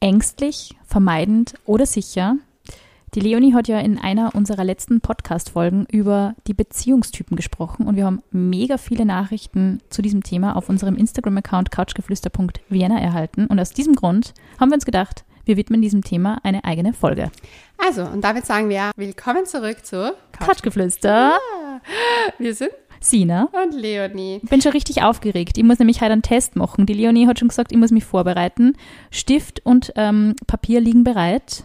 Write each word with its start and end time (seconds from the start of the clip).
ängstlich, 0.00 0.76
vermeidend 0.84 1.54
oder 1.66 1.86
sicher? 1.86 2.36
Die 3.14 3.20
Leonie 3.20 3.54
hat 3.54 3.66
ja 3.66 3.80
in 3.80 3.98
einer 3.98 4.34
unserer 4.36 4.62
letzten 4.62 5.00
Podcast-Folgen 5.00 5.84
über 5.90 6.34
die 6.46 6.54
Beziehungstypen 6.54 7.36
gesprochen 7.36 7.88
und 7.88 7.96
wir 7.96 8.06
haben 8.06 8.22
mega 8.30 8.78
viele 8.78 9.04
Nachrichten 9.04 9.80
zu 9.90 10.00
diesem 10.00 10.22
Thema 10.22 10.54
auf 10.54 10.68
unserem 10.68 10.96
Instagram-Account 10.96 11.72
couchgeflüster.vienna 11.72 13.00
erhalten. 13.00 13.46
Und 13.46 13.58
aus 13.58 13.70
diesem 13.70 13.96
Grund 13.96 14.32
haben 14.60 14.70
wir 14.70 14.76
uns 14.76 14.84
gedacht, 14.84 15.24
wir 15.44 15.56
widmen 15.56 15.82
diesem 15.82 16.04
Thema 16.04 16.38
eine 16.44 16.64
eigene 16.64 16.92
Folge. 16.92 17.32
Also, 17.78 18.04
und 18.04 18.22
damit 18.22 18.46
sagen 18.46 18.68
wir 18.68 18.92
willkommen 18.94 19.44
zurück 19.44 19.84
zu 19.84 20.14
Couchgeflüster. 20.38 21.36
Wir 22.38 22.54
sind 22.54 22.70
Sina. 23.00 23.48
und 23.52 23.72
Leonie. 23.74 24.40
Ich 24.42 24.48
bin 24.50 24.60
schon 24.60 24.72
richtig 24.72 25.02
aufgeregt. 25.02 25.56
Ich 25.58 25.64
muss 25.64 25.78
nämlich 25.78 26.00
heute 26.00 26.12
einen 26.12 26.22
Test 26.22 26.56
machen. 26.56 26.86
Die 26.86 26.92
Leonie 26.94 27.26
hat 27.26 27.38
schon 27.38 27.48
gesagt, 27.48 27.72
ich 27.72 27.78
muss 27.78 27.90
mich 27.90 28.04
vorbereiten. 28.04 28.76
Stift 29.10 29.64
und 29.64 29.92
ähm, 29.96 30.34
Papier 30.46 30.80
liegen 30.80 31.02
bereit. 31.04 31.64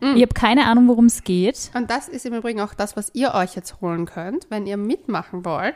Ich 0.00 0.22
habe 0.22 0.34
keine 0.34 0.66
Ahnung, 0.66 0.88
worum 0.88 1.06
es 1.06 1.24
geht. 1.24 1.70
Und 1.74 1.90
das 1.90 2.08
ist 2.08 2.26
im 2.26 2.34
Übrigen 2.34 2.60
auch 2.60 2.74
das, 2.74 2.96
was 2.96 3.10
ihr 3.14 3.32
euch 3.34 3.56
jetzt 3.56 3.80
holen 3.80 4.04
könnt, 4.04 4.46
wenn 4.50 4.66
ihr 4.66 4.76
mitmachen 4.76 5.44
wollt. 5.44 5.74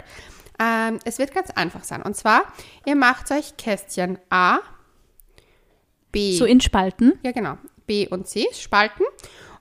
Ähm, 0.62 0.98
es 1.04 1.18
wird 1.18 1.34
ganz 1.34 1.50
einfach 1.50 1.84
sein. 1.84 2.02
Und 2.02 2.14
zwar, 2.16 2.42
ihr 2.84 2.96
macht 2.96 3.30
euch 3.32 3.56
Kästchen 3.56 4.18
A, 4.28 4.58
B. 6.12 6.36
So 6.36 6.44
in 6.44 6.60
Spalten. 6.60 7.18
ja, 7.22 7.32
genau. 7.32 7.56
B 7.86 8.06
und 8.08 8.28
C, 8.28 8.46
Spalten. 8.52 9.04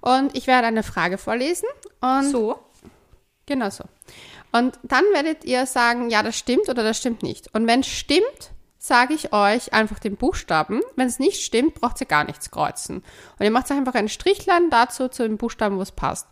Und 0.01 0.35
ich 0.35 0.45
werde 0.45 0.67
eine 0.67 0.83
Frage 0.83 1.17
vorlesen. 1.17 1.67
Und 2.01 2.25
So. 2.29 2.59
Genau 3.45 3.69
so. 3.69 3.85
Und 4.51 4.79
dann 4.83 5.03
werdet 5.13 5.45
ihr 5.45 5.65
sagen, 5.65 6.09
ja, 6.09 6.23
das 6.23 6.37
stimmt 6.37 6.69
oder 6.69 6.83
das 6.83 6.97
stimmt 6.97 7.23
nicht. 7.23 7.53
Und 7.53 7.67
wenn 7.67 7.81
es 7.81 7.87
stimmt, 7.87 8.51
sage 8.79 9.13
ich 9.13 9.33
euch 9.33 9.73
einfach 9.73 9.99
den 9.99 10.15
Buchstaben. 10.15 10.81
Wenn 10.95 11.07
es 11.07 11.19
nicht 11.19 11.43
stimmt, 11.43 11.75
braucht 11.75 12.01
ihr 12.01 12.07
gar 12.07 12.23
nichts 12.23 12.49
kreuzen. 12.49 13.03
Und 13.37 13.45
ihr 13.45 13.51
macht 13.51 13.69
einfach 13.71 13.93
ein 13.93 14.09
Strichlein 14.09 14.69
dazu 14.69 15.09
zu 15.09 15.23
dem 15.23 15.37
Buchstaben, 15.37 15.77
wo 15.77 15.81
es 15.81 15.91
passt. 15.91 16.27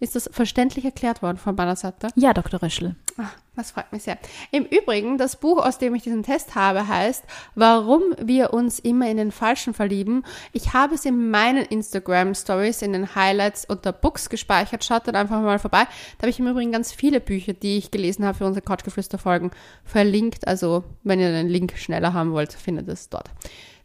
Ist 0.00 0.14
das 0.14 0.30
verständlich 0.32 0.84
erklärt 0.84 1.22
worden 1.22 1.38
von 1.38 1.56
Seite? 1.76 2.08
Ja, 2.14 2.32
Dr. 2.32 2.62
Röschel. 2.62 2.94
Ah, 3.16 3.30
das 3.56 3.72
freut 3.72 3.90
mich 3.90 4.04
sehr. 4.04 4.16
Im 4.52 4.64
Übrigen, 4.64 5.18
das 5.18 5.34
Buch, 5.36 5.58
aus 5.58 5.78
dem 5.78 5.94
ich 5.96 6.04
diesen 6.04 6.22
Test 6.22 6.54
habe, 6.54 6.86
heißt 6.86 7.24
Warum 7.56 8.02
wir 8.20 8.54
uns 8.54 8.78
immer 8.78 9.10
in 9.10 9.16
den 9.16 9.32
Falschen 9.32 9.74
verlieben. 9.74 10.24
Ich 10.52 10.72
habe 10.72 10.94
es 10.94 11.04
in 11.04 11.30
meinen 11.30 11.64
Instagram 11.64 12.34
Stories, 12.34 12.82
in 12.82 12.92
den 12.92 13.16
Highlights 13.16 13.64
unter 13.64 13.92
Books 13.92 14.30
gespeichert. 14.30 14.84
Schaut 14.84 15.08
dann 15.08 15.16
einfach 15.16 15.40
mal 15.42 15.58
vorbei. 15.58 15.84
Da 16.18 16.22
habe 16.22 16.30
ich 16.30 16.38
im 16.38 16.46
Übrigen 16.46 16.70
ganz 16.70 16.92
viele 16.92 17.20
Bücher, 17.20 17.52
die 17.52 17.78
ich 17.78 17.90
gelesen 17.90 18.24
habe 18.24 18.38
für 18.38 18.46
unsere 18.46 18.64
Couchgeflüster-Folgen, 18.64 19.50
verlinkt. 19.84 20.46
Also, 20.46 20.84
wenn 21.02 21.18
ihr 21.18 21.32
den 21.32 21.48
Link 21.48 21.76
schneller 21.76 22.12
haben 22.12 22.32
wollt, 22.32 22.52
findet 22.52 22.86
es 22.88 23.08
dort. 23.08 23.30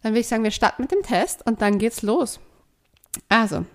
Dann 0.03 0.11
würde 0.11 0.19
ich 0.19 0.27
sagen, 0.27 0.43
wir 0.43 0.51
starten 0.51 0.83
mit 0.83 0.91
dem 0.91 1.01
Test 1.01 1.43
und 1.47 1.61
dann 1.61 1.79
geht's 1.79 2.03
los. 2.03 2.39
Also, 3.29 3.65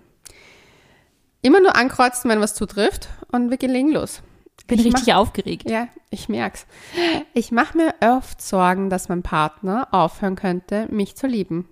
immer 1.42 1.61
nur 1.61 1.77
ankreuzen, 1.77 2.31
wenn 2.31 2.41
was 2.41 2.55
zutrifft 2.55 3.08
und 3.33 3.50
wir 3.50 3.69
legen 3.69 3.92
los. 3.92 4.22
Bin 4.67 4.78
Ich 4.78 4.86
richtig 4.86 5.14
aufgeregt. 5.14 5.70
Ja, 5.70 5.89
ich 6.11 6.28
merk's. 6.28 6.67
Ich 7.33 7.50
mache 7.53 7.77
mir 7.77 7.94
oft 8.00 8.42
Sorgen, 8.42 8.91
dass 8.91 9.08
mein 9.08 9.22
Partner 9.22 9.89
aufhören 9.92 10.36
könnte, 10.36 10.86
mich 10.91 11.16
zu 11.16 11.27
lieben. 11.27 11.66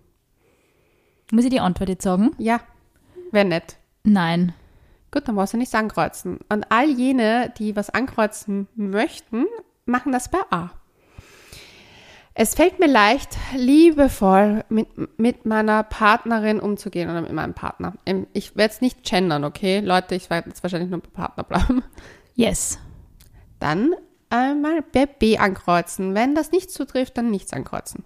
Muss 1.31 1.45
ich 1.45 1.51
die 1.51 1.61
Antwort 1.61 1.91
jetzt 1.91 2.05
sagen? 2.05 2.31
Ja, 2.39 2.61
wäre 3.33 3.45
nett. 3.45 3.77
Nein. 4.05 4.55
Gut, 5.11 5.29
dann 5.29 5.35
brauchst 5.35 5.53
du 5.53 5.59
nichts 5.59 5.75
ankreuzen. 5.75 6.39
Und 6.49 6.71
all 6.71 6.89
jene, 6.89 7.53
die 7.59 7.77
was 7.77 7.91
ankreuzen 7.91 8.69
möchten, 8.75 9.45
machen 9.85 10.13
das 10.13 10.31
bei 10.31 10.39
A. 10.51 10.71
Es 12.39 12.55
fällt 12.55 12.79
mir 12.79 12.87
leicht, 12.87 13.31
liebevoll 13.55 14.63
mit, 14.69 14.89
mit 15.19 15.47
meiner 15.47 15.83
Partnerin 15.83 16.61
umzugehen 16.61 17.09
oder 17.09 17.23
mit 17.23 17.33
meinem 17.33 17.55
Partner. 17.55 17.95
Ähm, 18.05 18.27
Ich 18.35 18.57
werde 18.57 18.75
jetzt 18.75 18.83
nicht 18.83 19.03
gendern, 19.05 19.43
okay? 19.43 19.81
Leute, 19.81 20.15
ich 20.17 20.29
werde 20.29 20.51
jetzt 20.51 20.63
wahrscheinlich 20.63 20.91
nur 20.91 21.01
bei 21.01 21.09
Partner 21.09 21.45
bleiben. 21.45 21.83
Yes. 22.35 22.79
Dann 23.59 23.95
einmal 24.29 24.83
bei 24.83 25.07
B 25.07 25.39
ankreuzen. 25.39 26.15
Wenn 26.15 26.35
das 26.35 26.53
nicht 26.53 26.71
zutrifft, 26.71 27.17
dann 27.17 27.31
nichts 27.31 27.55
ankreuzen. 27.55 28.05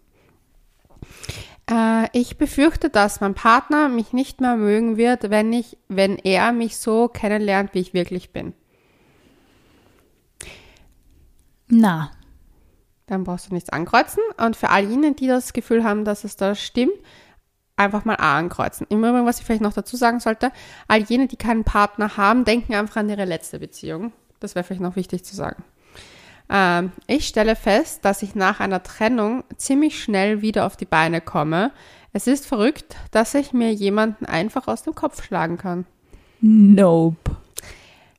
Äh, 1.69 2.07
ich 2.17 2.39
befürchte, 2.39 2.89
dass 2.89 3.21
mein 3.21 3.35
Partner 3.35 3.89
mich 3.89 4.13
nicht 4.13 4.41
mehr 4.41 4.55
mögen 4.55 4.97
wird, 4.97 5.31
wenn 5.31 5.53
ich, 5.53 5.77
wenn 5.89 6.17
er 6.19 6.53
mich 6.53 6.77
so 6.77 7.09
kennenlernt, 7.09 7.75
wie 7.75 7.81
ich 7.81 7.95
wirklich 7.95 8.31
bin. 8.31 8.55
Na. 11.67 12.13
Dann 13.11 13.25
brauchst 13.25 13.51
du 13.51 13.55
nichts 13.55 13.71
ankreuzen. 13.71 14.23
Und 14.37 14.55
für 14.55 14.71
all 14.71 14.85
jene, 14.85 15.15
die 15.15 15.27
das 15.27 15.53
Gefühl 15.53 15.83
haben, 15.83 16.05
dass 16.05 16.23
es 16.23 16.37
da 16.37 16.55
stimmt, 16.55 16.95
einfach 17.75 18.05
mal 18.05 18.15
A 18.15 18.39
ankreuzen. 18.39 18.87
Im 18.89 19.01
Übrigen, 19.01 19.27
was 19.27 19.41
ich 19.41 19.45
vielleicht 19.45 19.63
noch 19.63 19.73
dazu 19.73 19.97
sagen 19.97 20.21
sollte, 20.21 20.53
all 20.87 21.03
jene, 21.03 21.27
die 21.27 21.37
keinen 21.37 21.65
Partner 21.65 22.17
haben, 22.17 22.45
denken 22.45 22.73
einfach 22.73 22.99
an 22.99 23.09
ihre 23.09 23.25
letzte 23.25 23.59
Beziehung. 23.59 24.13
Das 24.39 24.55
wäre 24.55 24.63
vielleicht 24.63 24.81
noch 24.81 24.95
wichtig 24.95 25.25
zu 25.25 25.35
sagen. 25.35 25.65
Ähm, 26.49 26.93
ich 27.09 27.27
stelle 27.27 27.57
fest, 27.57 28.05
dass 28.05 28.23
ich 28.23 28.37
nach 28.37 28.61
einer 28.61 28.85
Trennung 28.85 29.43
ziemlich 29.57 30.01
schnell 30.01 30.41
wieder 30.41 30.65
auf 30.65 30.77
die 30.77 30.85
Beine 30.85 31.21
komme. 31.21 31.73
Es 32.13 32.29
ist 32.29 32.47
verrückt, 32.47 32.95
dass 33.11 33.35
ich 33.35 33.53
mir 33.53 33.73
jemanden 33.73 34.25
einfach 34.25 34.69
aus 34.69 34.85
dem 34.85 34.95
Kopf 34.95 35.25
schlagen 35.25 35.59
kann. 35.59 35.85
Nope. 36.41 37.37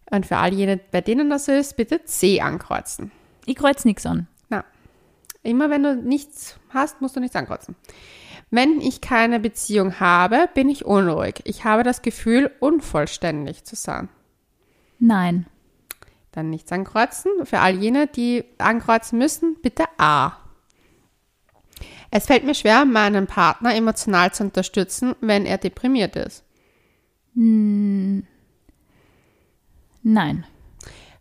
Und 0.09 0.25
für 0.25 0.35
all 0.35 0.53
jene, 0.53 0.81
bei 0.91 0.99
denen 0.99 1.29
das 1.29 1.45
so 1.45 1.53
ist, 1.53 1.77
bitte 1.77 2.03
C 2.03 2.41
ankreuzen. 2.41 3.11
Ich 3.45 3.55
kreuz 3.55 3.85
nichts 3.85 4.05
an. 4.05 4.27
Immer 5.43 5.69
wenn 5.69 5.83
du 5.83 5.95
nichts 5.95 6.57
hast, 6.69 7.01
musst 7.01 7.15
du 7.15 7.19
nichts 7.19 7.35
ankreuzen. 7.35 7.75
Wenn 8.51 8.81
ich 8.81 9.01
keine 9.01 9.39
Beziehung 9.39 9.99
habe, 9.99 10.49
bin 10.53 10.69
ich 10.69 10.85
unruhig. 10.85 11.41
Ich 11.45 11.63
habe 11.63 11.83
das 11.83 12.01
Gefühl, 12.01 12.51
unvollständig 12.59 13.63
zu 13.63 13.75
sein. 13.75 14.09
Nein. 14.99 15.47
Dann 16.31 16.49
nichts 16.49 16.71
ankreuzen. 16.71 17.31
Für 17.45 17.59
all 17.59 17.75
jene, 17.75 18.07
die 18.07 18.43
ankreuzen 18.57 19.17
müssen, 19.17 19.55
bitte 19.61 19.85
A. 19.97 20.37
Es 22.11 22.25
fällt 22.25 22.43
mir 22.43 22.55
schwer, 22.55 22.85
meinen 22.85 23.25
Partner 23.25 23.73
emotional 23.73 24.33
zu 24.33 24.43
unterstützen, 24.43 25.15
wenn 25.21 25.45
er 25.45 25.57
deprimiert 25.57 26.17
ist. 26.17 26.43
Nein. 27.33 28.25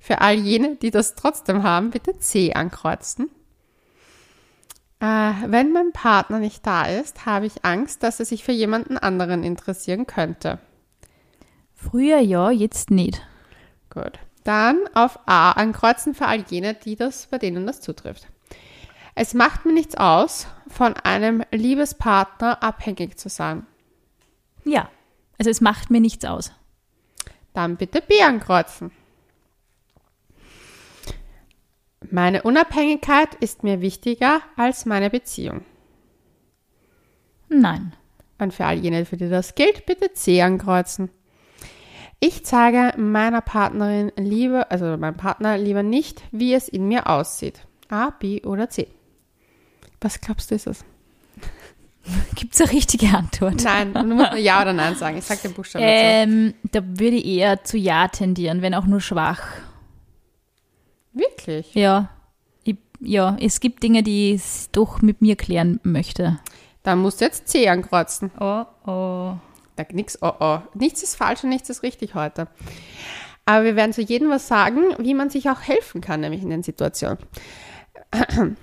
Für 0.00 0.20
all 0.20 0.34
jene, 0.34 0.76
die 0.76 0.90
das 0.90 1.14
trotzdem 1.14 1.62
haben, 1.62 1.90
bitte 1.90 2.18
C 2.18 2.52
ankreuzen. 2.54 3.30
Äh, 5.00 5.32
wenn 5.46 5.72
mein 5.72 5.92
Partner 5.92 6.38
nicht 6.38 6.66
da 6.66 6.84
ist, 6.84 7.24
habe 7.24 7.46
ich 7.46 7.64
Angst, 7.64 8.02
dass 8.02 8.20
er 8.20 8.26
sich 8.26 8.44
für 8.44 8.52
jemanden 8.52 8.98
anderen 8.98 9.42
interessieren 9.42 10.06
könnte. 10.06 10.58
Früher 11.74 12.18
ja, 12.18 12.50
jetzt 12.50 12.90
nicht. 12.90 13.22
Gut. 13.88 14.18
Dann 14.44 14.78
auf 14.94 15.18
A 15.26 15.52
ankreuzen 15.52 16.14
für 16.14 16.26
all 16.26 16.42
jene, 16.48 16.74
die 16.74 16.96
das, 16.96 17.26
bei 17.26 17.38
denen 17.38 17.66
das 17.66 17.80
zutrifft. 17.80 18.28
Es 19.14 19.34
macht 19.34 19.64
mir 19.64 19.72
nichts 19.72 19.96
aus, 19.96 20.46
von 20.68 20.94
einem 20.94 21.42
Liebespartner 21.50 22.62
abhängig 22.62 23.18
zu 23.18 23.28
sein. 23.28 23.66
Ja. 24.64 24.88
Also 25.38 25.50
es 25.50 25.62
macht 25.62 25.90
mir 25.90 26.00
nichts 26.00 26.24
aus. 26.26 26.52
Dann 27.54 27.76
bitte 27.76 28.02
B 28.02 28.22
ankreuzen. 28.22 28.92
Meine 32.10 32.42
Unabhängigkeit 32.42 33.34
ist 33.36 33.62
mir 33.62 33.80
wichtiger 33.80 34.40
als 34.56 34.84
meine 34.84 35.10
Beziehung. 35.10 35.62
Nein. 37.48 37.92
Und 38.38 38.54
für 38.54 38.64
all 38.64 38.78
jene, 38.78 39.04
für 39.04 39.16
die 39.16 39.28
das 39.28 39.54
gilt, 39.54 39.86
bitte 39.86 40.12
C 40.12 40.42
ankreuzen. 40.42 41.10
Ich 42.20 42.44
zeige 42.44 42.98
meiner 42.98 43.40
Partnerin 43.40 44.12
lieber, 44.16 44.70
also 44.70 44.96
meinem 44.96 45.16
Partner 45.16 45.56
lieber 45.56 45.82
nicht, 45.82 46.22
wie 46.32 46.54
es 46.54 46.68
in 46.68 46.88
mir 46.88 47.06
aussieht. 47.06 47.60
A, 47.88 48.10
B 48.10 48.42
oder 48.44 48.68
C. 48.68 48.88
Was 50.00 50.20
glaubst 50.20 50.50
du, 50.50 50.54
ist 50.54 50.66
es? 50.66 50.84
Gibt 52.34 52.54
es 52.54 52.60
eine 52.60 52.72
richtige 52.72 53.08
Antwort? 53.08 53.62
Nein, 53.62 53.94
du 53.94 54.02
musst 54.04 54.32
nur 54.32 54.40
Ja 54.40 54.62
oder 54.62 54.72
Nein 54.72 54.96
sagen. 54.96 55.18
Ich 55.18 55.24
sag 55.24 55.42
den 55.42 55.52
Buchstaben. 55.52 55.84
Ähm, 55.86 56.54
da 56.72 56.80
würde 56.84 57.16
ich 57.16 57.26
eher 57.26 57.62
zu 57.62 57.76
Ja 57.78 58.08
tendieren, 58.08 58.62
wenn 58.62 58.74
auch 58.74 58.86
nur 58.86 59.00
schwach. 59.00 59.42
Wirklich? 61.12 61.74
Ja. 61.74 62.10
Ich, 62.64 62.76
ja, 63.00 63.36
es 63.40 63.60
gibt 63.60 63.82
Dinge, 63.82 64.02
die 64.02 64.34
ich 64.34 64.70
doch 64.72 65.02
mit 65.02 65.20
mir 65.22 65.36
klären 65.36 65.80
möchte. 65.82 66.38
Dann 66.82 67.00
musst 67.00 67.20
du 67.20 67.24
jetzt 67.24 67.48
C 67.48 67.68
ankreuzen. 67.68 68.30
Oh, 68.38 68.64
oh. 68.86 69.36
Da 69.76 69.84
nix, 69.92 70.18
oh 70.22 70.32
oh. 70.40 70.58
Nichts 70.74 71.02
ist 71.02 71.16
falsch 71.16 71.44
und 71.44 71.50
nichts 71.50 71.70
ist 71.70 71.82
richtig 71.82 72.14
heute. 72.14 72.48
Aber 73.44 73.64
wir 73.64 73.76
werden 73.76 73.92
zu 73.92 74.02
jedem 74.02 74.30
was 74.30 74.48
sagen, 74.48 74.94
wie 74.98 75.14
man 75.14 75.30
sich 75.30 75.50
auch 75.50 75.60
helfen 75.60 76.00
kann, 76.00 76.20
nämlich 76.20 76.42
in 76.42 76.50
den 76.50 76.62
Situationen. 76.62 77.18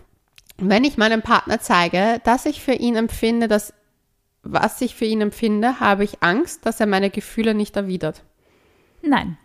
Wenn 0.58 0.84
ich 0.84 0.98
meinem 0.98 1.22
Partner 1.22 1.60
zeige, 1.60 2.20
dass 2.24 2.46
ich 2.46 2.62
für 2.62 2.74
ihn 2.74 2.96
empfinde, 2.96 3.48
dass 3.48 3.74
was 4.44 4.82
ich 4.82 4.96
für 4.96 5.06
ihn 5.06 5.22
empfinde, 5.22 5.80
habe 5.80 6.04
ich 6.04 6.24
Angst, 6.24 6.66
dass 6.66 6.80
er 6.80 6.88
meine 6.88 7.10
Gefühle 7.10 7.54
nicht 7.54 7.76
erwidert. 7.76 8.24
Nein. 9.02 9.38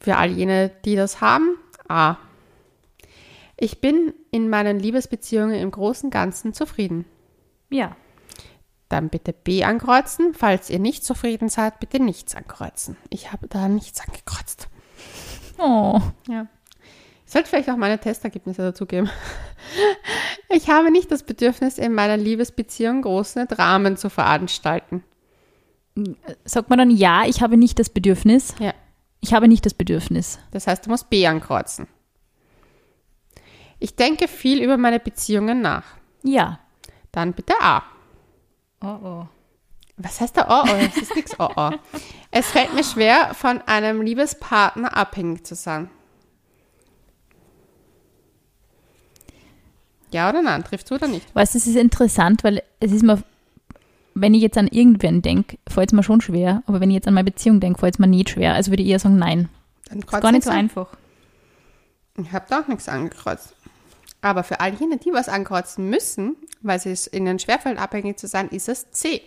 Für 0.00 0.16
all 0.16 0.30
jene, 0.30 0.70
die 0.84 0.96
das 0.96 1.20
haben, 1.20 1.56
A. 1.88 2.16
Ich 3.56 3.80
bin 3.80 4.14
in 4.30 4.48
meinen 4.48 4.78
Liebesbeziehungen 4.78 5.56
im 5.56 5.70
Großen 5.70 6.06
und 6.06 6.10
Ganzen 6.12 6.52
zufrieden. 6.52 7.04
Ja. 7.70 7.96
Dann 8.88 9.08
bitte 9.08 9.32
B 9.32 9.64
ankreuzen. 9.64 10.32
Falls 10.32 10.70
ihr 10.70 10.78
nicht 10.78 11.04
zufrieden 11.04 11.48
seid, 11.48 11.80
bitte 11.80 12.00
nichts 12.00 12.34
ankreuzen. 12.34 12.96
Ich 13.10 13.32
habe 13.32 13.48
da 13.48 13.68
nichts 13.68 14.00
angekreuzt. 14.00 14.68
Oh. 15.58 16.00
Ja. 16.28 16.46
Ich 17.26 17.32
sollte 17.32 17.50
vielleicht 17.50 17.68
auch 17.68 17.76
meine 17.76 17.98
Testergebnisse 17.98 18.62
dazugeben. 18.62 19.10
Ich 20.50 20.70
habe 20.70 20.90
nicht 20.90 21.10
das 21.12 21.24
Bedürfnis, 21.24 21.76
in 21.76 21.92
meiner 21.92 22.16
Liebesbeziehung 22.16 23.02
große 23.02 23.44
Dramen 23.44 23.98
zu 23.98 24.08
veranstalten. 24.08 25.04
Sagt 26.46 26.70
man 26.70 26.78
dann 26.78 26.90
ja, 26.90 27.26
ich 27.26 27.42
habe 27.42 27.58
nicht 27.58 27.78
das 27.78 27.90
Bedürfnis? 27.90 28.54
Ja. 28.58 28.72
Ich 29.20 29.34
habe 29.34 29.48
nicht 29.48 29.66
das 29.66 29.74
Bedürfnis. 29.74 30.38
Das 30.50 30.66
heißt, 30.66 30.86
du 30.86 30.90
musst 30.90 31.10
B 31.10 31.26
ankreuzen. 31.26 31.88
Ich 33.78 33.96
denke 33.96 34.28
viel 34.28 34.62
über 34.62 34.76
meine 34.76 35.00
Beziehungen 35.00 35.60
nach. 35.60 35.84
Ja. 36.22 36.60
Dann 37.12 37.32
bitte 37.32 37.54
A. 37.60 37.82
Oh 38.80 38.98
oh. 39.02 39.26
Was 39.96 40.20
heißt 40.20 40.36
da 40.36 40.46
Oh 40.48 40.70
oh? 40.70 40.76
Es 40.76 40.96
ist 40.96 41.16
nichts 41.16 41.34
Oh 41.38 41.50
oh. 41.56 41.70
Es 42.30 42.46
fällt 42.46 42.74
mir 42.74 42.84
schwer, 42.84 43.34
von 43.34 43.60
einem 43.62 44.02
Liebespartner 44.02 44.96
abhängig 44.96 45.44
zu 45.44 45.54
sein. 45.54 45.90
Ja 50.10 50.28
oder 50.30 50.42
nein? 50.42 50.64
Trifft 50.64 50.90
du 50.90 50.94
oder 50.94 51.08
nicht? 51.08 51.34
Weißt 51.34 51.54
du, 51.54 51.58
es 51.58 51.66
ist 51.66 51.76
interessant, 51.76 52.44
weil 52.44 52.62
es 52.80 52.92
ist 52.92 53.02
mir, 53.02 53.22
wenn 54.20 54.34
ich 54.34 54.42
jetzt 54.42 54.58
an 54.58 54.68
irgendwen 54.68 55.22
denke, 55.22 55.58
fällt 55.68 55.90
es 55.90 55.92
mir 55.94 56.02
schon 56.02 56.20
schwer. 56.20 56.62
Aber 56.66 56.80
wenn 56.80 56.90
ich 56.90 56.94
jetzt 56.94 57.08
an 57.08 57.14
meine 57.14 57.30
Beziehung 57.30 57.60
denke, 57.60 57.78
fällt 57.80 57.94
es 57.94 57.98
mir 57.98 58.06
nicht 58.06 58.30
schwer. 58.30 58.54
Also 58.54 58.70
würde 58.70 58.82
ich 58.82 58.88
eher 58.88 58.98
sagen, 58.98 59.16
nein. 59.18 59.48
Dann 59.88 60.00
Ist 60.00 60.08
gar 60.08 60.32
nicht 60.32 60.44
so 60.44 60.50
an. 60.50 60.56
einfach. 60.56 60.88
Ich 62.16 62.32
habe 62.32 62.46
da 62.48 62.60
auch 62.60 62.68
nichts 62.68 62.88
angekreuzt. 62.88 63.54
Aber 64.20 64.42
für 64.42 64.60
all 64.60 64.74
jene, 64.74 64.96
die 64.98 65.12
was 65.12 65.28
ankreuzen 65.28 65.88
müssen, 65.88 66.36
weil 66.60 66.80
es 66.84 67.12
ihnen 67.12 67.38
schwerfällt, 67.38 67.78
abhängig 67.78 68.18
zu 68.18 68.26
sein, 68.26 68.48
ist 68.48 68.68
es 68.68 68.90
C. 68.90 69.20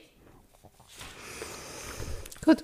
Gut. 2.43 2.63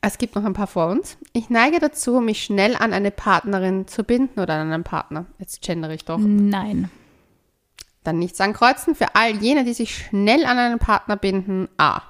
Es 0.00 0.18
gibt 0.18 0.36
noch 0.36 0.44
ein 0.44 0.52
paar 0.52 0.66
vor 0.68 0.88
uns. 0.88 1.16
Ich 1.32 1.50
neige 1.50 1.80
dazu, 1.80 2.20
mich 2.20 2.44
schnell 2.44 2.76
an 2.76 2.92
eine 2.92 3.10
Partnerin 3.10 3.88
zu 3.88 4.04
binden 4.04 4.38
oder 4.38 4.54
an 4.54 4.70
einen 4.72 4.84
Partner. 4.84 5.26
Jetzt 5.38 5.62
gendere 5.62 5.94
ich 5.94 6.04
doch. 6.04 6.18
Nein. 6.18 6.90
Dann 8.06 8.18
nichts 8.18 8.40
ankreuzen. 8.40 8.94
Für 8.94 9.14
all 9.16 9.30
jene, 9.36 9.64
die 9.64 9.72
sich 9.72 9.94
schnell 9.96 10.44
an 10.46 10.58
einen 10.58 10.78
Partner 10.78 11.16
binden, 11.16 11.68
A. 11.76 12.02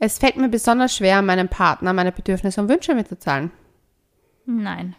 Es 0.00 0.18
fällt 0.18 0.36
mir 0.36 0.48
besonders 0.48 0.96
schwer, 0.96 1.22
meinem 1.22 1.48
Partner 1.48 1.92
meine 1.92 2.10
Bedürfnisse 2.12 2.60
und 2.60 2.68
Wünsche 2.68 2.94
mitzuteilen. 2.94 3.52
Nein. 4.44 4.96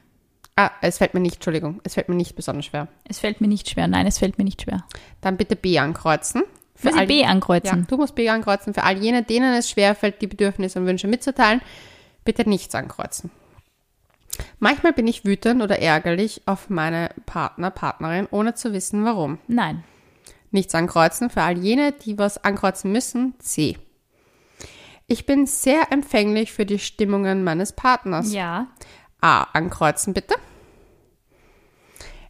Ah, 0.55 0.71
es 0.81 0.99
fällt 0.99 1.13
mir 1.13 1.19
nicht, 1.19 1.35
Entschuldigung, 1.35 1.81
es 1.83 1.95
fällt 1.95 2.07
mir 2.07 2.15
nicht 2.15 2.35
besonders 2.37 2.65
schwer. 2.65 2.87
Es 3.09 3.19
fällt 3.19 3.41
mir 3.41 3.47
nicht 3.49 3.69
schwer. 3.69 3.89
Nein, 3.89 4.07
es 4.07 4.19
fällt 4.19 4.37
mir 4.37 4.45
nicht 4.45 4.61
schwer. 4.61 4.85
Dann 5.19 5.35
bitte 5.35 5.57
B 5.57 5.77
ankreuzen. 5.79 6.43
Für 6.75 6.93
all- 6.95 7.07
B 7.07 7.21
Ja, 7.21 7.27
ankreuzen? 7.27 7.85
du 7.89 7.97
musst 7.97 8.15
B 8.15 8.29
ankreuzen. 8.29 8.73
Für 8.73 8.83
all 8.83 8.97
jene, 8.97 9.21
denen 9.23 9.53
es 9.53 9.69
schwerfällt, 9.69 10.21
die 10.21 10.27
Bedürfnisse 10.27 10.79
und 10.79 10.85
Wünsche 10.85 11.07
mitzuteilen, 11.09 11.61
bitte 12.23 12.47
nichts 12.49 12.73
ankreuzen. 12.73 13.31
Manchmal 14.59 14.93
bin 14.93 15.07
ich 15.07 15.25
wütend 15.25 15.61
oder 15.61 15.79
ärgerlich 15.79 16.41
auf 16.45 16.69
meine 16.69 17.09
Partner, 17.25 17.69
Partnerin, 17.69 18.27
ohne 18.31 18.53
zu 18.55 18.71
wissen 18.71 19.03
warum. 19.03 19.39
Nein. 19.47 19.83
Nichts 20.55 20.73
ankreuzen. 20.73 21.29
Für 21.29 21.41
all 21.41 21.57
jene, 21.57 21.91
die 21.91 22.17
was 22.17 22.41
ankreuzen 22.41 22.89
müssen, 22.93 23.37
C. 23.39 23.77
Ich 25.05 25.25
bin 25.25 25.47
sehr 25.47 25.91
empfänglich 25.91 26.53
für 26.53 26.65
die 26.65 26.79
Stimmungen 26.79 27.43
meines 27.43 27.73
Partners. 27.73 28.31
Ja. 28.31 28.67
A 29.19 29.43
ankreuzen, 29.51 30.13
bitte. 30.13 30.35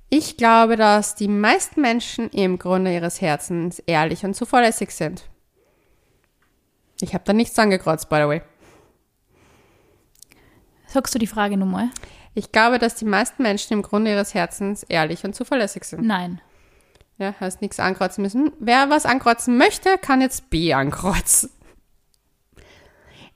Ich 0.09 0.37
glaube, 0.37 0.75
dass 0.75 1.13
die 1.13 1.27
meisten 1.27 1.81
Menschen 1.81 2.31
im 2.31 2.57
Grunde 2.57 2.95
ihres 2.95 3.21
Herzens 3.21 3.77
ehrlich 3.77 4.25
und 4.25 4.33
zuverlässig 4.33 4.89
sind. 4.89 5.29
Ich 7.01 7.13
habe 7.13 7.25
da 7.25 7.33
nichts 7.33 7.59
angekreuzt, 7.59 8.09
by 8.09 8.15
the 8.15 8.27
way. 8.27 8.41
Sagst 10.87 11.13
du 11.13 11.19
die 11.19 11.27
Frage 11.27 11.57
nochmal? 11.57 11.89
Ich 12.33 12.51
glaube, 12.51 12.79
dass 12.79 12.95
die 12.95 13.05
meisten 13.05 13.43
Menschen 13.43 13.73
im 13.73 13.83
Grunde 13.83 14.09
ihres 14.09 14.33
Herzens 14.33 14.81
ehrlich 14.81 15.23
und 15.25 15.35
zuverlässig 15.35 15.83
sind. 15.83 16.07
Nein. 16.07 16.41
Ja, 17.17 17.33
hast 17.39 17.61
nichts 17.61 17.79
ankreuzen 17.79 18.21
müssen. 18.23 18.51
Wer 18.59 18.89
was 18.89 19.05
ankreuzen 19.05 19.57
möchte, 19.57 19.97
kann 19.97 20.21
jetzt 20.21 20.49
B 20.49 20.73
ankreuzen. 20.73 21.49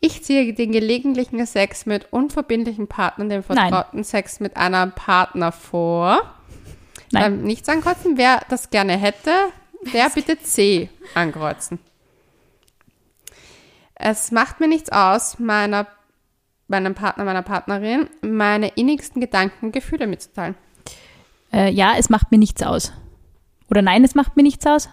Ich 0.02 0.24
ziehe 0.24 0.54
den 0.54 0.72
gelegentlichen 0.72 1.46
Sex 1.46 1.86
mit 1.86 2.12
unverbindlichen 2.12 2.88
Partnern, 2.88 3.30
den 3.30 3.44
Nein. 3.48 3.70
vertrauten 3.70 4.04
Sex 4.04 4.40
mit 4.40 4.56
einem 4.56 4.92
Partner 4.94 5.52
vor. 5.52 6.22
Nein. 7.12 7.34
Ähm, 7.34 7.44
nichts 7.44 7.68
ankreuzen. 7.68 8.18
Wer 8.18 8.42
das 8.50 8.70
gerne 8.70 8.98
hätte, 8.98 9.32
der 9.94 10.10
bitte 10.14 10.40
C 10.40 10.90
ankreuzen. 11.16 11.80
Es 13.96 14.32
macht 14.32 14.62
mir 14.62 14.70
nichts 14.70 14.90
aus, 14.92 15.40
meiner, 15.40 15.86
meinem 16.68 16.96
Partner, 16.96 17.26
meiner 17.26 17.42
Partnerin, 17.42 18.10
meine 18.22 18.70
innigsten 18.70 19.20
Gedanken 19.20 19.68
und 19.68 19.72
Gefühle 19.74 20.08
mitzuteilen. 20.08 20.56
Äh, 21.52 21.72
ja, 21.72 21.96
es 21.98 22.10
macht 22.10 22.32
mir 22.32 22.38
nichts 22.38 22.64
aus. 22.64 22.94
Oder 23.70 23.82
nein, 23.82 24.04
es 24.04 24.16
macht 24.16 24.36
mir 24.36 24.44
nichts 24.44 24.66
aus? 24.66 24.90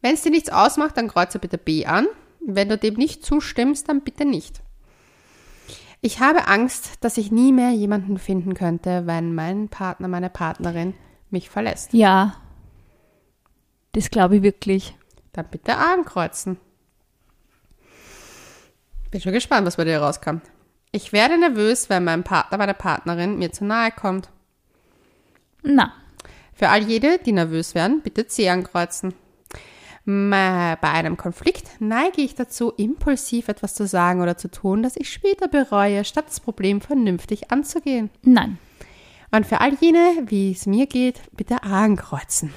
Wenn 0.00 0.14
es 0.14 0.22
dir 0.22 0.30
nichts 0.30 0.50
ausmacht, 0.50 0.96
dann 0.96 1.08
kreuze 1.08 1.38
bitte 1.38 1.58
B 1.58 1.86
an. 1.86 2.06
Wenn 2.40 2.68
du 2.68 2.78
dem 2.78 2.94
nicht 2.94 3.24
zustimmst, 3.24 3.88
dann 3.88 4.02
bitte 4.02 4.24
nicht. 4.24 4.62
Ich 6.00 6.20
habe 6.20 6.46
Angst, 6.46 6.92
dass 7.00 7.16
ich 7.16 7.32
nie 7.32 7.52
mehr 7.52 7.70
jemanden 7.70 8.18
finden 8.18 8.54
könnte, 8.54 9.06
wenn 9.06 9.34
mein 9.34 9.68
Partner, 9.68 10.06
meine 10.06 10.30
Partnerin 10.30 10.94
mich 11.30 11.50
verlässt. 11.50 11.92
Ja. 11.92 12.36
Das 13.92 14.10
glaube 14.10 14.36
ich 14.36 14.42
wirklich. 14.42 14.94
Dann 15.32 15.48
bitte 15.50 15.76
A 15.76 15.94
ankreuzen. 15.94 16.58
Bin 19.10 19.20
schon 19.20 19.32
gespannt, 19.32 19.66
was 19.66 19.76
bei 19.76 19.84
dir 19.84 20.00
rauskam. 20.00 20.40
Ich 20.92 21.12
werde 21.12 21.38
nervös, 21.38 21.90
wenn 21.90 22.04
mein 22.04 22.22
Partner, 22.22 22.58
meine 22.58 22.74
Partnerin 22.74 23.38
mir 23.38 23.50
zu 23.50 23.64
nahe 23.64 23.90
kommt. 23.90 24.28
Na, 25.62 25.92
Für 26.56 26.70
all 26.70 26.82
jene, 26.82 27.18
die 27.18 27.32
nervös 27.32 27.74
werden, 27.74 28.00
bitte 28.02 28.26
C 28.26 28.48
ankreuzen. 28.48 29.12
Bei 30.06 30.78
einem 30.80 31.16
Konflikt 31.16 31.80
neige 31.80 32.22
ich 32.22 32.34
dazu, 32.34 32.70
impulsiv 32.70 33.48
etwas 33.48 33.74
zu 33.74 33.86
sagen 33.86 34.22
oder 34.22 34.38
zu 34.38 34.50
tun, 34.50 34.82
das 34.82 34.96
ich 34.96 35.12
später 35.12 35.48
bereue, 35.48 36.04
statt 36.04 36.26
das 36.28 36.40
Problem 36.40 36.80
vernünftig 36.80 37.50
anzugehen. 37.50 38.10
nein. 38.22 38.58
Und 39.32 39.44
für 39.44 39.60
all 39.60 39.74
jene, 39.80 40.22
wie 40.26 40.52
es 40.52 40.66
mir 40.66 40.86
geht, 40.86 41.20
bitte 41.32 41.64
A 41.64 41.84
ankreuzen. 41.84 42.54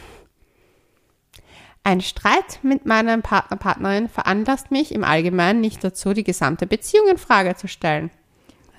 Ein 1.83 1.99
Streit 1.99 2.59
mit 2.61 2.85
meinem 2.85 3.23
Partner, 3.23 3.57
Partnerin 3.57 4.07
veranlasst 4.07 4.69
mich 4.69 4.93
im 4.93 5.03
Allgemeinen 5.03 5.61
nicht 5.61 5.83
dazu, 5.83 6.13
die 6.13 6.23
gesamte 6.23 6.67
Beziehung 6.67 7.07
in 7.07 7.17
Frage 7.17 7.55
zu 7.55 7.67
stellen. 7.67 8.11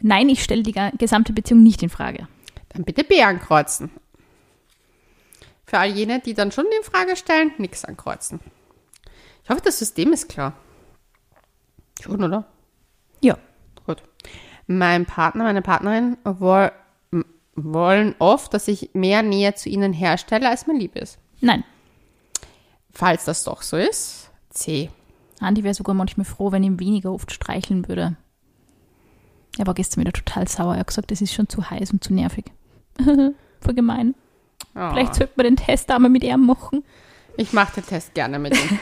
Nein, 0.01 0.29
ich 0.29 0.45
stelle 0.45 0.63
die 0.63 0.75
gesamte 0.97 1.33
Beziehung 1.33 1.63
nicht 1.65 1.83
in 1.83 1.91
Frage. 1.91 2.29
Dann 2.71 2.85
bitte 2.85 3.03
B 3.03 3.21
ankreuzen. 3.23 3.91
Für 5.71 5.79
all 5.79 5.91
jene, 5.91 6.19
die 6.19 6.35
dann 6.35 6.51
schon 6.51 6.67
in 6.77 6.83
Frage 6.83 7.15
stellen, 7.15 7.53
nichts 7.59 7.85
ankreuzen. 7.85 8.41
Ich 9.45 9.51
hoffe, 9.51 9.61
das 9.65 9.79
System 9.79 10.13
ist 10.13 10.29
klar. 10.29 10.55
Schon, 12.03 12.25
oder? 12.25 12.45
Ja. 13.21 13.39
Gut. 13.87 14.03
Mein 14.67 15.07
Partner, 15.07 15.45
meine 15.45 15.63
Partnerin 15.63 16.17
woll, 16.25 16.73
wollen 17.55 18.17
oft, 18.19 18.53
dass 18.53 18.67
ich 18.67 18.91
mehr 18.95 19.23
Nähe 19.23 19.55
zu 19.55 19.69
ihnen 19.69 19.93
herstelle, 19.93 20.49
als 20.49 20.67
mir 20.67 20.77
lieb 20.77 20.97
ist. 20.97 21.21
Nein. 21.41 21.63
Falls 22.91 23.25
das 23.27 23.45
doch 23.45 23.63
so 23.63 23.77
ist, 23.77 24.33
C. 24.49 24.91
Andi 25.39 25.63
wäre 25.63 25.75
sogar 25.75 25.95
manchmal 25.95 26.25
froh, 26.25 26.51
wenn 26.51 26.65
ich 26.65 26.71
ihn 26.71 26.81
weniger 26.81 27.13
oft 27.13 27.31
streicheln 27.31 27.87
würde. 27.87 28.17
Er 29.57 29.69
war 29.69 29.75
gestern 29.75 30.01
wieder 30.01 30.13
total 30.13 30.49
sauer. 30.49 30.75
Er 30.75 30.81
hat 30.81 30.89
gesagt, 30.89 31.13
das 31.13 31.21
ist 31.21 31.33
schon 31.33 31.49
zu 31.49 31.71
heiß 31.71 31.93
und 31.93 32.03
zu 32.03 32.13
nervig. 32.13 32.47
Voll 33.61 33.75
gemein. 33.75 34.17
Oh. 34.75 34.91
Vielleicht 34.91 35.15
sollte 35.15 35.33
man 35.37 35.45
den 35.45 35.57
Test 35.57 35.91
einmal 35.91 36.11
mit 36.11 36.25
ihm 36.25 36.47
machen. 36.47 36.85
Ich 37.37 37.53
mache 37.53 37.81
den 37.81 37.87
Test 37.87 38.15
gerne 38.15 38.39
mit 38.39 38.57
ihm. 38.57 38.79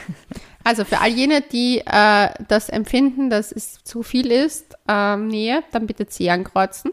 also 0.65 0.85
für 0.85 1.01
all 1.01 1.11
jene, 1.11 1.43
die 1.43 1.83
äh, 1.87 2.31
das 2.49 2.69
empfinden, 2.69 3.31
dass 3.31 3.53
es 3.53 3.83
zu 3.85 4.03
viel 4.03 4.31
ist, 4.31 4.77
ähm, 4.89 5.29
Nähe, 5.29 5.63
dann 5.73 5.87
bitte 5.87 6.07
C 6.07 6.31
ankreuzen. 6.31 6.93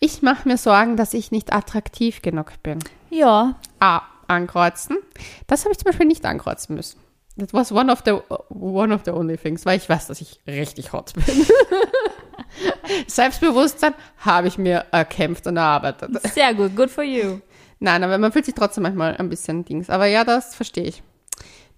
Ich 0.00 0.22
mache 0.22 0.48
mir 0.48 0.58
Sorgen, 0.58 0.96
dass 0.96 1.14
ich 1.14 1.30
nicht 1.30 1.52
attraktiv 1.52 2.22
genug 2.22 2.52
bin. 2.62 2.80
Ja. 3.10 3.58
A 3.80 4.02
ankreuzen. 4.28 4.98
Das 5.46 5.64
habe 5.64 5.72
ich 5.72 5.78
zum 5.78 5.86
Beispiel 5.86 6.06
nicht 6.06 6.24
ankreuzen 6.24 6.74
müssen. 6.74 6.98
That 7.38 7.52
was 7.52 7.72
one 7.72 7.90
of 7.90 8.02
the 8.04 8.18
one 8.48 8.94
of 8.94 9.02
the 9.04 9.10
only 9.10 9.36
things, 9.36 9.66
weil 9.66 9.76
ich 9.76 9.88
weiß, 9.88 10.06
dass 10.06 10.20
ich 10.20 10.40
richtig 10.46 10.92
hot 10.92 11.14
bin. 11.14 11.24
Selbstbewusstsein 13.06 13.94
habe 14.18 14.48
ich 14.48 14.56
mir 14.56 14.84
erkämpft 14.92 15.46
und 15.46 15.56
erarbeitet. 15.56 16.10
Sehr 16.32 16.54
gut. 16.54 16.76
Good 16.76 16.90
for 16.90 17.02
you. 17.02 17.40
Nein, 17.84 18.02
aber 18.02 18.16
man 18.16 18.32
fühlt 18.32 18.46
sich 18.46 18.54
trotzdem 18.54 18.84
manchmal 18.84 19.14
ein 19.18 19.28
bisschen 19.28 19.66
Dings. 19.66 19.90
Aber 19.90 20.06
ja, 20.06 20.24
das 20.24 20.54
verstehe 20.54 20.84
ich. 20.84 21.02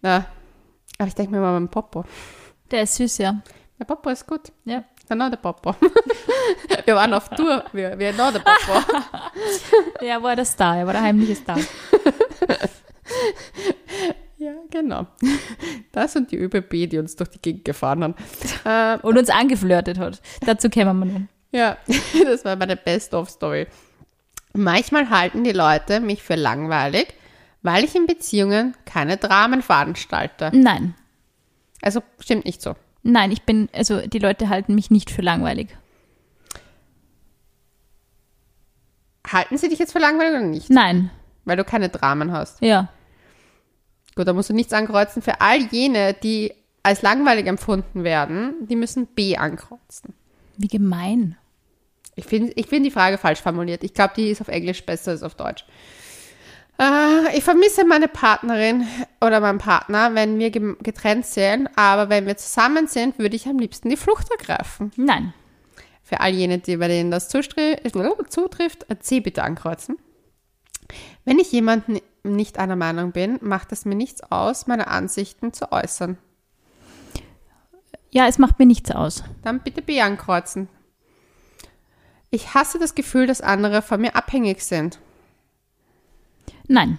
Na, 0.03 0.25
aber 0.99 1.09
ich 1.09 1.17
denke 1.17 1.33
mir 1.33 1.41
mal 1.41 1.55
beim 1.55 1.69
Popo. 1.69 2.05
Der 2.71 2.85
ist 2.85 2.95
süß, 2.95 3.19
ja. 3.19 3.43
Der 3.81 3.87
Popo 3.87 4.11
ist 4.11 4.25
gut. 4.25 4.53
Ja. 4.65 4.85
Der 5.11 5.37
Popo. 5.37 5.75
wir 6.85 6.95
waren 6.95 7.13
auf 7.13 7.29
Tour. 7.31 7.65
Wir, 7.73 7.99
wir 7.99 8.13
der 8.13 8.39
Popo. 8.39 9.03
Er 10.05 10.23
war 10.23 10.37
der 10.37 10.45
Star. 10.45 10.79
Er 10.79 10.87
war 10.87 10.93
der 10.93 11.03
heimliche 11.03 11.35
Star. 11.35 11.59
ja, 14.39 14.53
Genau. 14.71 15.09
Das 15.91 16.15
und 16.15 16.31
die 16.31 16.37
ÖBB, 16.37 16.89
die 16.89 16.99
uns 16.99 17.17
durch 17.17 17.31
die 17.31 17.43
Gegend 17.43 17.65
gefahren 17.65 18.05
haben. 18.05 18.15
Und 19.03 19.19
uns 19.19 19.29
angeflirtet 19.29 19.99
hat. 19.99 20.23
Dazu 20.47 20.71
kämen 20.71 21.01
wir 21.01 21.07
nun. 21.07 21.29
ja, 21.51 21.77
das 22.25 22.45
war 22.45 22.55
meine 22.55 22.77
Best-of-Story. 22.77 23.67
Manchmal 24.57 25.11
halten 25.11 25.45
die 25.45 25.53
Leute 25.53 26.01
mich 26.01 26.23
für 26.23 26.35
langweilig, 26.35 27.09
weil 27.63 27.85
ich 27.85 27.95
in 27.95 28.07
Beziehungen 28.07 28.75
keine 28.85 29.17
Dramen 29.17 29.63
veranstalte. 29.63 30.51
Nein. 30.55 30.95
Also 31.83 32.03
stimmt 32.21 32.47
nicht 32.47 32.63
so. 32.63 32.75
Nein, 33.03 33.31
ich 33.31 33.43
bin, 33.43 33.69
also 33.73 34.01
die 34.01 34.19
Leute 34.19 34.49
halten 34.49 34.75
mich 34.75 34.91
nicht 34.91 35.11
für 35.11 35.23
langweilig. 35.23 35.69
Halten 39.31 39.59
sie 39.59 39.69
dich 39.69 39.79
jetzt 39.79 39.93
für 39.93 39.99
langweilig 39.99 40.33
oder 40.33 40.47
nicht? 40.47 40.71
Nein. 40.71 41.11
Weil 41.45 41.57
du 41.57 41.65
keine 41.65 41.89
Dramen 41.89 42.33
hast. 42.33 42.61
Ja. 42.63 42.89
Gut, 44.15 44.27
da 44.27 44.33
musst 44.33 44.51
du 44.51 44.55
nichts 44.55 44.73
ankreuzen. 44.73 45.21
Für 45.23 45.41
all 45.41 45.59
jene, 45.59 46.15
die 46.15 46.55
als 46.83 47.03
langweilig 47.03 47.47
empfunden 47.47 48.05
werden, 48.05 48.55
die 48.69 48.77
müssen 48.77 49.07
B 49.07 49.37
ankreuzen. 49.37 50.15
Wie 50.57 50.69
gemein. 50.69 51.37
Ich 52.17 52.25
finde 52.25 52.53
ich 52.57 52.67
find 52.67 52.85
die 52.85 52.91
Frage 52.91 53.19
falsch 53.19 53.43
formuliert. 53.43 53.85
Ich 53.85 53.95
glaube, 53.95 54.15
die 54.17 54.31
ist 54.31 54.41
auf 54.41 54.49
Englisch 54.49 54.85
besser 54.85 55.13
als 55.13 55.23
auf 55.23 55.35
Deutsch. 55.35 55.65
Äh, 56.79 57.37
ich 57.37 57.45
vermisse 57.45 57.85
meine 57.85 58.09
Partnerin 58.09 58.87
oder 59.21 59.41
meinen 59.41 59.59
Partner, 59.59 60.15
wenn 60.15 60.39
wir 60.39 60.51
getrennt 60.51 61.27
sind, 61.27 61.69
aber 61.77 62.09
wenn 62.09 62.27
wir 62.27 62.37
zusammen 62.37 62.87
sind, 62.87 63.19
würde 63.19 63.37
ich 63.37 63.47
am 63.47 63.59
liebsten 63.59 63.91
die 63.91 63.97
Flucht 63.97 64.31
ergreifen. 64.31 64.93
Nein. 64.97 65.33
Für 66.03 66.21
all 66.21 66.33
jene, 66.33 66.59
die, 66.59 66.77
bei 66.77 66.89
denen 66.89 67.11
das 67.11 67.33
äh, 67.35 67.79
zutrifft, 68.29 68.87
äh, 68.91 68.99
C 68.99 69.21
bitte 69.21 69.43
ankreuzen. 69.43 69.99
Wenn 71.25 71.39
ich 71.39 71.51
jemanden 71.53 71.99
nicht 72.23 72.59
einer 72.59 72.77
Meinung 72.77 73.13
bin, 73.13 73.39
macht 73.43 73.73
es 73.73 73.85
mir 73.85 73.97
nichts 73.97 74.23
aus, 74.31 74.67
meine 74.67 74.87
Ansichten 74.87 75.53
zu 75.53 75.73
äußern. 75.73 76.17
Ja, 78.11 78.29
es 78.29 78.39
macht 78.39 78.59
mir 78.59 78.67
nichts 78.67 78.91
aus. 78.91 79.25
Dann 79.43 79.61
bitte 79.61 79.83
B 79.83 80.01
ankreuzen. 80.01 80.69
Ich 82.31 82.55
hasse 82.55 82.79
das 82.79 82.95
Gefühl, 82.95 83.27
dass 83.27 83.41
andere 83.41 83.83
von 83.83 84.01
mir 84.01 84.17
abhängig 84.17 84.63
sind. 84.63 84.99
Nein. 86.69 86.99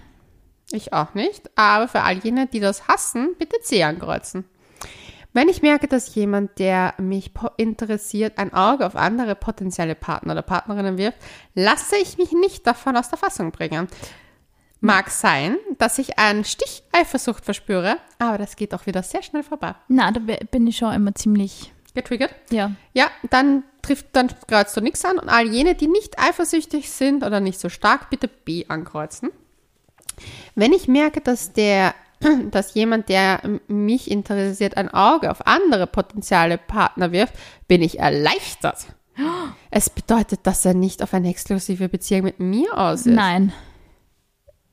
Ich 0.70 0.92
auch 0.92 1.14
nicht, 1.14 1.50
aber 1.56 1.88
für 1.88 2.02
all 2.02 2.18
jene, 2.18 2.46
die 2.46 2.60
das 2.60 2.88
hassen, 2.88 3.34
bitte 3.38 3.58
C 3.62 3.82
ankreuzen. 3.82 4.44
Wenn 5.32 5.48
ich 5.48 5.62
merke, 5.62 5.88
dass 5.88 6.14
jemand, 6.14 6.58
der 6.58 6.94
mich 6.98 7.32
interessiert, 7.56 8.38
ein 8.38 8.52
Auge 8.52 8.86
auf 8.86 8.96
andere 8.96 9.34
potenzielle 9.34 9.94
Partner 9.94 10.32
oder 10.32 10.42
Partnerinnen 10.42 10.98
wirft, 10.98 11.18
lasse 11.54 11.96
ich 11.96 12.18
mich 12.18 12.32
nicht 12.32 12.66
davon 12.66 12.96
aus 12.96 13.08
der 13.08 13.18
Fassung 13.18 13.50
bringen. 13.50 13.88
Mag 14.80 15.10
sein, 15.10 15.56
dass 15.78 15.98
ich 15.98 16.18
einen 16.18 16.44
Stich 16.44 16.82
Eifersucht 16.92 17.44
verspüre, 17.44 17.96
aber 18.18 18.38
das 18.38 18.56
geht 18.56 18.74
auch 18.74 18.86
wieder 18.86 19.02
sehr 19.02 19.22
schnell 19.22 19.42
vorbei. 19.42 19.74
Na, 19.88 20.10
da 20.12 20.20
bin 20.50 20.66
ich 20.66 20.76
schon 20.76 20.92
immer 20.92 21.14
ziemlich, 21.14 21.72
Getriggert? 21.94 22.34
ja. 22.50 22.72
Ja, 22.92 23.10
dann 23.30 23.64
trifft, 23.88 24.06
dann 24.12 24.28
kreuzt 24.46 24.76
du 24.76 24.80
nichts 24.80 25.04
an 25.04 25.18
und 25.18 25.28
all 25.28 25.46
jene, 25.46 25.74
die 25.74 25.88
nicht 25.88 26.18
eifersüchtig 26.18 26.90
sind 26.90 27.24
oder 27.24 27.40
nicht 27.40 27.58
so 27.58 27.68
stark, 27.68 28.10
bitte 28.10 28.28
B 28.28 28.66
ankreuzen. 28.68 29.30
Wenn 30.54 30.72
ich 30.72 30.88
merke, 30.88 31.20
dass 31.20 31.52
der, 31.52 31.94
dass 32.50 32.74
jemand, 32.74 33.08
der 33.08 33.40
mich 33.66 34.10
interessiert, 34.10 34.76
ein 34.76 34.88
Auge 34.92 35.30
auf 35.30 35.46
andere 35.46 35.86
potenzielle 35.86 36.58
Partner 36.58 37.12
wirft, 37.12 37.34
bin 37.66 37.82
ich 37.82 37.98
erleichtert. 37.98 38.86
Es 39.70 39.90
bedeutet, 39.90 40.40
dass 40.44 40.64
er 40.64 40.72
nicht 40.72 41.02
auf 41.02 41.12
eine 41.12 41.28
exklusive 41.28 41.90
Beziehung 41.90 42.22
mit 42.22 42.40
mir 42.40 42.78
aus 42.78 43.00
ist. 43.00 43.14
Nein. 43.14 43.52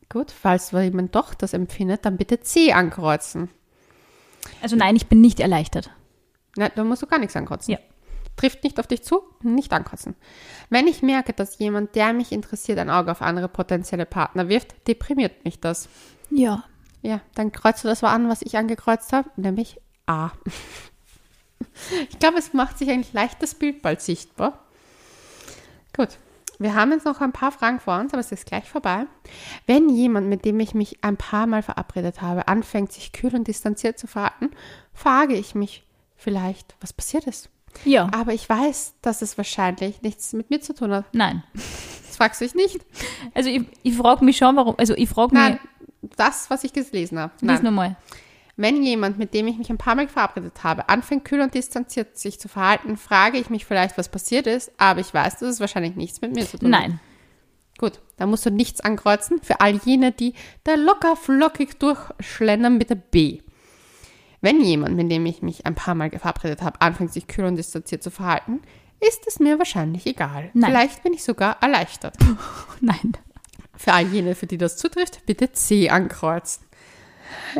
Gut, 0.07 0.31
falls 0.31 0.71
jemand 0.71 1.13
doch 1.15 1.33
das 1.33 1.53
empfindet, 1.53 2.05
dann 2.05 2.15
bitte 2.15 2.39
C 2.39 2.71
ankreuzen. 2.71 3.49
Also 4.61 4.77
nein, 4.77 4.95
ich 4.95 5.07
bin 5.07 5.19
nicht 5.19 5.41
erleichtert. 5.41 5.89
Na, 6.55 6.69
da 6.69 6.83
musst 6.85 7.01
du 7.01 7.07
gar 7.07 7.19
nichts 7.19 7.35
ankreuzen. 7.35 7.73
Ja. 7.73 7.79
Trifft 8.35 8.63
nicht 8.63 8.79
auf 8.79 8.87
dich 8.87 9.03
zu, 9.03 9.23
nicht 9.41 9.71
ankotzen. 9.71 10.15
Wenn 10.69 10.87
ich 10.87 11.01
merke, 11.01 11.33
dass 11.33 11.59
jemand, 11.59 11.95
der 11.95 12.13
mich 12.13 12.31
interessiert, 12.31 12.79
ein 12.79 12.89
Auge 12.89 13.11
auf 13.11 13.21
andere 13.21 13.47
potenzielle 13.47 14.05
Partner 14.05 14.49
wirft, 14.49 14.87
deprimiert 14.87 15.45
mich 15.45 15.59
das. 15.59 15.87
Ja. 16.29 16.63
Ja, 17.01 17.21
dann 17.35 17.51
kreuzt 17.51 17.83
du 17.83 17.87
das 17.87 18.01
mal 18.01 18.13
an, 18.13 18.29
was 18.29 18.41
ich 18.41 18.57
angekreuzt 18.57 19.13
habe, 19.13 19.29
nämlich 19.35 19.79
A. 20.05 20.31
Ich 22.09 22.19
glaube, 22.19 22.37
es 22.37 22.53
macht 22.53 22.77
sich 22.77 22.89
eigentlich 22.89 23.13
leicht 23.13 23.41
das 23.41 23.55
Bild 23.55 23.81
bald 23.81 24.01
sichtbar. 24.01 24.65
Gut. 25.95 26.17
Wir 26.57 26.73
haben 26.73 26.91
jetzt 26.91 27.05
noch 27.05 27.19
ein 27.19 27.33
paar 27.33 27.51
Fragen 27.51 27.81
vor 27.81 27.99
uns, 27.99 28.13
aber 28.13 28.21
es 28.21 28.31
ist 28.31 28.45
gleich 28.45 28.69
vorbei. 28.69 29.07
Wenn 29.67 29.89
jemand, 29.89 30.27
mit 30.27 30.45
dem 30.45 30.59
ich 30.61 30.73
mich 30.73 31.03
ein 31.03 31.17
paar 31.17 31.47
Mal 31.47 31.61
verabredet 31.61 32.21
habe, 32.21 32.47
anfängt, 32.47 32.93
sich 32.93 33.11
kühl 33.11 33.35
und 33.35 33.47
distanziert 33.47 33.99
zu 33.99 34.07
verhalten, 34.07 34.51
frage 34.93 35.33
ich 35.33 35.53
mich 35.53 35.85
vielleicht, 36.15 36.75
was 36.79 36.93
passiert 36.93 37.27
ist. 37.27 37.49
Ja. 37.83 38.09
Aber 38.13 38.33
ich 38.33 38.47
weiß, 38.47 38.95
dass 39.01 39.21
es 39.21 39.37
wahrscheinlich 39.37 40.01
nichts 40.01 40.33
mit 40.33 40.49
mir 40.49 40.61
zu 40.61 40.73
tun 40.73 40.91
hat. 40.91 41.05
Nein. 41.13 41.43
Das 41.53 42.17
fragst 42.17 42.39
du 42.41 42.45
dich 42.45 42.55
nicht. 42.55 42.79
Also 43.33 43.49
ich, 43.49 43.63
ich 43.83 43.95
frage 43.95 44.23
mich 44.23 44.37
schon, 44.37 44.55
warum, 44.55 44.75
also 44.77 44.95
ich 44.95 45.09
frage 45.09 45.33
mich, 45.35 45.43
Nein, 45.43 45.59
das, 46.15 46.49
was 46.49 46.63
ich 46.63 46.71
gelesen 46.73 47.19
habe. 47.19 47.33
lies 47.41 47.61
nochmal. 47.61 47.97
Wenn 48.57 48.83
jemand, 48.83 49.17
mit 49.17 49.33
dem 49.33 49.47
ich 49.47 49.57
mich 49.57 49.69
ein 49.69 49.77
paar 49.77 49.95
Mal 49.95 50.07
verabredet 50.07 50.63
habe, 50.63 50.87
anfängt 50.87 51.25
kühl 51.25 51.41
und 51.41 51.53
distanziert 51.53 52.17
sich 52.17 52.39
zu 52.39 52.47
verhalten, 52.47 52.95
frage 52.95 53.37
ich 53.37 53.49
mich 53.49 53.65
vielleicht, 53.65 53.97
was 53.97 54.07
passiert 54.07 54.47
ist, 54.47 54.71
aber 54.77 55.01
ich 55.01 55.13
weiß, 55.13 55.39
dass 55.39 55.49
es 55.49 55.59
wahrscheinlich 55.59 55.95
nichts 55.97 56.21
mit 56.21 56.33
mir 56.33 56.45
zu 56.45 56.57
tun 56.57 56.73
hat. 56.73 56.81
Nein. 56.81 56.99
Gut, 57.77 57.99
da 58.15 58.25
musst 58.25 58.45
du 58.45 58.51
nichts 58.51 58.79
ankreuzen. 58.79 59.41
Für 59.41 59.59
all 59.59 59.75
jene, 59.83 60.13
die 60.13 60.33
da 60.63 60.75
locker 60.75 61.17
flockig 61.17 61.77
durchschlendern, 61.79 62.79
bitte 62.79 62.95
B. 62.95 63.41
Wenn 64.45 64.61
jemand, 64.61 64.95
mit 64.95 65.11
dem 65.11 65.25
ich 65.25 65.41
mich 65.41 65.65
ein 65.65 65.73
paar 65.73 65.95
Mal 65.95 66.11
verabredet 66.11 66.61
habe, 66.61 66.79
anfängt, 66.79 67.11
sich 67.11 67.25
kühl 67.25 67.45
und 67.45 67.55
distanziert 67.55 68.03
zu 68.03 68.11
verhalten, 68.11 68.61
ist 68.99 69.25
es 69.25 69.39
mir 69.39 69.57
wahrscheinlich 69.57 70.05
egal. 70.05 70.51
Nein. 70.53 70.69
Vielleicht 70.69 71.01
bin 71.01 71.13
ich 71.13 71.23
sogar 71.23 71.57
erleichtert. 71.63 72.15
Nein. 72.79 73.13
Für 73.75 73.93
all 73.93 74.05
jene, 74.05 74.35
für 74.35 74.45
die 74.45 74.59
das 74.59 74.77
zutrifft, 74.77 75.25
bitte 75.25 75.51
C 75.51 75.89
ankreuzen. 75.89 76.63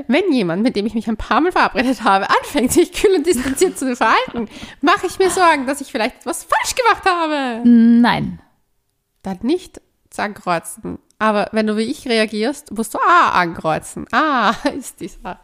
Wenn 0.07 0.31
jemand, 0.31 0.61
mit 0.61 0.75
dem 0.75 0.85
ich 0.85 0.93
mich 0.93 1.07
ein 1.07 1.17
paar 1.17 1.41
Mal 1.41 1.51
verabredet 1.51 2.03
habe, 2.03 2.29
anfängt, 2.29 2.71
sich 2.71 2.93
kühl 2.93 3.15
und 3.15 3.25
distanziert 3.25 3.79
zu 3.79 3.95
verhalten, 3.95 4.47
mache 4.81 5.07
ich 5.07 5.17
mir 5.17 5.31
Sorgen, 5.31 5.65
dass 5.65 5.81
ich 5.81 5.91
vielleicht 5.91 6.17
etwas 6.17 6.43
falsch 6.43 6.75
gemacht 6.75 7.03
habe. 7.03 7.67
Nein. 7.67 8.39
Dann 9.23 9.39
nicht 9.41 9.81
ankreuzen. 10.15 10.99
Aber 11.17 11.49
wenn 11.51 11.65
du 11.65 11.77
wie 11.77 11.89
ich 11.89 12.07
reagierst, 12.07 12.77
musst 12.77 12.93
du 12.93 12.99
A 12.99 13.29
ankreuzen. 13.29 14.05
A 14.11 14.51
ist 14.77 14.99
dieser. 14.99 15.39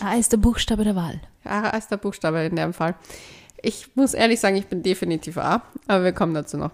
A 0.00 0.14
ist 0.14 0.32
der 0.32 0.38
Buchstabe 0.38 0.84
der 0.84 0.96
Wahl. 0.96 1.20
A 1.44 1.70
ist 1.70 1.90
der 1.90 1.96
Buchstabe 1.96 2.40
in 2.40 2.56
dem 2.56 2.72
Fall. 2.72 2.94
Ich 3.62 3.96
muss 3.96 4.14
ehrlich 4.14 4.40
sagen, 4.40 4.56
ich 4.56 4.66
bin 4.66 4.82
definitiv 4.82 5.38
A, 5.38 5.62
aber 5.86 6.04
wir 6.04 6.12
kommen 6.12 6.34
dazu 6.34 6.56
noch. 6.56 6.70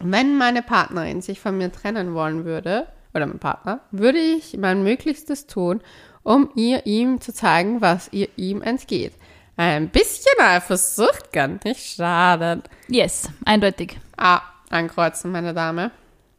Wenn 0.00 0.36
meine 0.36 0.62
Partnerin 0.62 1.22
sich 1.22 1.40
von 1.40 1.56
mir 1.56 1.70
trennen 1.70 2.14
wollen 2.14 2.44
würde, 2.44 2.88
oder 3.14 3.26
mein 3.26 3.38
Partner, 3.38 3.80
würde 3.90 4.18
ich 4.18 4.56
mein 4.56 4.82
Möglichstes 4.82 5.46
tun, 5.46 5.80
um 6.22 6.50
ihr 6.54 6.86
ihm 6.86 7.20
zu 7.20 7.32
zeigen, 7.32 7.80
was 7.80 8.08
ihr 8.12 8.28
ihm 8.36 8.62
entgeht. 8.62 9.12
Ein 9.56 9.90
bisschen 9.90 10.32
Eifersucht 10.40 11.32
kann 11.32 11.60
nicht 11.64 11.96
schaden. 11.96 12.62
Yes, 12.88 13.28
eindeutig. 13.44 13.98
A 14.16 14.40
ankreuzen, 14.70 15.30
meine 15.30 15.52
Dame. 15.52 15.90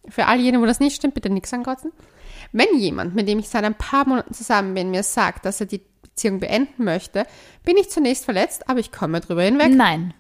Für 0.10 0.26
all 0.26 0.40
jene, 0.40 0.60
wo 0.60 0.66
das 0.66 0.80
nicht 0.80 0.96
stimmt, 0.96 1.14
bitte 1.14 1.30
nichts 1.30 1.54
ankreuzen. 1.54 1.92
Wenn 2.54 2.78
jemand, 2.78 3.16
mit 3.16 3.28
dem 3.28 3.40
ich 3.40 3.50
seit 3.50 3.64
ein 3.64 3.76
paar 3.76 4.08
Monaten 4.08 4.34
zusammen 4.34 4.76
bin, 4.76 4.92
mir 4.92 5.04
sagt, 5.04 5.46
dass 5.46 5.60
er 5.60 5.66
die 5.66 5.82
Beziehung 6.04 6.40
beenden 6.40 6.84
möchte, 6.84 7.26
bin 7.64 7.78
ich 7.78 7.90
zunächst 7.90 8.26
verletzt, 8.26 8.70
aber 8.70 8.80
ich 8.80 8.92
komme 8.92 9.20
drüber 9.20 9.42
hinweg. 9.42 9.74
Nein. 9.74 10.14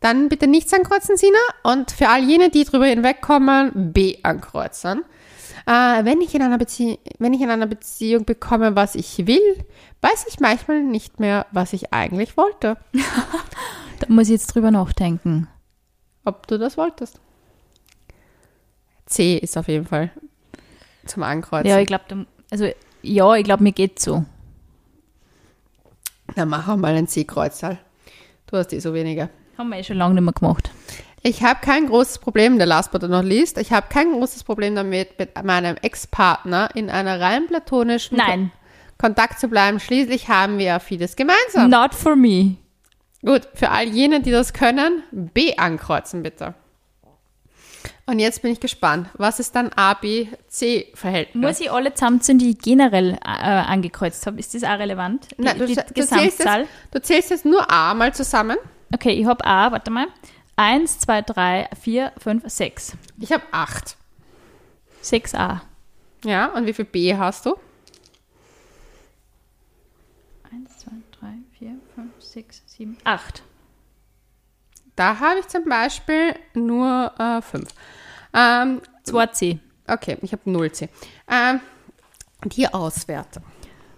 Dann 0.00 0.28
bitte 0.28 0.48
nichts 0.48 0.74
ankreuzen, 0.74 1.16
Sina. 1.16 1.38
Und 1.62 1.92
für 1.92 2.08
all 2.08 2.24
jene, 2.24 2.50
die 2.50 2.64
drüber 2.64 2.86
hinwegkommen, 2.86 3.92
B 3.92 4.18
ankreuzen. 4.24 5.04
Äh, 5.64 6.04
wenn, 6.04 6.20
ich 6.20 6.34
in 6.34 6.42
einer 6.42 6.58
Bezie 6.58 6.98
wenn 7.20 7.32
ich 7.32 7.40
in 7.40 7.50
einer 7.50 7.68
Beziehung 7.68 8.24
bekomme, 8.24 8.74
was 8.74 8.96
ich 8.96 9.28
will, 9.28 9.64
weiß 10.00 10.26
ich 10.28 10.40
manchmal 10.40 10.82
nicht 10.82 11.20
mehr, 11.20 11.46
was 11.52 11.72
ich 11.72 11.92
eigentlich 11.92 12.36
wollte. 12.36 12.76
Da 14.00 14.12
muss 14.12 14.26
ich 14.26 14.32
jetzt 14.32 14.48
drüber 14.48 14.72
nachdenken. 14.72 15.46
Ob 16.24 16.48
du 16.48 16.58
das 16.58 16.76
wolltest. 16.76 17.20
C 19.06 19.36
ist 19.36 19.56
auf 19.56 19.68
jeden 19.68 19.86
Fall 19.86 20.10
zum 21.06 21.22
Ankreuzen. 21.22 21.68
Ja, 21.68 21.78
ich 21.78 21.86
glaube, 21.86 22.26
also 22.50 22.68
ja, 23.02 23.34
ich 23.34 23.44
glaube, 23.44 23.62
mir 23.62 23.72
geht's 23.72 24.04
so. 24.04 24.24
Dann 26.34 26.48
mach 26.48 26.68
auch 26.68 26.76
mal 26.76 26.94
ein 26.94 27.08
C-Kreuzzahl. 27.08 27.78
Du 28.46 28.56
hast 28.56 28.72
eh 28.72 28.78
so 28.78 28.94
wenige. 28.94 29.28
Haben 29.58 29.70
wir 29.70 29.78
eh 29.78 29.84
schon 29.84 29.96
lange 29.96 30.14
nicht 30.14 30.24
mehr 30.24 30.32
gemacht. 30.32 30.70
Ich 31.22 31.42
habe 31.42 31.60
kein 31.60 31.86
großes 31.86 32.18
Problem, 32.18 32.58
der 32.58 32.66
last 32.66 32.90
but 32.90 33.02
not 33.02 33.24
least, 33.24 33.56
ich 33.58 33.72
habe 33.72 33.86
kein 33.88 34.12
großes 34.12 34.42
Problem 34.42 34.74
damit, 34.74 35.18
mit 35.18 35.42
meinem 35.44 35.76
Ex-Partner 35.76 36.70
in 36.74 36.90
einer 36.90 37.20
rein 37.20 37.46
platonischen 37.46 38.16
Nein. 38.16 38.50
Kontakt 38.98 39.38
zu 39.38 39.48
bleiben. 39.48 39.78
Schließlich 39.78 40.28
haben 40.28 40.58
wir 40.58 40.64
ja 40.64 40.78
vieles 40.80 41.14
gemeinsam. 41.14 41.70
Not 41.70 41.94
for 41.94 42.16
me. 42.16 42.56
Gut, 43.24 43.42
für 43.54 43.70
all 43.70 43.86
jene, 43.86 44.20
die 44.20 44.32
das 44.32 44.52
können, 44.52 45.04
B 45.12 45.56
ankreuzen 45.56 46.24
bitte. 46.24 46.54
Und 48.06 48.18
jetzt 48.18 48.42
bin 48.42 48.50
ich 48.52 48.60
gespannt. 48.60 49.08
Was 49.14 49.38
ist 49.38 49.54
dann 49.54 49.70
A, 49.76 49.94
B, 49.94 50.26
C 50.48 50.90
Verhältnis? 50.94 51.42
Muss 51.42 51.60
ich 51.60 51.70
alle 51.70 51.94
zusammenzählen, 51.94 52.38
die 52.38 52.50
ich 52.50 52.58
generell 52.58 53.12
äh, 53.24 53.28
angekreuzt 53.28 54.26
habe? 54.26 54.40
Ist 54.40 54.54
das 54.54 54.64
auch 54.64 54.78
relevant? 54.78 55.28
Die, 55.38 55.42
Nein, 55.42 55.58
du, 55.58 55.66
die 55.66 55.74
du, 55.74 55.82
zählst 55.82 55.94
Gesamtzahl? 55.94 56.60
jetzt, 56.62 56.70
du 56.90 57.00
zählst 57.00 57.30
jetzt 57.30 57.44
nur 57.44 57.70
A 57.70 57.94
mal 57.94 58.12
zusammen. 58.12 58.56
Okay, 58.92 59.12
ich 59.12 59.24
habe 59.26 59.44
A, 59.44 59.70
warte 59.70 59.90
mal. 59.90 60.08
Eins, 60.56 60.98
zwei, 60.98 61.22
drei, 61.22 61.68
vier, 61.80 62.12
fünf, 62.18 62.42
sechs. 62.48 62.92
Ich 63.18 63.32
habe 63.32 63.44
8. 63.52 63.96
Sechs 65.00 65.34
A. 65.34 65.62
Ja, 66.24 66.46
und 66.54 66.66
wie 66.66 66.72
viel 66.72 66.84
B 66.84 67.16
hast 67.16 67.46
du? 67.46 67.56
Eins, 70.52 70.78
zwei, 70.78 70.92
drei, 71.18 71.34
vier, 71.58 71.76
fünf, 71.94 72.12
sechs, 72.18 72.62
sieben, 72.66 72.98
acht. 73.04 73.42
Da 74.96 75.18
habe 75.18 75.40
ich 75.40 75.48
zum 75.48 75.64
Beispiel 75.64 76.34
nur 76.54 77.12
5. 77.42 77.68
ähm, 78.34 78.80
Zwei 79.04 79.26
C. 79.28 79.58
okay, 79.88 80.18
ich 80.22 80.32
habe 80.32 80.50
0 80.50 80.72
C. 80.72 80.88
Ähm, 81.30 81.60
die 82.44 82.68
Auswertung. 82.72 83.42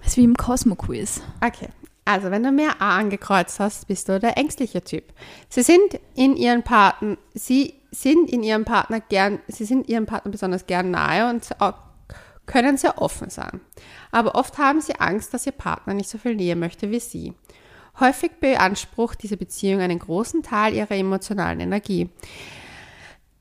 Das 0.00 0.12
ist 0.12 0.16
wie 0.18 0.24
im 0.24 0.36
Cosmo-Quiz. 0.36 1.22
Okay. 1.44 1.68
Also, 2.04 2.30
wenn 2.30 2.42
du 2.42 2.52
mehr 2.52 2.82
A 2.82 2.98
angekreuzt 2.98 3.58
hast, 3.60 3.88
bist 3.88 4.08
du 4.10 4.20
der 4.20 4.36
ängstliche 4.36 4.84
Typ. 4.84 5.04
Sie 5.48 5.62
sind 5.62 5.98
in 6.14 6.36
ihren 6.36 6.62
Partner, 6.62 7.16
sie 7.32 7.74
sind 7.90 8.28
in 8.30 8.42
ihrem 8.42 8.66
Partner 8.66 9.00
gern, 9.00 9.38
sie 9.48 9.64
sind 9.64 9.88
ihrem 9.88 10.04
Partner 10.04 10.30
besonders 10.30 10.66
gern 10.66 10.90
nahe 10.90 11.30
und 11.30 11.48
können 12.44 12.76
sehr 12.76 13.00
offen 13.00 13.30
sein. 13.30 13.60
Aber 14.10 14.34
oft 14.34 14.58
haben 14.58 14.82
sie 14.82 14.96
Angst, 14.96 15.32
dass 15.32 15.46
ihr 15.46 15.52
Partner 15.52 15.94
nicht 15.94 16.10
so 16.10 16.18
viel 16.18 16.34
Nähe 16.34 16.56
möchte 16.56 16.90
wie 16.90 17.00
sie. 17.00 17.32
Häufig 18.00 18.32
beansprucht 18.40 19.22
diese 19.22 19.36
Beziehung 19.36 19.80
einen 19.80 19.98
großen 19.98 20.42
Teil 20.42 20.74
ihrer 20.74 20.92
emotionalen 20.92 21.60
Energie. 21.60 22.10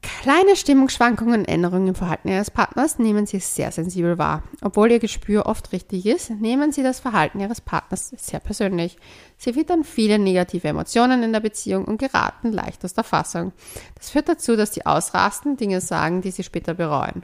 Kleine 0.03 0.55
Stimmungsschwankungen 0.55 1.41
und 1.41 1.47
Änderungen 1.47 1.87
im 1.87 1.95
Verhalten 1.95 2.27
ihres 2.27 2.51
Partners 2.51 2.99
nehmen 2.99 3.25
sie 3.25 3.39
sehr 3.39 3.71
sensibel 3.71 4.17
wahr. 4.17 4.43
Obwohl 4.61 4.91
ihr 4.91 4.99
Gespür 4.99 5.45
oft 5.45 5.71
richtig 5.71 6.05
ist, 6.05 6.29
nehmen 6.29 6.71
sie 6.71 6.83
das 6.83 6.99
Verhalten 6.99 7.39
ihres 7.39 7.61
Partners 7.61 8.13
sehr 8.17 8.41
persönlich. 8.41 8.97
Sie 9.37 9.55
wittern 9.55 9.83
viele 9.83 10.19
negative 10.19 10.67
Emotionen 10.67 11.23
in 11.23 11.31
der 11.31 11.39
Beziehung 11.39 11.85
und 11.85 11.99
geraten 11.99 12.51
leicht 12.51 12.83
aus 12.83 12.93
der 12.93 13.05
Fassung. 13.05 13.53
Das 13.95 14.09
führt 14.09 14.27
dazu, 14.27 14.55
dass 14.55 14.73
sie 14.73 14.85
ausrasten, 14.85 15.55
Dinge 15.57 15.79
sagen, 15.79 16.21
die 16.21 16.31
sie 16.31 16.43
später 16.43 16.73
bereuen. 16.73 17.23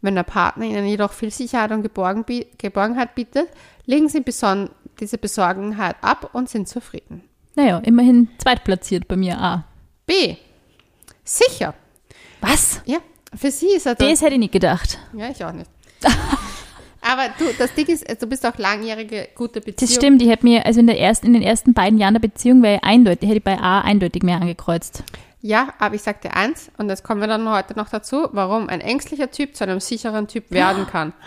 Wenn 0.00 0.14
der 0.14 0.22
Partner 0.22 0.66
ihnen 0.66 0.86
jedoch 0.86 1.12
viel 1.12 1.30
Sicherheit 1.30 1.72
und 1.72 1.82
Geborgen, 1.82 2.24
Geborgenheit 2.58 3.14
bietet, 3.14 3.48
legen 3.86 4.08
sie 4.08 4.20
beson 4.20 4.70
diese 5.00 5.18
Besorgenheit 5.18 5.96
ab 6.00 6.30
und 6.32 6.48
sind 6.48 6.68
zufrieden. 6.68 7.22
Naja, 7.56 7.78
immerhin 7.78 8.28
zweitplatziert 8.38 9.06
bei 9.08 9.16
mir 9.16 9.38
A. 9.38 9.64
B. 10.06 10.36
Sicher. 11.24 11.74
Was? 12.40 12.80
Ja, 12.84 12.98
für 13.34 13.50
sie 13.50 13.74
ist 13.74 13.86
er 13.86 13.94
Das 13.94 14.20
hätte 14.20 14.34
ich 14.34 14.38
nicht 14.38 14.52
gedacht. 14.52 14.98
Ja, 15.16 15.30
ich 15.30 15.44
auch 15.44 15.52
nicht. 15.52 15.70
Aber 17.00 17.28
du, 17.38 17.44
das 17.58 17.74
Ding 17.74 17.86
ist, 17.86 18.06
du 18.20 18.26
bist 18.26 18.46
auch 18.46 18.56
langjährige 18.56 19.28
gute 19.34 19.60
Beziehung. 19.60 19.76
Das 19.78 19.94
stimmt, 19.94 20.22
ich 20.22 20.28
hätte 20.28 20.44
mir, 20.44 20.64
also 20.64 20.80
in, 20.80 20.86
der 20.86 20.98
ersten, 20.98 21.26
in 21.26 21.32
den 21.34 21.42
ersten 21.42 21.74
beiden 21.74 21.98
Jahren 21.98 22.14
der 22.14 22.20
Beziehung 22.20 22.62
wäre 22.62 22.76
ich 22.76 22.84
eindeutig, 22.84 23.28
hätte 23.28 23.38
ich 23.38 23.44
bei 23.44 23.58
A 23.58 23.82
eindeutig 23.82 24.22
mehr 24.22 24.40
angekreuzt. 24.40 25.04
Ja, 25.46 25.74
aber 25.78 25.94
ich 25.94 26.00
sag 26.00 26.22
dir 26.22 26.32
eins, 26.34 26.70
und 26.78 26.88
das 26.88 27.02
kommen 27.02 27.20
wir 27.20 27.28
dann 27.28 27.46
heute 27.50 27.76
noch 27.76 27.90
dazu, 27.90 28.28
warum 28.32 28.70
ein 28.70 28.80
ängstlicher 28.80 29.30
Typ 29.30 29.54
zu 29.54 29.64
einem 29.64 29.78
sicheren 29.78 30.26
Typ 30.26 30.50
werden 30.50 30.86
kann. 30.86 31.12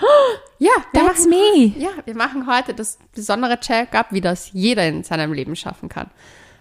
Ja, 0.59 0.71
That's 0.91 1.27
machen, 1.27 1.29
me. 1.29 1.73
ja, 1.77 1.89
wir 2.05 2.15
machen 2.15 2.47
heute 2.47 2.73
das 2.73 2.97
besondere 3.13 3.59
Check-up, 3.59 4.07
wie 4.09 4.21
das 4.21 4.49
jeder 4.53 4.87
in 4.87 5.03
seinem 5.03 5.31
Leben 5.31 5.55
schaffen 5.55 5.87
kann. 5.87 6.09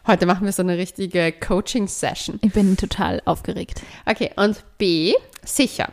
Heute 0.07 0.27
machen 0.27 0.45
wir 0.45 0.53
so 0.53 0.61
eine 0.61 0.77
richtige 0.77 1.33
Coaching-Session. 1.33 2.39
Ich 2.43 2.53
bin 2.53 2.77
total 2.77 3.23
aufgeregt. 3.25 3.81
Okay, 4.05 4.33
und 4.37 4.63
B, 4.77 5.15
sicher. 5.43 5.89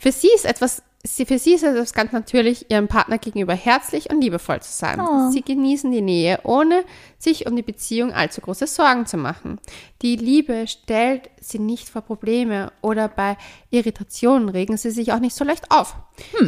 Für 0.00 0.10
sie 0.10 0.30
ist 0.34 0.44
etwas, 0.44 0.82
sie, 1.06 1.26
für 1.26 1.38
sie 1.38 1.54
ist 1.54 1.62
etwas 1.62 1.94
ganz 1.94 2.12
natürlich, 2.12 2.70
ihrem 2.70 2.88
Partner 2.88 3.18
gegenüber 3.18 3.54
herzlich 3.54 4.10
und 4.10 4.20
liebevoll 4.20 4.60
zu 4.60 4.72
sein. 4.72 5.00
Oh. 5.00 5.30
Sie 5.30 5.42
genießen 5.42 5.90
die 5.90 6.02
Nähe, 6.02 6.40
ohne 6.44 6.84
sich 7.18 7.46
um 7.46 7.56
die 7.56 7.62
Beziehung 7.62 8.12
allzu 8.12 8.40
große 8.40 8.66
Sorgen 8.66 9.06
zu 9.06 9.16
machen. 9.16 9.58
Die 10.02 10.16
Liebe 10.16 10.66
stellt 10.66 11.30
sie 11.40 11.58
nicht 11.58 11.88
vor 11.88 12.02
Probleme 12.02 12.72
oder 12.82 13.08
bei 13.08 13.36
Irritationen 13.70 14.48
regen 14.48 14.76
sie 14.76 14.90
sich 14.90 15.12
auch 15.12 15.20
nicht 15.20 15.34
so 15.34 15.44
leicht 15.44 15.70
auf. 15.70 15.96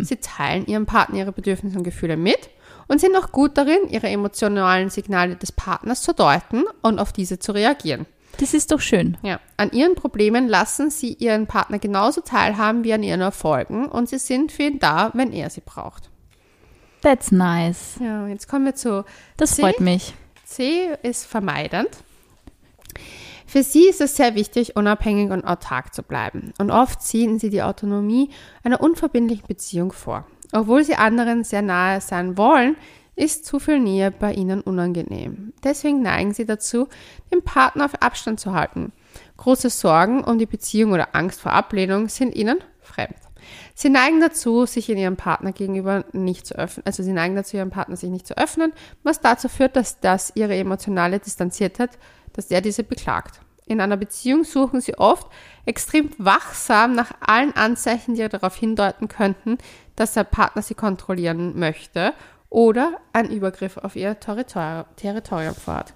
Sie 0.02 0.16
teilen 0.16 0.66
ihrem 0.66 0.86
Partner 0.86 1.18
ihre 1.18 1.32
Bedürfnisse 1.32 1.78
und 1.78 1.84
Gefühle 1.84 2.16
mit 2.16 2.50
und 2.88 3.00
sind 3.00 3.16
auch 3.16 3.32
gut 3.32 3.56
darin, 3.56 3.88
ihre 3.88 4.08
emotionalen 4.08 4.90
Signale 4.90 5.36
des 5.36 5.52
Partners 5.52 6.02
zu 6.02 6.14
deuten 6.14 6.64
und 6.82 6.98
auf 6.98 7.12
diese 7.12 7.38
zu 7.38 7.52
reagieren. 7.52 8.06
Das 8.38 8.54
ist 8.54 8.70
doch 8.72 8.80
schön. 8.80 9.16
Ja, 9.22 9.40
an 9.56 9.72
ihren 9.72 9.94
Problemen 9.94 10.48
lassen 10.48 10.90
sie 10.90 11.12
ihren 11.14 11.46
Partner 11.46 11.78
genauso 11.78 12.20
teilhaben 12.20 12.84
wie 12.84 12.92
an 12.92 13.02
ihren 13.02 13.20
Erfolgen 13.20 13.86
und 13.86 14.08
sie 14.08 14.18
sind 14.18 14.52
für 14.52 14.64
ihn 14.64 14.78
da, 14.78 15.10
wenn 15.14 15.32
er 15.32 15.50
sie 15.50 15.60
braucht. 15.60 16.10
That's 17.02 17.30
nice. 17.30 17.96
Ja, 18.00 18.26
jetzt 18.28 18.48
kommen 18.48 18.64
wir 18.64 18.74
zu 18.74 19.04
Das 19.36 19.56
C. 19.56 19.62
freut 19.62 19.80
mich. 19.80 20.14
C 20.44 20.88
ist 21.02 21.26
vermeidend. 21.26 21.88
Für 23.46 23.62
sie 23.62 23.88
ist 23.88 24.00
es 24.00 24.16
sehr 24.16 24.34
wichtig, 24.34 24.76
unabhängig 24.76 25.30
und 25.30 25.44
autark 25.44 25.94
zu 25.94 26.02
bleiben. 26.02 26.52
Und 26.58 26.70
oft 26.70 27.02
ziehen 27.02 27.38
sie 27.38 27.50
die 27.50 27.62
Autonomie 27.62 28.30
einer 28.62 28.80
unverbindlichen 28.80 29.46
Beziehung 29.46 29.92
vor. 29.92 30.26
Obwohl 30.52 30.84
sie 30.84 30.96
anderen 30.96 31.44
sehr 31.44 31.62
nahe 31.62 32.00
sein 32.00 32.36
wollen, 32.36 32.76
ist 33.18 33.44
zu 33.44 33.58
viel 33.58 33.80
Nähe 33.80 34.10
bei 34.10 34.32
ihnen 34.32 34.60
unangenehm. 34.60 35.52
Deswegen 35.64 36.02
neigen 36.02 36.32
sie 36.32 36.46
dazu, 36.46 36.88
den 37.32 37.42
Partner 37.42 37.84
auf 37.84 38.00
Abstand 38.00 38.38
zu 38.38 38.52
halten. 38.54 38.92
Große 39.36 39.70
Sorgen 39.70 40.22
um 40.22 40.38
die 40.38 40.46
Beziehung 40.46 40.92
oder 40.92 41.14
Angst 41.14 41.40
vor 41.40 41.52
Ablehnung 41.52 42.08
sind 42.08 42.34
ihnen 42.34 42.58
fremd. 42.80 43.16
Sie 43.74 43.88
neigen 43.88 44.20
dazu, 44.20 44.66
sich 44.66 44.90
in 44.90 44.98
ihrem 44.98 45.16
Partner 45.16 45.52
gegenüber 45.52 46.04
nicht 46.12 46.46
zu 46.46 46.56
öffnen, 46.56 46.84
also 46.86 47.02
sie 47.02 47.12
neigen 47.12 47.34
dazu, 47.34 47.56
ihrem 47.56 47.70
Partner 47.70 47.96
sich 47.96 48.10
nicht 48.10 48.26
zu 48.26 48.36
öffnen, 48.36 48.72
was 49.02 49.20
dazu 49.20 49.48
führt, 49.48 49.76
dass 49.76 50.00
das 50.00 50.32
ihre 50.34 50.56
emotionale 50.56 51.18
Distanziertheit, 51.18 51.98
dass 52.34 52.48
der 52.48 52.60
diese 52.60 52.84
beklagt. 52.84 53.40
In 53.66 53.80
einer 53.80 53.96
Beziehung 53.96 54.44
suchen 54.44 54.80
sie 54.80 54.96
oft 54.96 55.28
extrem 55.66 56.10
wachsam 56.18 56.94
nach 56.94 57.12
allen 57.20 57.54
Anzeichen, 57.54 58.14
die 58.14 58.26
darauf 58.28 58.56
hindeuten 58.56 59.08
könnten, 59.08 59.58
dass 59.96 60.14
der 60.14 60.24
Partner 60.24 60.62
sie 60.62 60.74
kontrollieren 60.74 61.58
möchte 61.58 62.14
oder 62.50 62.98
einen 63.12 63.30
Übergriff 63.30 63.76
auf 63.76 63.96
ihr 63.96 64.18
Territor 64.18 64.86
Territorium 64.96 65.54
vorhat. 65.54 65.94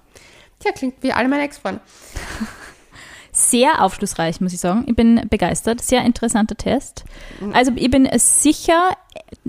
Tja, 0.59 0.71
klingt 0.71 1.01
wie 1.01 1.11
alle 1.11 1.27
meine 1.27 1.43
Ex-Freunde. 1.43 1.81
Sehr 3.31 3.81
aufschlussreich, 3.81 4.41
muss 4.41 4.53
ich 4.53 4.59
sagen. 4.59 4.85
Ich 4.87 4.95
bin 4.95 5.27
begeistert. 5.27 5.81
Sehr 5.81 6.05
interessanter 6.05 6.55
Test. 6.55 7.03
Also 7.51 7.71
ich 7.75 7.89
bin 7.89 8.07
sicher 8.19 8.95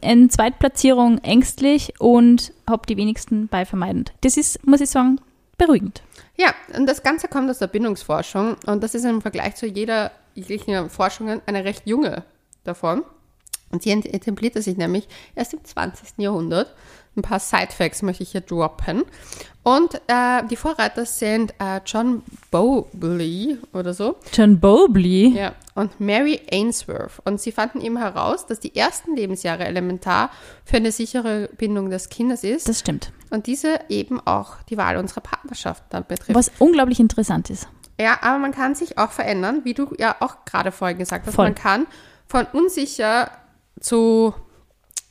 in 0.01 0.31
Zweitplatzierung 0.31 1.19
ängstlich 1.19 1.93
und 2.01 2.55
habe 2.69 2.87
die 2.87 2.97
wenigsten 2.97 3.47
bei 3.49 3.67
vermeidend. 3.67 4.15
Das 4.23 4.39
ist, 4.39 4.67
muss 4.67 4.81
ich 4.81 4.89
sagen, 4.89 5.21
beruhigend. 5.59 6.03
Ja, 6.37 6.55
und 6.75 6.87
das 6.87 7.03
Ganze 7.03 7.29
kommt 7.29 7.51
aus 7.51 7.59
der 7.59 7.67
Bindungsforschung 7.67 8.57
und 8.65 8.83
das 8.83 8.95
ist 8.95 9.05
im 9.05 9.21
Vergleich 9.21 9.55
zu 9.57 9.67
jeder 9.67 10.13
jeglichen 10.35 10.89
Forschung 10.89 11.43
eine 11.45 11.65
recht 11.65 11.87
junge 11.87 12.25
davon. 12.65 13.03
Und 13.71 13.85
die 13.85 13.91
etablierte 13.91 14.63
sich 14.63 14.77
nämlich 14.77 15.09
erst 15.35 15.55
im 15.55 15.65
20. 15.65 16.19
Jahrhundert. 16.19 16.75
Ein 17.17 17.23
paar 17.23 17.39
Side-Facts 17.39 18.03
möchte 18.03 18.25
ich 18.25 18.33
hier 18.33 18.41
droppen. 18.41 19.05
Und 19.63 19.95
äh, 20.09 20.43
die 20.51 20.57
Vorreiter 20.57 21.07
sind 21.07 21.55
äh, 21.61 21.81
John 21.87 22.23
Bowley 22.51 23.59
oder 23.73 23.95
so 23.95 24.17
John 24.33 24.59
Bowley. 24.61 25.29
ja, 25.37 25.55
und 25.75 26.01
Mary 26.01 26.41
Ainsworth. 26.51 27.21
Und 27.25 27.41
sie 27.41 27.53
fanden 27.53 27.81
eben 27.81 27.97
heraus, 27.97 28.47
dass 28.47 28.59
die 28.61 28.75
ersten 28.75 29.15
Lebensjahre 29.17 29.65
elementar 29.65 30.31
für 30.65 30.77
eine 30.79 30.91
sichere 30.93 31.49
Bindung 31.57 31.89
des 31.91 32.09
Kindes 32.09 32.43
ist 32.45 32.69
Das 32.69 32.81
stimmt. 32.81 33.13
und 33.31 33.47
diese 33.47 33.79
eben 33.89 34.21
auch 34.27 34.63
die 34.69 34.77
Wahl 34.77 34.97
unserer 34.97 35.21
Partnerschaft 35.21 35.85
dann 35.91 36.05
betrifft. 36.07 36.35
Was 36.35 36.51
unglaublich 36.59 36.99
interessant 37.01 37.49
ist. 37.51 37.69
Ja, 37.99 38.19
aber 38.23 38.39
man 38.39 38.51
kann 38.53 38.75
sich 38.75 38.99
auch 38.99 39.11
verändern, 39.13 39.61
wie 39.65 39.75
du 39.75 39.95
ja 39.99 40.17
auch 40.21 40.45
gerade 40.45 40.73
vorhin 40.73 40.99
gesagt 40.99 41.27
hast. 41.27 41.35
Voll. 41.35 41.47
Man 41.47 41.55
kann 41.55 41.87
von 42.27 42.45
unsicher 42.53 43.31
zu, 43.81 44.35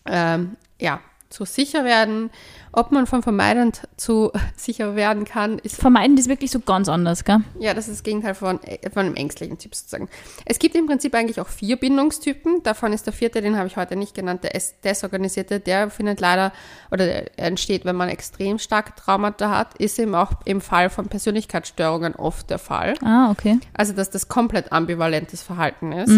ähm, 0.05 0.57
ja, 0.79 1.01
zu 1.29 1.45
sicher 1.45 1.83
werden. 1.83 2.29
Ob 2.75 2.91
man 2.91 3.05
von 3.05 3.21
vermeidend 3.21 3.87
zu 3.97 4.31
sicher 4.57 4.95
werden 4.95 5.25
kann, 5.25 5.59
ist 5.59 5.79
Vermeiden 5.79 6.17
ist 6.17 6.27
wirklich 6.27 6.49
so 6.49 6.59
ganz 6.59 6.89
anders, 6.89 7.23
gell? 7.23 7.37
ja, 7.59 7.73
das 7.73 7.87
ist 7.87 7.99
das 7.99 8.03
Gegenteil 8.03 8.33
von, 8.33 8.61
äh, 8.63 8.89
von 8.89 9.05
einem 9.05 9.15
ängstlichen 9.15 9.59
Typ 9.59 9.75
sozusagen. 9.75 10.09
Es 10.45 10.57
gibt 10.57 10.75
im 10.75 10.87
Prinzip 10.87 11.13
eigentlich 11.13 11.39
auch 11.39 11.47
vier 11.47 11.77
Bindungstypen. 11.77 12.63
Davon 12.63 12.91
ist 12.91 13.05
der 13.05 13.13
vierte, 13.13 13.41
den 13.41 13.57
habe 13.57 13.67
ich 13.67 13.77
heute 13.77 13.95
nicht 13.95 14.15
genannt, 14.15 14.43
der 14.43 14.55
ist 14.55 14.83
desorganisierte. 14.83 15.59
Der 15.59 15.91
findet 15.91 16.19
leider 16.19 16.51
oder 16.89 17.05
der 17.05 17.39
entsteht, 17.39 17.85
wenn 17.85 17.95
man 17.95 18.09
extrem 18.09 18.57
starke 18.57 18.93
Traumata 18.95 19.49
hat, 19.49 19.77
ist 19.77 19.99
eben 19.99 20.15
auch 20.15 20.31
im 20.45 20.59
Fall 20.59 20.89
von 20.89 21.07
Persönlichkeitsstörungen 21.07 22.15
oft 22.15 22.49
der 22.49 22.59
Fall. 22.59 22.95
Ah, 23.03 23.29
okay. 23.29 23.59
Also, 23.73 23.93
dass 23.93 24.09
das 24.09 24.27
komplett 24.27 24.71
ambivalentes 24.71 25.43
Verhalten 25.43 25.91
ist. 25.91 26.09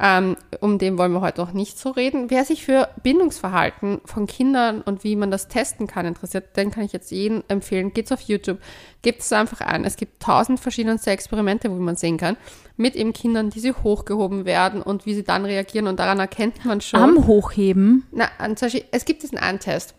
Ähm, 0.00 0.36
um 0.60 0.78
den 0.78 0.98
wollen 0.98 1.12
wir 1.12 1.22
heute 1.22 1.40
noch 1.40 1.52
nicht 1.52 1.78
so 1.78 1.90
reden. 1.90 2.30
Wer 2.30 2.44
sich 2.44 2.64
für 2.64 2.88
Bindungsverhalten 3.02 4.00
von 4.04 4.26
Kindern 4.26 4.82
und 4.82 5.04
wie 5.04 5.16
man 5.16 5.30
das 5.30 5.48
testen 5.48 5.86
kann 5.86 5.93
interessiert, 6.02 6.48
dann 6.54 6.70
kann 6.70 6.84
ich 6.84 6.92
jetzt 6.92 7.10
jeden 7.10 7.44
empfehlen, 7.48 7.94
geht's 7.94 8.12
auf 8.12 8.20
YouTube, 8.22 8.58
gebt 9.02 9.20
es 9.20 9.32
einfach 9.32 9.60
an. 9.60 9.84
Es 9.84 9.96
gibt 9.96 10.22
tausend 10.22 10.60
verschiedenste 10.60 11.10
Experimente, 11.10 11.70
wo 11.70 11.74
man 11.76 11.96
sehen 11.96 12.16
kann, 12.16 12.36
mit 12.76 12.96
eben 12.96 13.12
Kindern, 13.12 13.50
die 13.50 13.60
sie 13.60 13.72
hochgehoben 13.72 14.44
werden 14.44 14.82
und 14.82 15.06
wie 15.06 15.14
sie 15.14 15.24
dann 15.24 15.44
reagieren 15.44 15.86
und 15.86 15.98
daran 15.98 16.18
erkennt 16.18 16.64
man 16.64 16.80
schon. 16.80 17.00
Am 17.00 17.26
Hochheben. 17.26 18.06
Na, 18.10 18.28
zum 18.56 18.66
Beispiel, 18.66 18.84
es 18.90 19.04
gibt 19.04 19.22
diesen 19.22 19.38
einen 19.38 19.60
Test. 19.60 19.94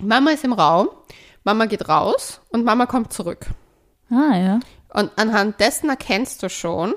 Mama 0.00 0.30
ist 0.30 0.44
im 0.44 0.52
Raum, 0.52 0.88
Mama 1.44 1.66
geht 1.66 1.88
raus 1.88 2.40
und 2.50 2.64
Mama 2.64 2.86
kommt 2.86 3.12
zurück. 3.12 3.46
Ah, 4.10 4.36
ja. 4.36 4.60
Und 4.92 5.10
anhand 5.16 5.60
dessen 5.60 5.90
erkennst 5.90 6.42
du 6.42 6.48
schon, 6.48 6.94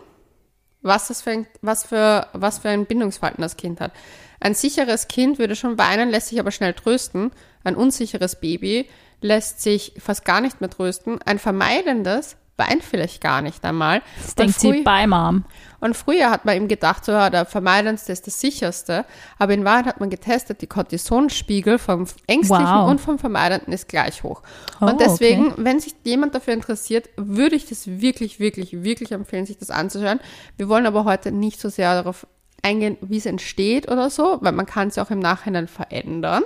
was, 0.81 1.07
das 1.07 1.21
für 1.21 1.31
ein, 1.31 1.47
was, 1.61 1.85
für, 1.85 2.27
was 2.33 2.59
für 2.59 2.69
ein 2.69 2.85
Bindungsverhalten 2.85 3.41
das 3.41 3.57
Kind 3.57 3.81
hat. 3.81 3.91
Ein 4.39 4.55
sicheres 4.55 5.07
Kind 5.07 5.39
würde 5.39 5.55
schon 5.55 5.77
weinen, 5.77 6.09
lässt 6.09 6.29
sich 6.29 6.39
aber 6.39 6.51
schnell 6.51 6.73
trösten. 6.73 7.31
Ein 7.63 7.75
unsicheres 7.75 8.39
Baby 8.39 8.87
lässt 9.21 9.61
sich 9.61 9.93
fast 9.99 10.25
gar 10.25 10.41
nicht 10.41 10.61
mehr 10.61 10.69
trösten. 10.69 11.19
Ein 11.23 11.39
vermeidendes 11.39 12.37
weint 12.57 12.83
vielleicht 12.83 13.21
gar 13.21 13.41
nicht 13.41 13.63
einmal. 13.65 14.01
Das 14.21 14.35
denkt 14.35 14.59
sie 14.59 14.81
bei 14.83 15.07
Mom. 15.07 15.45
und 15.79 15.95
früher 15.97 16.29
hat 16.29 16.45
man 16.45 16.55
ihm 16.57 16.67
gedacht, 16.67 17.03
so, 17.05 17.11
ja, 17.11 17.29
der 17.31 17.45
Vermeidendste 17.45 18.11
ist 18.11 18.27
das 18.27 18.39
sicherste. 18.39 19.05
Aber 19.39 19.53
in 19.53 19.65
Wahrheit 19.65 19.85
hat 19.85 19.99
man 19.99 20.11
getestet, 20.11 20.61
die 20.61 20.67
Cortisonspiegel 20.67 21.79
vom 21.79 22.05
Ängstlichen 22.27 22.65
Wow. 22.65 22.89
und 22.89 23.01
vom 23.01 23.17
Vermeidenden 23.17 23.73
ist 23.73 23.87
gleich 23.87 24.21
hoch. 24.23 24.43
Oh, 24.79 24.85
und 24.85 25.01
deswegen, 25.01 25.53
wenn 25.57 25.79
sich 25.79 25.95
jemand 26.03 26.35
dafür 26.35 26.53
interessiert, 26.53 27.09
würde 27.17 27.55
ich 27.55 27.67
das 27.67 27.87
wirklich, 27.87 28.39
wirklich, 28.39 28.83
wirklich 28.83 29.11
empfehlen, 29.11 29.45
sich 29.47 29.57
das 29.57 29.71
anzuhören. 29.71 30.19
Wir 30.57 30.69
wollen 30.69 30.85
aber 30.85 31.03
heute 31.05 31.31
nicht 31.31 31.59
so 31.59 31.69
sehr 31.69 31.95
darauf 31.95 32.27
eingehen, 32.61 32.97
wie 33.01 33.17
es 33.17 33.25
entsteht 33.25 33.89
oder 33.89 34.11
so, 34.11 34.37
weil 34.41 34.51
man 34.51 34.67
kann 34.67 34.89
es 34.89 34.97
ja 34.97 35.03
auch 35.05 35.09
im 35.09 35.19
Nachhinein 35.19 35.67
verändern. 35.67 36.43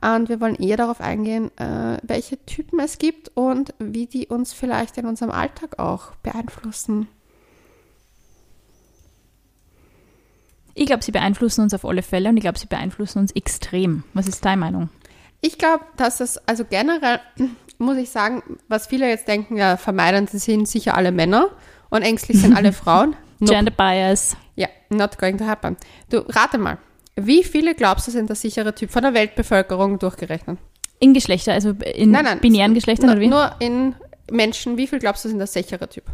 Und 0.00 0.28
wir 0.28 0.40
wollen 0.40 0.56
eher 0.56 0.76
darauf 0.76 1.00
eingehen, 1.00 1.50
äh, 1.58 1.98
welche 2.02 2.44
Typen 2.44 2.80
es 2.80 2.98
gibt 2.98 3.30
und 3.34 3.74
wie 3.78 4.06
die 4.06 4.26
uns 4.26 4.52
vielleicht 4.52 4.98
in 4.98 5.06
unserem 5.06 5.30
Alltag 5.30 5.78
auch 5.78 6.14
beeinflussen. 6.16 7.08
Ich 10.74 10.84
glaube, 10.84 11.02
sie 11.02 11.12
beeinflussen 11.12 11.62
uns 11.62 11.72
auf 11.72 11.86
alle 11.86 12.02
Fälle 12.02 12.28
und 12.28 12.36
ich 12.36 12.42
glaube, 12.42 12.58
sie 12.58 12.66
beeinflussen 12.66 13.20
uns 13.20 13.32
extrem. 13.32 14.04
Was 14.12 14.28
ist 14.28 14.44
deine 14.44 14.60
Meinung? 14.60 14.90
Ich 15.40 15.56
glaube, 15.56 15.84
dass 15.96 16.20
es, 16.20 16.36
also 16.46 16.64
generell 16.64 17.20
muss 17.78 17.96
ich 17.96 18.10
sagen, 18.10 18.42
was 18.68 18.86
viele 18.86 19.08
jetzt 19.08 19.26
denken, 19.26 19.56
ja, 19.56 19.78
vermeidend 19.78 20.28
sind 20.28 20.68
sicher 20.68 20.94
alle 20.94 21.12
Männer 21.12 21.48
und 21.88 22.02
ängstlich 22.02 22.40
sind 22.40 22.54
alle 22.54 22.72
Frauen. 22.74 23.16
Nope. 23.38 23.52
Gender 23.52 23.70
Bias. 23.72 24.36
Ja, 24.54 24.68
not 24.90 25.18
going 25.18 25.38
to 25.38 25.46
happen. 25.46 25.76
Du, 26.10 26.18
rate 26.18 26.58
mal, 26.58 26.78
wie 27.16 27.42
viele 27.44 27.74
glaubst 27.74 28.06
du 28.06 28.10
sind 28.10 28.28
der 28.28 28.36
sichere 28.36 28.74
Typ 28.74 28.90
von 28.90 29.02
der 29.02 29.14
Weltbevölkerung 29.14 29.98
durchgerechnet? 29.98 30.58
In 30.98 31.14
Geschlechter, 31.14 31.52
also 31.52 31.70
in 31.70 32.10
Nein, 32.10 32.24
nein. 32.24 32.40
binären 32.40 32.74
Geschlechtern 32.74 33.10
oder 33.10 33.20
wie? 33.20 33.28
Nur 33.28 33.54
in 33.58 33.94
Menschen, 34.30 34.76
wie 34.76 34.86
viel 34.86 34.98
glaubst 34.98 35.24
du 35.24 35.28
sind 35.28 35.38
der 35.38 35.46
sichere 35.46 35.88
Typ? 35.88 36.04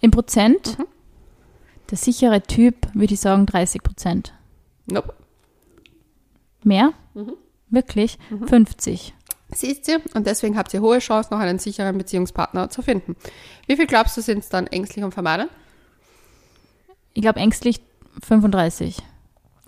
In 0.00 0.10
Prozent? 0.10 0.78
Mhm. 0.78 0.86
Der 1.90 1.98
sichere 1.98 2.42
Typ, 2.42 2.76
würde 2.94 3.14
ich 3.14 3.20
sagen, 3.20 3.46
30 3.46 3.82
Prozent. 3.82 4.34
Nope. 4.86 5.14
Mehr? 6.62 6.92
Mhm. 7.14 7.34
Wirklich? 7.70 8.18
50. 8.46 9.14
Siehst 9.54 9.88
du? 9.88 9.96
Und 10.14 10.26
deswegen 10.26 10.58
habt 10.58 10.74
ihr 10.74 10.82
hohe 10.82 10.98
Chance, 10.98 11.32
noch 11.32 11.40
einen 11.40 11.58
sicheren 11.58 11.96
Beziehungspartner 11.96 12.68
zu 12.68 12.82
finden. 12.82 13.16
Wie 13.66 13.76
viel 13.76 13.86
glaubst 13.86 14.16
du 14.16 14.20
sind 14.20 14.40
es 14.40 14.50
dann 14.50 14.66
ängstlich 14.66 15.04
und 15.04 15.12
vermeidend? 15.12 15.50
Ich 17.14 17.22
glaube, 17.22 17.40
ängstlich 17.40 17.80
35 18.22 18.98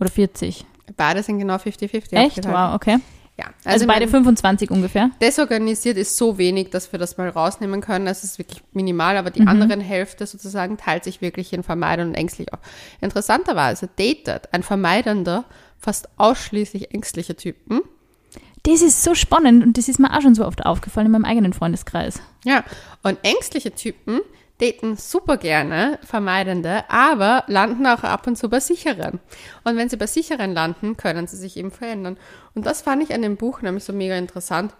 oder 0.00 0.10
40. 0.10 0.64
Beide 0.96 1.22
sind 1.22 1.38
genau 1.38 1.54
50-50. 1.56 2.12
Echt? 2.12 2.44
Wow, 2.46 2.74
okay. 2.74 2.98
Ja. 3.38 3.46
Also, 3.64 3.84
ich 3.84 3.88
beide 3.88 4.04
mein- 4.06 4.10
25 4.10 4.70
ungefähr. 4.70 5.10
Desorganisiert 5.22 5.96
ist 5.96 6.16
so 6.16 6.36
wenig, 6.36 6.70
dass 6.70 6.92
wir 6.92 6.98
das 6.98 7.16
mal 7.16 7.28
rausnehmen 7.30 7.80
können. 7.80 8.04
Das 8.04 8.22
ist 8.22 8.38
wirklich 8.38 8.62
minimal, 8.72 9.16
aber 9.16 9.30
Mhm. 9.30 9.34
die 9.34 9.46
anderen 9.46 9.80
Hälfte 9.80 10.26
sozusagen 10.26 10.76
teilt 10.76 11.04
sich 11.04 11.22
wirklich 11.22 11.52
in 11.54 11.62
vermeidend 11.62 12.08
und 12.10 12.14
ängstlich 12.16 12.52
auf. 12.52 12.58
Interessanterweise 13.00 13.88
datet 13.96 14.52
ein 14.52 14.62
Vermeidender 14.62 15.44
fast 15.78 16.08
ausschließlich 16.18 16.92
ängstliche 16.92 17.34
Typen. 17.34 17.80
Das 18.64 18.82
ist 18.82 19.02
so 19.02 19.14
spannend 19.14 19.64
und 19.64 19.78
das 19.78 19.88
ist 19.88 19.98
mir 19.98 20.14
auch 20.14 20.20
schon 20.20 20.34
so 20.34 20.44
oft 20.44 20.66
aufgefallen 20.66 21.06
in 21.06 21.12
meinem 21.12 21.24
eigenen 21.24 21.54
Freundeskreis. 21.54 22.20
Ja, 22.44 22.62
und 23.02 23.16
ängstliche 23.22 23.70
Typen 23.74 24.20
daten 24.60 24.96
super 24.96 25.36
gerne 25.36 25.98
Vermeidende, 26.04 26.84
aber 26.88 27.44
landen 27.46 27.86
auch 27.86 28.02
ab 28.02 28.26
und 28.26 28.36
zu 28.36 28.48
bei 28.48 28.60
sicheren. 28.60 29.20
Und 29.64 29.76
wenn 29.76 29.88
sie 29.88 29.96
bei 29.96 30.06
sicheren 30.06 30.52
landen, 30.52 30.96
können 30.96 31.26
sie 31.26 31.36
sich 31.36 31.56
eben 31.56 31.70
verändern. 31.70 32.16
Und 32.54 32.66
das 32.66 32.82
fand 32.82 33.02
ich 33.02 33.14
an 33.14 33.22
dem 33.22 33.36
Buch 33.36 33.62
nämlich 33.62 33.84
so 33.84 33.92
mega 33.92 34.16
interessant, 34.16 34.72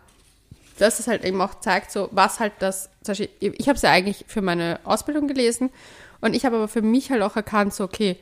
dass 0.78 0.98
es 0.98 1.06
halt 1.06 1.24
eben 1.24 1.40
auch 1.40 1.60
zeigt, 1.60 1.90
so 1.90 2.08
was 2.12 2.40
halt 2.40 2.52
das, 2.58 2.90
zum 3.02 3.12
Beispiel, 3.12 3.28
ich 3.40 3.68
habe 3.68 3.76
es 3.76 3.82
ja 3.82 3.90
eigentlich 3.90 4.24
für 4.28 4.42
meine 4.42 4.80
Ausbildung 4.84 5.28
gelesen 5.28 5.70
und 6.20 6.34
ich 6.34 6.44
habe 6.44 6.56
aber 6.56 6.68
für 6.68 6.82
mich 6.82 7.10
halt 7.10 7.22
auch 7.22 7.36
erkannt, 7.36 7.74
so 7.74 7.84
okay, 7.84 8.16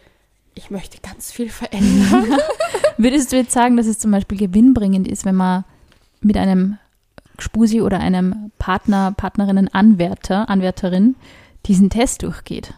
ich 0.55 0.71
möchte 0.71 0.99
ganz 1.01 1.31
viel 1.33 1.51
verändern. 1.51 2.37
Würdest 2.97 3.33
du 3.33 3.37
jetzt 3.37 3.53
sagen, 3.53 3.77
dass 3.77 3.87
es 3.87 3.99
zum 3.99 4.11
Beispiel 4.11 4.39
gewinnbringend 4.39 5.07
ist, 5.07 5.25
wenn 5.25 5.37
man 5.37 5.65
mit 6.21 6.37
einem 6.37 6.79
Spusi 7.39 7.81
oder 7.81 8.01
einem 8.01 8.51
Partner, 8.59 9.13
Partnerinnen, 9.17 9.73
Anwärter, 9.73 10.49
Anwärterin 10.49 11.15
diesen 11.69 11.91
Test 11.91 12.23
durchgeht? 12.23 12.75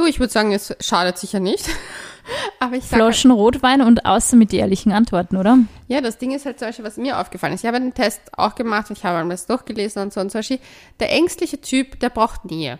du, 0.00 0.06
ich 0.06 0.18
würde 0.18 0.32
sagen, 0.32 0.52
es 0.52 0.74
schadet 0.80 1.18
sicher 1.18 1.40
nicht. 1.40 1.68
Aber 2.60 2.76
ich 2.76 2.84
sage 2.84 3.02
Flaschen 3.02 3.30
Rotwein 3.30 3.82
und 3.82 4.06
außer 4.06 4.36
mit 4.36 4.52
die 4.52 4.58
ehrlichen 4.58 4.92
Antworten, 4.92 5.36
oder? 5.36 5.58
Ja, 5.88 6.00
das 6.00 6.18
Ding 6.18 6.32
ist 6.32 6.46
halt 6.46 6.58
zum 6.58 6.68
Beispiel, 6.68 6.84
was 6.84 6.96
mir 6.96 7.18
aufgefallen 7.18 7.54
ist. 7.54 7.64
Ich 7.64 7.68
habe 7.68 7.80
den 7.80 7.94
Test 7.94 8.20
auch 8.36 8.54
gemacht 8.54 8.90
und 8.90 8.98
ich 8.98 9.04
habe 9.04 9.28
das 9.28 9.46
durchgelesen 9.46 10.02
und 10.02 10.12
so. 10.12 10.20
Und 10.20 10.30
zum 10.30 10.40
Beispiel, 10.40 10.60
der 11.00 11.12
ängstliche 11.12 11.60
Typ, 11.60 11.98
der 12.00 12.10
braucht 12.10 12.44
Nähe. 12.44 12.78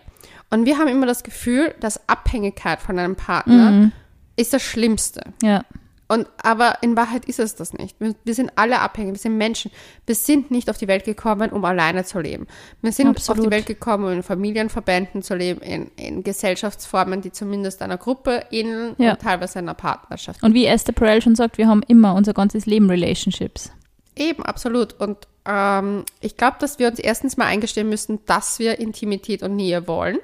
Und 0.49 0.65
wir 0.65 0.77
haben 0.77 0.87
immer 0.87 1.05
das 1.05 1.23
Gefühl, 1.23 1.73
dass 1.79 2.07
Abhängigkeit 2.07 2.81
von 2.81 2.97
einem 2.97 3.15
Partner 3.15 3.91
ist 4.35 4.53
das 4.53 4.61
Schlimmste. 4.61 5.21
Ja. 5.41 5.63
Und, 6.11 6.27
aber 6.43 6.79
in 6.81 6.97
Wahrheit 6.97 7.23
ist 7.23 7.39
es 7.39 7.55
das 7.55 7.71
nicht. 7.71 7.95
Wir, 8.01 8.13
wir 8.25 8.35
sind 8.35 8.51
alle 8.57 8.81
abhängig, 8.81 9.13
wir 9.13 9.19
sind 9.19 9.37
Menschen. 9.37 9.71
Wir 10.05 10.15
sind 10.15 10.51
nicht 10.51 10.69
auf 10.69 10.77
die 10.77 10.89
Welt 10.89 11.05
gekommen, 11.05 11.51
um 11.51 11.63
alleine 11.63 12.03
zu 12.03 12.19
leben. 12.19 12.47
Wir 12.81 12.91
sind 12.91 13.07
auf 13.07 13.15
Absolut. 13.15 13.45
die 13.45 13.51
Welt 13.51 13.65
gekommen, 13.65 14.03
um 14.03 14.11
in 14.11 14.21
Familienverbänden 14.21 15.21
zu 15.21 15.35
leben, 15.35 15.61
in, 15.61 15.89
in 15.95 16.21
Gesellschaftsformen, 16.23 17.21
die 17.21 17.31
zumindest 17.31 17.81
einer 17.81 17.97
Gruppe 17.97 18.43
ähneln 18.51 18.93
Ja. 18.97 19.11
und 19.13 19.21
teilweise 19.21 19.59
einer 19.59 19.73
Partnerschaft. 19.73 20.43
Und 20.43 20.53
wie 20.53 20.65
Esther 20.65 20.91
Perel 20.91 21.21
schon 21.21 21.35
sagt, 21.35 21.57
wir 21.57 21.69
haben 21.69 21.81
immer 21.87 22.13
unser 22.13 22.33
ganzes 22.33 22.65
Leben 22.65 22.89
Relationships. 22.89 23.71
Eben, 24.17 24.43
absolut. 24.43 24.99
Und 24.99 25.17
ähm, 25.45 26.03
ich 26.19 26.35
glaube, 26.35 26.57
dass 26.59 26.77
wir 26.77 26.89
uns 26.89 26.99
erstens 26.99 27.37
mal 27.37 27.45
eingestehen 27.45 27.87
müssen, 27.87 28.19
dass 28.25 28.59
wir 28.59 28.79
Intimität 28.79 29.43
und 29.43 29.55
Nähe 29.55 29.87
wollen. 29.87 30.17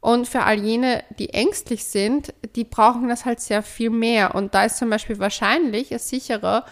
Und 0.00 0.28
für 0.28 0.42
all 0.42 0.58
jene, 0.58 1.02
die 1.18 1.30
ängstlich 1.30 1.84
sind, 1.84 2.32
die 2.54 2.64
brauchen 2.64 3.08
das 3.08 3.24
halt 3.24 3.40
sehr 3.40 3.62
viel 3.62 3.90
mehr. 3.90 4.34
Und 4.34 4.54
da 4.54 4.64
ist 4.64 4.76
zum 4.76 4.90
Beispiel 4.90 5.18
wahrscheinlich 5.18 5.92
ein 5.92 5.98
sicherer, 5.98 6.64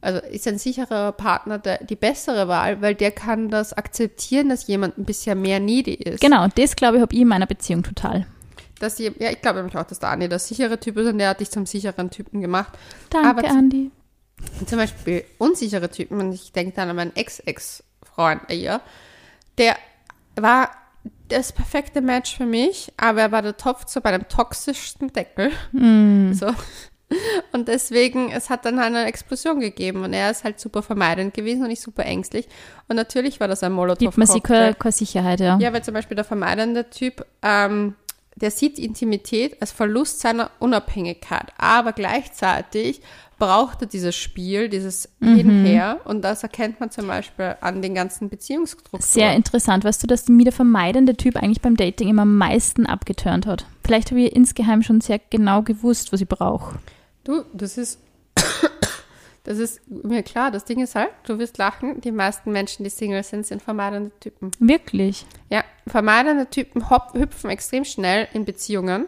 also 0.00 0.20
ist 0.20 0.48
ein 0.48 0.58
sicherer 0.58 1.12
Partner 1.12 1.58
der, 1.58 1.84
die 1.84 1.96
bessere 1.96 2.48
Wahl, 2.48 2.82
weil 2.82 2.94
der 2.94 3.12
kann 3.12 3.50
das 3.50 3.72
akzeptieren, 3.72 4.48
dass 4.48 4.66
jemand 4.66 4.98
ein 4.98 5.04
bisschen 5.04 5.40
mehr 5.40 5.60
needy 5.60 5.94
ist. 5.94 6.20
Genau, 6.20 6.42
und 6.44 6.58
das 6.58 6.74
glaube 6.74 6.96
ich, 6.96 7.02
habe 7.02 7.14
ich 7.14 7.20
in 7.20 7.28
meiner 7.28 7.46
Beziehung 7.46 7.82
total. 7.82 8.26
Dass 8.80 8.96
die, 8.96 9.12
ja, 9.18 9.30
ich 9.30 9.40
glaube 9.40 9.58
nämlich 9.58 9.76
auch, 9.76 9.86
dass 9.86 10.00
der 10.00 10.08
Andi 10.08 10.28
der 10.28 10.40
sichere 10.40 10.80
Typ 10.80 10.96
ist 10.96 11.06
und 11.06 11.18
der 11.18 11.28
hat 11.28 11.40
dich 11.40 11.50
zum 11.50 11.66
sicheren 11.66 12.10
Typen 12.10 12.40
gemacht. 12.40 12.72
Danke, 13.10 13.28
Aber 13.28 13.48
Andi. 13.48 13.92
zum 14.66 14.78
Beispiel 14.78 15.24
unsichere 15.38 15.88
Typen, 15.88 16.18
und 16.18 16.32
ich 16.32 16.50
denke 16.50 16.74
dann 16.74 16.88
an 16.88 16.96
meinen 16.96 17.14
Ex-Ex-Freund 17.14 18.50
eher, 18.50 18.80
der 19.56 19.76
war 20.34 20.70
das 21.32 21.52
perfekte 21.52 22.00
Match 22.00 22.36
für 22.36 22.46
mich, 22.46 22.92
aber 22.96 23.22
er 23.22 23.32
war 23.32 23.42
der 23.42 23.56
Topf 23.56 23.84
zu 23.86 24.00
meinem 24.00 24.28
toxischsten 24.28 25.12
Deckel. 25.12 25.50
So. 26.34 26.46
Und 27.52 27.68
deswegen, 27.68 28.30
es 28.30 28.48
hat 28.48 28.64
dann 28.64 28.78
eine 28.78 29.04
Explosion 29.04 29.60
gegeben 29.60 30.02
und 30.02 30.12
er 30.12 30.30
ist 30.30 30.44
halt 30.44 30.58
super 30.58 30.82
vermeidend 30.82 31.34
gewesen 31.34 31.64
und 31.64 31.70
ich 31.70 31.80
super 31.80 32.04
ängstlich. 32.04 32.48
Und 32.88 32.96
natürlich 32.96 33.40
war 33.40 33.48
das 33.48 33.62
ein 33.62 33.72
Gibt 33.98 34.16
man 34.16 34.26
sich 34.26 34.42
keine 34.42 34.74
Sicherheit, 34.92 35.40
ja. 35.40 35.58
Ja, 35.58 35.72
weil 35.72 35.84
zum 35.84 35.94
Beispiel 35.94 36.14
der 36.14 36.24
vermeidende 36.24 36.88
Typ, 36.88 37.26
ähm, 37.42 37.96
der 38.36 38.50
sieht 38.50 38.78
Intimität 38.78 39.60
als 39.60 39.72
Verlust 39.72 40.20
seiner 40.20 40.50
Unabhängigkeit, 40.58 41.52
aber 41.58 41.92
gleichzeitig 41.92 43.02
braucht 43.42 43.82
er 43.82 43.88
dieses 43.88 44.14
Spiel, 44.14 44.68
dieses 44.68 45.08
Mhm. 45.18 45.34
Hinher 45.34 46.00
und 46.04 46.22
das 46.22 46.44
erkennt 46.44 46.78
man 46.78 46.92
zum 46.92 47.08
Beispiel 47.08 47.56
an 47.60 47.82
den 47.82 47.92
ganzen 47.92 48.28
Beziehungsstrukturen. 48.28 49.02
Sehr 49.02 49.34
interessant. 49.34 49.82
Weißt 49.82 50.00
du, 50.00 50.06
dass 50.06 50.28
mir 50.28 50.44
der 50.44 50.52
vermeidende 50.52 51.16
Typ 51.16 51.34
eigentlich 51.34 51.60
beim 51.60 51.76
Dating 51.76 52.06
immer 52.06 52.22
am 52.22 52.38
meisten 52.38 52.86
abgeturnt 52.86 53.46
hat? 53.46 53.66
Vielleicht 53.84 54.12
habe 54.12 54.20
ich 54.20 54.36
insgeheim 54.36 54.84
schon 54.84 55.00
sehr 55.00 55.20
genau 55.28 55.62
gewusst, 55.62 56.12
was 56.12 56.20
ich 56.20 56.28
brauche. 56.28 56.78
Du, 57.24 57.42
das 57.52 57.78
ist, 57.78 57.98
das 59.42 59.58
ist 59.58 59.80
mir 59.90 60.22
klar. 60.22 60.52
Das 60.52 60.64
Ding 60.64 60.80
ist 60.80 60.94
halt, 60.94 61.10
du 61.24 61.40
wirst 61.40 61.58
lachen, 61.58 62.00
die 62.00 62.12
meisten 62.12 62.52
Menschen, 62.52 62.84
die 62.84 62.90
Single 62.90 63.24
sind, 63.24 63.44
sind 63.44 63.60
vermeidende 63.60 64.12
Typen. 64.20 64.52
Wirklich? 64.60 65.26
Ja, 65.50 65.64
vermeidende 65.88 66.48
Typen 66.48 66.88
hüpfen 66.90 67.50
extrem 67.50 67.84
schnell 67.84 68.28
in 68.34 68.44
Beziehungen 68.44 69.06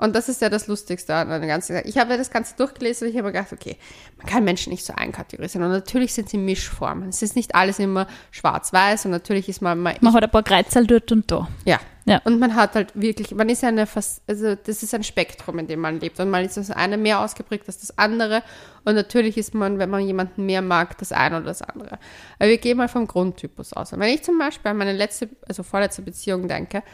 Und 0.00 0.14
das 0.14 0.28
ist 0.28 0.40
ja 0.40 0.48
das 0.48 0.68
Lustigste 0.68 1.12
an 1.12 1.28
der 1.28 1.40
ganzen 1.40 1.74
Sache. 1.74 1.86
Ich 1.86 1.98
habe 1.98 2.16
das 2.16 2.30
Ganze 2.30 2.54
durchgelesen 2.56 3.06
und 3.06 3.10
ich 3.10 3.18
habe 3.18 3.26
mir 3.26 3.32
gedacht, 3.32 3.52
okay, 3.52 3.76
man 4.16 4.26
kann 4.26 4.44
Menschen 4.44 4.70
nicht 4.70 4.84
so 4.84 4.92
einkategorisieren. 4.94 5.66
Und 5.66 5.72
natürlich 5.72 6.14
sind 6.14 6.28
sie 6.30 6.38
Mischformen. 6.38 7.08
Es 7.08 7.20
ist 7.20 7.34
nicht 7.34 7.56
alles 7.56 7.80
immer 7.80 8.06
schwarz-weiß 8.30 9.06
und 9.06 9.10
natürlich 9.10 9.48
ist 9.48 9.60
man 9.60 9.76
mal. 9.80 9.96
Man 10.00 10.14
hat 10.14 10.22
ein 10.22 10.30
paar 10.30 10.44
Kreuzel 10.44 10.86
dort 10.86 11.10
und 11.10 11.28
da. 11.28 11.48
Ja. 11.64 11.80
Ja. 12.04 12.22
Und 12.24 12.38
man 12.38 12.54
hat 12.54 12.74
halt 12.74 12.92
wirklich, 12.94 13.34
man 13.34 13.50
ist 13.50 13.62
ja 13.62 13.68
eine, 13.68 13.82
also 13.82 14.54
das 14.54 14.82
ist 14.82 14.94
ein 14.94 15.02
Spektrum, 15.02 15.58
in 15.58 15.66
dem 15.66 15.80
man 15.80 15.98
lebt. 15.98 16.18
Und 16.20 16.30
mal 16.30 16.44
ist 16.44 16.56
das 16.56 16.70
eine 16.70 16.96
mehr 16.96 17.20
ausgeprägt 17.20 17.64
als 17.66 17.78
das 17.78 17.98
andere. 17.98 18.44
Und 18.84 18.94
natürlich 18.94 19.36
ist 19.36 19.52
man, 19.52 19.78
wenn 19.78 19.90
man 19.90 20.06
jemanden 20.06 20.46
mehr 20.46 20.62
mag, 20.62 20.96
das 20.98 21.10
eine 21.10 21.36
oder 21.36 21.46
das 21.46 21.60
andere. 21.60 21.98
Aber 22.38 22.48
wir 22.48 22.56
gehen 22.58 22.78
mal 22.78 22.88
vom 22.88 23.06
Grundtypus 23.08 23.74
aus. 23.74 23.92
Und 23.92 24.00
wenn 24.00 24.14
ich 24.14 24.22
zum 24.22 24.38
Beispiel 24.38 24.70
an 24.70 24.78
meine 24.78 24.92
letzte, 24.92 25.28
also 25.46 25.64
vorletzte 25.64 26.02
Beziehung 26.02 26.46
denke, 26.46 26.84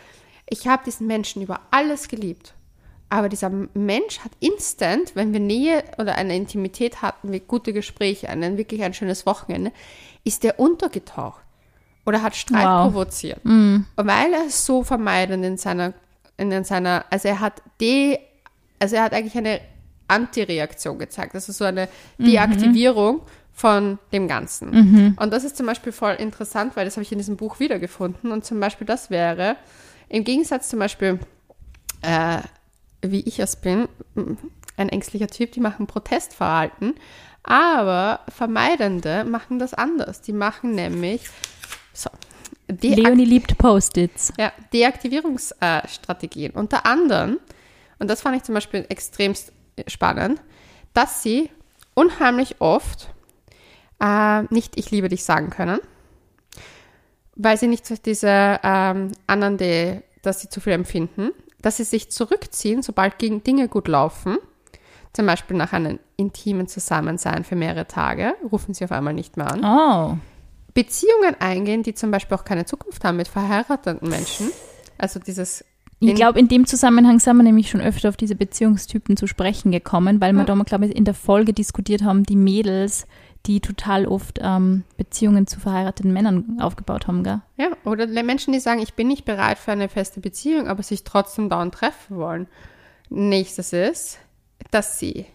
ich 0.49 0.67
habe 0.67 0.83
diesen 0.85 1.07
Menschen 1.07 1.43
über 1.43 1.61
alles 1.71 2.09
geliebt. 2.09 2.55
Aber 3.15 3.29
dieser 3.29 3.49
Mensch 3.75 4.19
hat 4.25 4.33
instant, 4.41 5.15
wenn 5.15 5.33
wir 5.33 5.39
Nähe 5.39 5.85
oder 5.99 6.17
eine 6.17 6.35
Intimität 6.35 7.01
hatten, 7.01 7.31
wie 7.31 7.39
gute 7.39 7.73
Gespräche, 7.73 8.29
ein 8.29 8.57
wirklich 8.59 8.83
ein 8.83 8.93
schönes 8.93 9.25
Wochenende, 9.25 9.71
ist 10.25 10.43
der 10.43 10.59
untergetaucht 10.59 11.41
oder 12.07 12.23
hat 12.23 12.35
Streit 12.35 12.67
Wow. 12.67 12.87
provoziert. 12.93 13.39
Und 13.45 13.87
weil 13.95 14.33
er 14.33 14.47
es 14.49 14.67
so 14.67 14.83
vermeidend 14.83 15.45
in 15.45 15.57
seiner, 15.59 15.93
in 16.39 16.65
seiner, 16.65 17.05
also 17.09 17.29
er 17.29 17.39
hat 17.39 17.63
de, 17.81 18.19
also 18.81 18.97
er 18.97 19.05
hat 19.05 19.13
eigentlich 19.15 19.37
eine 19.39 19.61
Antireaktion 20.09 20.99
gezeigt, 20.99 21.37
also 21.37 21.53
so 21.53 21.65
eine 21.65 21.89
Deaktivierung 22.19 23.21
von 23.53 24.01
dem 24.13 24.27
Ganzen. 24.27 25.15
Und 25.21 25.33
das 25.33 25.45
ist 25.45 25.57
zum 25.57 25.67
Beispiel 25.67 25.93
voll 25.93 26.15
interessant, 26.15 26.75
weil 26.75 26.85
das 26.85 26.97
habe 26.97 27.05
ich 27.05 27.13
in 27.13 27.19
diesem 27.19 27.37
Buch 27.37 27.61
wiedergefunden. 27.61 28.33
Und 28.33 28.45
zum 28.45 28.59
Beispiel 28.59 28.89
das 28.89 29.09
wäre, 29.09 29.55
im 30.09 30.25
Gegensatz 30.25 30.69
zum 30.69 30.81
Beispiel, 30.81 31.21
äh, 32.03 32.39
wie 33.11 33.21
ich 33.21 33.39
es 33.39 33.57
bin, 33.57 33.89
ein 34.77 34.89
ängstlicher 34.89 35.29
Typ, 35.29 35.53
die 35.53 35.61
machen 35.61 35.87
Protestverhalten, 35.87 36.95
aber 37.43 38.21
Vermeidende 38.29 39.25
machen 39.25 39.59
das 39.59 39.75
anders. 39.75 40.23
Die 40.23 40.33
machen 40.33 40.75
nämlich 40.75 41.29
so, 41.93 42.11
Leonie 42.69 43.25
liebt 43.25 43.57
Post-its. 43.59 44.33
ja, 44.39 44.53
Deaktivierungsstrategien. 44.73 46.53
Unter 46.53 46.87
anderem, 46.87 47.39
und 47.99 48.09
das 48.09 48.23
fand 48.23 48.37
ich 48.37 48.43
zum 48.43 48.55
Beispiel 48.55 48.87
extremst 48.89 49.53
spannend, 49.87 50.41
dass 50.95 51.23
sie 51.23 51.51
unheimlich 51.95 52.61
oft 52.61 53.09
äh, 54.01 54.43
nicht 54.45 54.77
ich 54.79 54.91
liebe 54.91 55.09
dich 55.09 55.25
sagen 55.25 55.51
können, 55.51 55.81
weil 57.37 57.59
sie 57.59 57.67
nicht 57.67 57.87
so 57.87 57.95
diese 57.97 58.61
ähm, 58.63 59.13
anderen, 59.27 59.59
die, 59.59 60.01
dass 60.23 60.41
sie 60.41 60.49
zu 60.49 60.61
viel 60.61 60.73
empfinden, 60.73 61.31
dass 61.65 61.79
sie 61.79 61.85
sich 61.85 62.11
zurückziehen, 62.11 62.83
sobald 62.83 63.19
gegen 63.19 63.43
Dinge 63.43 63.69
gut 63.69 63.89
laufen, 63.89 64.37
zum 65.15 65.25
Beispiel 65.25 65.57
nach 65.57 65.73
einem 65.73 65.99
intimen 66.17 66.69
Zusammensein 66.69 67.43
für 67.45 67.57
mehrere 67.57 67.87
Tage, 67.87 68.35
rufen 68.53 68.75
sie 68.75 68.85
auf 68.85 68.93
einmal 68.93 69.15
nicht 69.15 69.39
mehr 69.39 69.51
an. 69.51 69.65
Oh. 69.65 70.19
Beziehungen 70.75 71.37
eingehen, 71.39 71.83
die 71.83 71.95
zum 71.95 72.11
Beispiel 72.11 72.37
auch 72.37 72.45
keine 72.45 72.67
Zukunft 72.67 73.03
haben 73.05 73.17
mit 73.17 73.29
verheirateten 73.29 74.09
Menschen. 74.11 74.51
Also 74.99 75.21
dieses. 75.21 75.65
Ich 76.01 76.15
glaube, 76.15 76.39
in 76.39 76.49
dem 76.49 76.67
Zusammenhang 76.67 77.19
sind 77.19 77.37
wir 77.37 77.45
nämlich 77.45 77.71
schon 77.71 77.81
öfter 77.81 78.11
auf 78.11 78.17
diese 78.19 78.35
Beziehungstypen 78.35 79.17
zu 79.17 79.27
sprechen 79.27 79.73
gekommen, 79.73 80.21
weil 80.21 80.35
wir 80.35 80.45
da 80.45 80.55
mal, 80.55 80.65
glaube 80.65 80.85
ich, 80.85 80.95
in 80.95 81.07
der 81.07 81.15
Folge 81.15 81.55
diskutiert 81.55 82.03
haben, 82.03 82.25
die 82.25 82.37
Mädels, 82.37 83.07
die 83.47 83.61
total 83.61 84.07
oft 84.07 84.39
ähm, 84.43 84.85
Beziehungen 84.97 85.47
zu 85.47 85.61
verheirateten 85.61 86.13
Männern 86.13 86.59
aufgebaut 86.61 87.07
haben, 87.07 87.23
gell? 87.23 87.41
Ja, 87.57 87.69
oder 87.85 88.07
Menschen, 88.07 88.53
die 88.53 88.61
sagen, 88.61 88.81
ich 88.81 88.95
bin 88.95 89.09
nicht 89.09 89.25
bereit 89.25 89.59
für 89.59 89.73
eine 89.73 89.89
feste 89.89 90.21
Beziehung, 90.21 90.67
aber 90.67 90.83
sich 90.83 91.05
trotzdem 91.05 91.49
dauernd 91.49 91.75
treffen 91.75 92.17
wollen. 92.17 92.49
Nächstes 93.11 93.73
ist, 93.73 94.19
dass 94.71 94.99
sie 94.99 95.27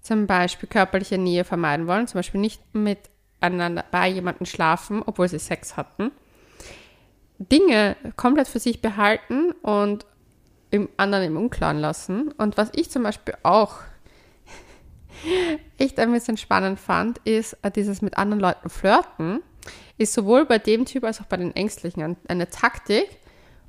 zum 0.00 0.26
Beispiel 0.26 0.68
körperliche 0.68 1.18
Nähe 1.18 1.44
vermeiden 1.44 1.86
wollen, 1.86 2.06
zum 2.08 2.18
Beispiel 2.18 2.40
nicht 2.40 2.62
miteinander 2.74 3.84
bei 3.90 4.08
jemandem 4.08 4.46
schlafen, 4.46 5.02
obwohl 5.04 5.28
sie 5.28 5.38
Sex 5.38 5.76
hatten. 5.76 6.10
Dinge 7.38 7.96
komplett 8.16 8.48
für 8.48 8.58
sich 8.58 8.82
behalten 8.82 9.52
und 9.62 10.06
im 10.70 10.88
anderen 10.96 11.24
im 11.24 11.36
Unklaren 11.36 11.78
lassen. 11.78 12.32
Und 12.32 12.56
was 12.56 12.70
ich 12.74 12.90
zum 12.90 13.04
Beispiel 13.04 13.34
auch 13.42 13.76
echt 15.78 15.98
ein 15.98 16.12
bisschen 16.12 16.36
spannend 16.36 16.78
fand, 16.80 17.18
ist 17.24 17.56
äh, 17.62 17.70
dieses 17.70 18.02
mit 18.02 18.16
anderen 18.18 18.40
Leuten 18.40 18.68
flirten, 18.70 19.40
ist 19.96 20.12
sowohl 20.14 20.44
bei 20.46 20.58
dem 20.58 20.84
Typ 20.84 21.04
als 21.04 21.20
auch 21.20 21.26
bei 21.26 21.36
den 21.36 21.54
Ängstlichen 21.54 22.02
ein- 22.02 22.16
eine 22.28 22.48
Taktik, 22.48 23.06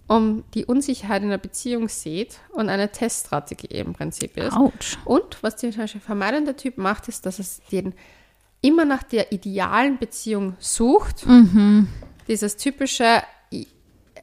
um 0.08 0.44
die 0.56 0.66
Unsicherheit 0.66 1.22
in 1.22 1.30
der 1.30 1.38
Beziehung 1.38 1.88
sieht 1.88 2.40
und 2.54 2.70
eine 2.70 2.92
Teststrategie 2.92 3.68
im 3.68 3.94
Prinzip 3.94 4.36
ist. 4.38 4.54
Autsch. 4.54 4.98
Und 5.06 5.38
was 5.42 5.56
der 5.58 5.72
zum 5.72 5.82
Beispiel 5.82 6.02
vermeidende 6.02 6.56
Typ 6.56 6.78
macht, 6.78 7.08
ist, 7.08 7.26
dass 7.26 7.38
es 7.40 7.62
den 7.72 7.94
immer 8.62 8.86
nach 8.86 9.04
der 9.04 9.32
idealen 9.32 9.98
Beziehung 10.00 10.56
sucht. 10.60 11.26
Dieses 12.28 12.58
typische, 12.58 13.22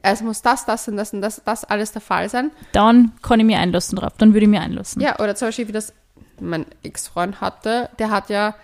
es 0.03 0.23
muss 0.23 0.43
das, 0.43 0.67
das 0.67 0.89
und 0.89 0.97
das 0.97 1.13
und 1.13 1.21
das, 1.23 1.41
das 1.45 1.65
alles 1.65 1.93
der 1.93 2.03
Fall 2.03 2.29
sein. 2.29 2.51
Dann 2.73 3.13
kann 3.23 3.41
ich 3.41 3.47
mir 3.47 3.59
einlassen 3.59 3.97
drauf. 3.97 4.13
Dann 4.19 4.33
würde 4.35 4.45
ich 4.45 4.51
mir 4.51 4.61
einlassen. 4.61 5.01
Ja, 5.03 5.19
oder 5.21 5.35
zum 5.35 5.49
Beispiel, 5.49 5.69
wie 5.69 5.73
das 5.73 5.93
mein 6.41 6.67
Ex-Freund 6.83 7.41
hatte, 7.41 7.91
der 7.99 8.11
hat 8.11 8.31
ja, 8.31 8.55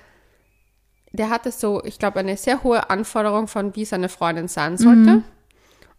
der 1.13 1.31
hatte 1.31 1.53
so, 1.53 1.83
ich 1.85 1.99
glaube, 1.99 2.21
eine 2.21 2.37
sehr 2.37 2.63
hohe 2.63 2.91
Anforderung 2.91 3.49
von, 3.49 3.77
wie 3.77 3.85
seine 3.85 4.09
Freundin 4.09 4.49
sein 4.49 4.79
sollte. 4.79 5.23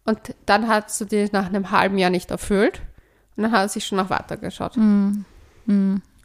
Und 0.04 0.34
dann 0.46 0.68
hat 0.68 0.90
sie 0.90 1.06
die 1.06 1.28
nach 1.32 1.46
einem 1.46 1.70
halben 1.70 1.98
Jahr 1.98 2.10
nicht 2.10 2.30
erfüllt. 2.30 2.82
Und 3.36 3.44
dann 3.44 3.52
hat 3.52 3.62
er 3.62 3.68
sich 3.68 3.86
schon 3.86 3.98
noch 3.98 4.10
weitergeschaut. 4.10 4.76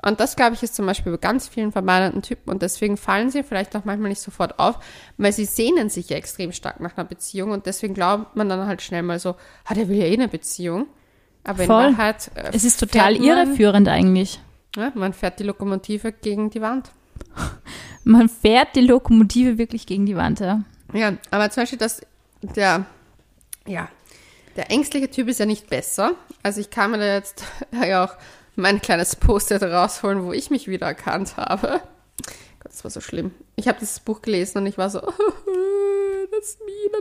Und 0.02 0.20
das, 0.20 0.36
glaube 0.36 0.56
ich, 0.56 0.64
ist 0.64 0.76
zum 0.76 0.86
Beispiel 0.86 1.12
bei 1.12 1.18
ganz 1.18 1.48
vielen 1.48 1.72
vermeidenden 1.72 2.22
Typen. 2.22 2.50
Und 2.50 2.62
deswegen 2.62 2.96
fallen 2.98 3.30
sie 3.30 3.44
vielleicht 3.44 3.76
auch 3.76 3.86
manchmal 3.86 4.10
nicht 4.10 4.22
sofort 4.22 4.58
auf, 4.58 4.80
weil 5.18 5.34
sie 5.34 5.46
sehnen 5.46 5.90
sich 5.90 6.10
ja 6.10 6.18
extrem 6.18 6.52
stark 6.52 6.80
nach 6.80 6.98
einer 6.98 7.06
Beziehung. 7.06 7.52
Und 7.52 7.66
deswegen 7.66 7.94
glaubt 7.94 8.36
man 8.36 8.48
dann 8.48 8.66
halt 8.66 8.82
schnell 8.82 9.04
mal 9.04 9.20
so, 9.20 9.36
ah, 9.66 9.74
der 9.74 9.90
will 9.90 9.98
ja 9.98 10.06
eh 10.06 10.14
eine 10.14 10.30
Beziehung. 10.30 10.88
Aber 11.44 11.64
Voll. 11.64 11.86
in 11.86 11.98
Wahrheit 11.98 12.32
äh, 12.36 12.52
Es 12.54 12.64
ist 12.64 12.80
total 12.80 13.16
irreführend 13.16 13.88
eigentlich. 13.88 14.40
Ja, 14.76 14.92
man 14.96 15.14
fährt 15.14 15.40
die 15.40 15.44
Lokomotive 15.44 16.12
gegen 16.12 16.50
die 16.50 16.62
Wand. 16.62 16.92
Man 18.06 18.30
fährt 18.30 18.76
die 18.76 18.82
Lokomotive 18.82 19.58
wirklich 19.58 19.86
gegen 19.86 20.06
die 20.06 20.16
Wand, 20.16 20.40
ja. 20.40 20.64
Ja, 20.94 21.14
aber 21.32 21.52
zum 21.52 21.64
Beispiel, 21.64 21.78
dass 21.78 22.02
der, 22.42 22.86
ja, 23.68 23.90
der 24.56 24.72
ängstliche 24.72 25.12
Typ 25.12 25.28
ist 25.28 25.40
ja 25.40 25.46
nicht 25.46 25.70
besser. 25.70 26.14
Also 26.42 26.62
ich 26.62 26.70
kann 26.70 26.92
mir 26.92 26.98
da 26.98 27.14
jetzt 27.14 27.44
ja 27.72 28.06
auch 28.06 28.16
mein 28.56 28.82
kleines 28.82 29.16
Post-it 29.16 29.62
rausholen, 29.62 30.24
wo 30.24 30.32
ich 30.32 30.50
mich 30.50 30.68
wieder 30.68 30.88
erkannt 30.88 31.38
habe. 31.38 31.82
Gott, 32.60 32.72
das 32.72 32.84
war 32.84 32.92
so 32.92 33.02
schlimm. 33.02 33.32
Ich 33.56 33.68
habe 33.68 33.80
dieses 33.80 34.00
Buch 34.00 34.22
gelesen 34.22 34.60
und 34.60 34.66
ich 34.66 34.78
war 34.78 34.90
so, 34.90 35.00
a 35.08 35.12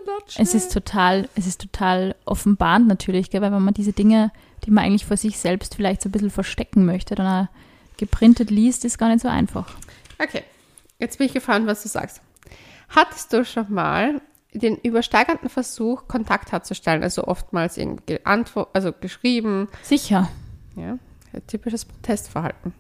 nutshell. 0.07 0.43
Es 0.43 0.55
ist 0.55 0.73
total, 0.73 1.29
es 1.35 1.47
ist 1.47 1.61
total 1.61 2.15
offenbarend 2.25 2.89
natürlich, 2.89 3.31
gell? 3.31 3.41
weil 3.41 3.53
wenn 3.53 3.63
man 3.63 3.75
diese 3.75 3.93
Dinge, 3.93 4.33
die 4.64 4.71
man 4.71 4.85
eigentlich 4.85 5.07
vor 5.07 5.16
sich 5.16 5.38
selbst 5.38 5.75
vielleicht 5.75 6.03
so 6.03 6.09
ein 6.09 6.12
bisschen 6.12 6.31
verstecken 6.31 6.85
möchte, 6.85 7.14
dann 7.14 7.47
auch 7.47 7.49
geprintet 7.97 8.51
liest, 8.51 8.85
ist 8.85 8.99
gar 8.99 9.09
nicht 9.09 9.21
so 9.21 9.29
einfach. 9.29 9.75
Okay, 10.18 10.42
jetzt 10.99 11.18
bin 11.18 11.27
ich 11.27 11.35
gespannt, 11.35 11.66
was 11.66 11.83
du 11.83 11.88
sagst. 11.88 12.21
Hattest 12.88 13.33
du 13.33 13.44
schon 13.44 13.73
mal 13.73 14.21
den 14.53 14.77
übersteigernden 14.77 15.51
Versuch, 15.51 16.09
Kontakt 16.09 16.53
herzustellen, 16.53 17.03
also 17.03 17.25
oftmals 17.25 17.77
irgendwie 17.77 18.18
also 18.25 18.92
geschrieben, 18.92 19.68
Sicher. 19.83 20.31
Ja, 20.77 20.99
typisches 21.47 21.85
Protestverhalten. 21.85 22.73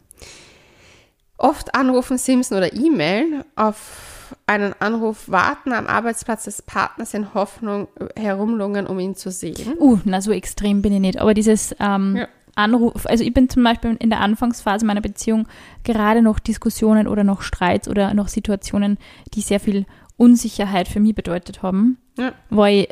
Oft 1.36 1.74
anrufen, 1.74 2.18
Simsen 2.18 2.56
oder 2.56 2.72
E-Mail, 2.72 3.44
auf 3.54 4.17
einen 4.46 4.74
Anruf 4.80 5.28
warten 5.28 5.72
am 5.72 5.86
Arbeitsplatz 5.86 6.44
des 6.44 6.62
Partners 6.62 7.14
in 7.14 7.34
Hoffnung 7.34 7.88
herumlungern, 8.16 8.86
um 8.86 8.98
ihn 8.98 9.14
zu 9.14 9.30
sehen. 9.30 9.74
Uh, 9.78 9.98
na 10.04 10.20
so 10.20 10.32
extrem 10.32 10.82
bin 10.82 10.92
ich 10.92 11.00
nicht. 11.00 11.18
Aber 11.20 11.34
dieses 11.34 11.74
ähm, 11.80 12.16
Ja. 12.16 12.28
Anruf, 12.54 13.06
also 13.06 13.22
ich 13.22 13.32
bin 13.32 13.48
zum 13.48 13.62
Beispiel 13.62 13.96
in 14.00 14.10
der 14.10 14.20
Anfangsphase 14.20 14.84
meiner 14.84 15.00
Beziehung 15.00 15.46
gerade 15.84 16.22
noch 16.22 16.38
Diskussionen 16.40 17.06
oder 17.06 17.22
noch 17.22 17.42
Streits 17.42 17.88
oder 17.88 18.14
noch 18.14 18.26
Situationen, 18.28 18.98
die 19.34 19.42
sehr 19.42 19.60
viel 19.60 19.86
Unsicherheit 20.16 20.88
für 20.88 20.98
mich 21.00 21.14
bedeutet 21.14 21.62
haben, 21.62 21.98
Ja. 22.18 22.32
war 22.50 22.68
ich 22.68 22.88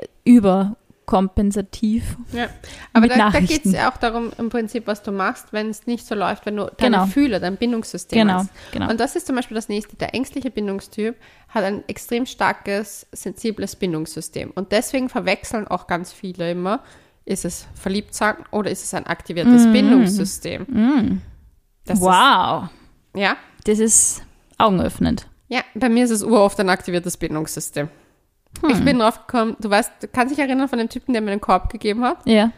überkompensativ. 1.07 2.17
Ja. 2.33 2.49
Aber 2.93 3.09
da, 3.09 3.31
da 3.31 3.41
geht 3.41 3.65
es 3.65 3.73
ja 3.73 3.91
auch 3.91 3.97
darum, 3.97 4.33
im 4.39 4.49
Prinzip, 4.49 4.87
was 4.87 5.03
du 5.03 5.13
machst, 5.13 5.53
wenn 5.53 5.69
es 5.71 5.87
nicht 5.87 6.07
so 6.07 6.15
läuft, 6.15 6.47
wenn 6.47 6.57
du 6.57 6.65
deine 6.79 6.97
Genau. 6.97 7.07
Fühler, 7.07 7.41
dein 7.41 7.57
Bindungssystem 7.57 8.19
Genau, 8.27 8.35
hast. 8.41 8.51
genau. 8.73 8.91
Und 8.91 9.01
das 9.01 9.17
ist 9.17 9.27
zum 9.27 9.37
Beispiel 9.37 9.55
das 9.55 9.69
nächste. 9.69 9.97
Der 9.97 10.15
ängstliche 10.15 10.51
Bindungstyp 10.51 11.17
hat 11.49 11.65
ein 11.65 11.85
extrem 11.89 12.27
starkes, 12.27 13.07
sensibles 13.13 13.77
Bindungssystem. 13.77 14.51
Und 14.55 14.73
deswegen 14.73 15.09
verwechseln 15.09 15.67
auch 15.69 15.87
ganz 15.87 16.13
viele 16.13 16.51
immer, 16.51 16.81
ist 17.25 17.45
es 17.45 17.67
Verliebtsein 17.75 18.37
oder 18.51 18.71
ist 18.71 18.85
es 18.85 18.95
ein 18.95 19.07
aktiviertes 19.07 19.71
Bindungssystem. 19.73 21.21
Das 21.85 21.99
Mm. 22.01 22.03
wow, 22.03 22.65
Ist, 23.15 23.21
ja, 23.21 23.37
das 23.65 23.79
ist 23.79 24.23
augenöffnend. 24.59 25.29
ja, 25.49 25.61
bei 25.75 25.89
mir 25.89 26.05
ist 26.05 26.11
es 26.11 26.23
uroft 26.23 26.59
ein 26.61 26.69
aktiviertes 26.69 27.17
Bindungssystem. 27.17 27.89
Hm. 28.63 28.71
Ich 28.71 28.85
bin 28.85 28.99
drauf 28.99 29.27
gekommen, 29.27 29.57
du 29.61 29.71
weißt, 29.71 29.93
du 30.01 30.09
kannst 30.09 30.33
dich 30.33 30.39
erinnern 30.39 30.69
von 30.69 30.79
dem 30.79 30.89
Typen, 30.89 31.13
der 31.13 31.23
mir 31.23 31.31
den 31.31 31.41
Korb 31.41 31.71
gegeben 31.71 32.05
hat? 32.05 32.19
Ja. 32.25 32.51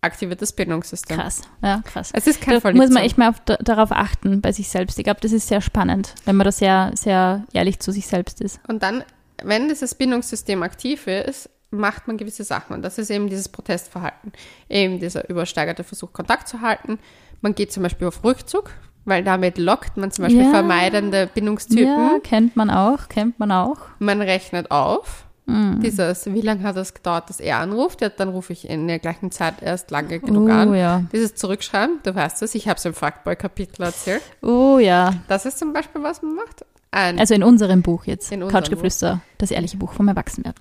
aktiviertes 0.00 0.52
Bindungssystem. 0.52 1.16
Krass, 1.16 1.42
ja, 1.62 1.80
krass. 1.84 2.10
Es 2.12 2.26
ist 2.26 2.40
kein 2.40 2.60
Da 2.60 2.72
muss 2.72 2.90
man 2.90 3.04
echt 3.04 3.18
mal 3.18 3.30
auf, 3.30 3.40
da, 3.44 3.56
darauf 3.56 3.92
achten 3.92 4.40
bei 4.40 4.52
sich 4.52 4.68
selbst. 4.68 4.98
Ich 4.98 5.04
glaube, 5.04 5.20
das 5.20 5.32
ist 5.32 5.48
sehr 5.48 5.60
spannend, 5.60 6.14
wenn 6.24 6.36
man 6.36 6.44
da 6.44 6.52
sehr, 6.52 6.90
sehr 6.94 7.44
ehrlich 7.52 7.78
zu 7.80 7.92
sich 7.92 8.06
selbst 8.06 8.40
ist. 8.40 8.60
Und 8.66 8.82
dann, 8.82 9.04
wenn 9.42 9.68
dieses 9.68 9.94
Bindungssystem 9.94 10.62
aktiv 10.62 11.06
ist, 11.06 11.48
macht 11.70 12.06
man 12.06 12.16
gewisse 12.16 12.44
Sachen. 12.44 12.74
Und 12.74 12.82
das 12.82 12.98
ist 12.98 13.10
eben 13.10 13.28
dieses 13.28 13.48
Protestverhalten. 13.48 14.32
Eben 14.68 15.00
dieser 15.00 15.28
übersteigerte 15.28 15.84
Versuch, 15.84 16.12
Kontakt 16.12 16.48
zu 16.48 16.60
halten. 16.60 16.98
Man 17.40 17.54
geht 17.54 17.72
zum 17.72 17.82
Beispiel 17.82 18.06
auf 18.06 18.22
Rückzug, 18.22 18.70
weil 19.04 19.24
damit 19.24 19.58
lockt 19.58 19.96
man 19.96 20.10
zum 20.10 20.24
Beispiel 20.24 20.42
Ja. 20.44 20.50
vermeidende 20.50 21.28
Bindungstypen. 21.32 21.86
Ja, 21.86 22.18
kennt 22.22 22.56
man 22.56 22.70
auch, 22.70 23.08
kennt 23.08 23.38
man 23.38 23.50
auch. 23.52 23.78
Man 23.98 24.20
rechnet 24.22 24.70
auf. 24.70 25.26
Mhm. 25.46 25.80
Dieses, 25.80 26.32
wie 26.32 26.40
lange 26.40 26.62
hat 26.62 26.76
es 26.76 26.94
gedauert, 26.94 27.28
dass 27.28 27.40
er 27.40 27.58
anruft? 27.58 28.00
Ja, 28.00 28.08
dann 28.10 28.28
rufe 28.28 28.52
ich 28.52 28.68
in 28.70 28.86
der 28.86 29.00
gleichen 29.00 29.32
Zeit 29.32 29.54
erst 29.60 29.90
lange 29.90 30.20
genug 30.20 30.48
Oh 30.48 30.52
an. 30.52 30.74
ja, 30.74 31.02
Dieses 31.12 31.34
Zurückschreiben, 31.34 31.98
du 32.04 32.14
weißt 32.14 32.42
es, 32.42 32.54
ich 32.54 32.68
habe 32.68 32.78
es 32.78 32.84
im 32.84 32.94
Fuckboy-Kapitel 32.94 33.82
erzählt. 33.82 34.22
oh 34.40 34.78
ja. 34.78 35.14
Das 35.26 35.44
ist 35.44 35.58
zum 35.58 35.72
Beispiel, 35.72 36.00
was 36.02 36.22
man 36.22 36.36
macht. 36.36 36.64
Ein, 36.92 37.18
Also 37.18 37.34
in 37.34 37.42
unserem 37.42 37.82
Buch 37.82 38.04
jetzt, 38.04 38.30
In 38.30 38.42
unserem 38.42 38.62
Couchgeflüster, 38.62 39.20
das 39.38 39.50
ehrliche 39.50 39.78
Buch 39.78 39.92
vom 39.94 40.06
Erwachsenwerden. 40.08 40.60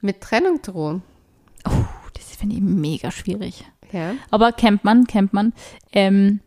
mit 0.00 0.20
Trennung 0.22 0.62
drohen. 0.62 1.02
Oh, 1.68 1.70
das 2.14 2.24
finde 2.36 2.54
ich 2.56 2.62
mega 2.62 3.10
schwierig. 3.10 3.64
Ja. 3.92 4.12
Aber 4.30 4.52
kennt 4.52 4.82
man, 4.84 5.06
kennt 5.06 5.32
man. 5.34 5.52
Ähm, 5.92 6.40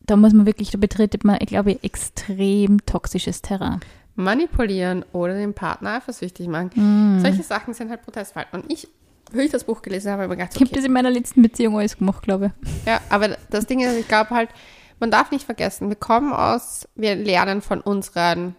da 0.00 0.16
muss 0.16 0.32
man 0.32 0.46
wirklich, 0.46 0.70
da 0.70 0.78
betritt 0.78 1.24
man, 1.24 1.38
ich 1.40 1.46
glaube, 1.46 1.78
extrem 1.82 2.84
toxisches 2.86 3.42
Terrain. 3.42 3.80
Manipulieren 4.16 5.04
oder 5.12 5.34
den 5.34 5.54
Partner 5.54 5.94
eifersüchtig 5.94 6.48
machen. 6.48 6.70
Mhm. 6.74 7.20
Solche 7.20 7.42
Sachen 7.42 7.74
sind 7.74 7.90
halt 7.90 8.02
Protestverhalten. 8.02 8.60
Und 8.60 8.72
ich, 8.72 8.88
wie 9.32 9.42
ich 9.42 9.50
das 9.50 9.64
Buch 9.64 9.82
gelesen 9.82 10.10
habe, 10.10 10.22
habe 10.22 10.32
ich 10.32 10.38
mir 10.38 10.44
gedacht, 10.44 10.56
Ich 10.56 10.60
habe 10.60 10.70
okay, 10.70 10.76
das 10.76 10.84
in 10.84 10.92
meiner 10.92 11.10
letzten 11.10 11.42
Beziehung 11.42 11.78
alles 11.78 11.96
gemacht, 11.96 12.22
glaube 12.22 12.52
ich. 12.62 12.86
Ja, 12.86 13.00
aber 13.08 13.36
das 13.50 13.66
Ding 13.66 13.80
ist, 13.80 13.96
ich 13.96 14.08
glaube 14.08 14.30
halt, 14.30 14.50
man 14.98 15.10
darf 15.10 15.30
nicht 15.30 15.44
vergessen, 15.44 15.88
wir 15.88 15.96
kommen 15.96 16.32
aus, 16.32 16.86
wir 16.94 17.14
lernen 17.14 17.62
von 17.62 17.80
unseren 17.80 18.54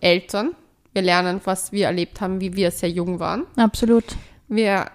Eltern, 0.00 0.54
wir 0.92 1.02
lernen, 1.02 1.40
was 1.44 1.72
wir 1.72 1.86
erlebt 1.86 2.20
haben, 2.20 2.40
wie 2.40 2.54
wir 2.54 2.70
sehr 2.70 2.90
jung 2.90 3.20
waren. 3.20 3.44
Absolut. 3.56 4.04
Wir 4.48 4.90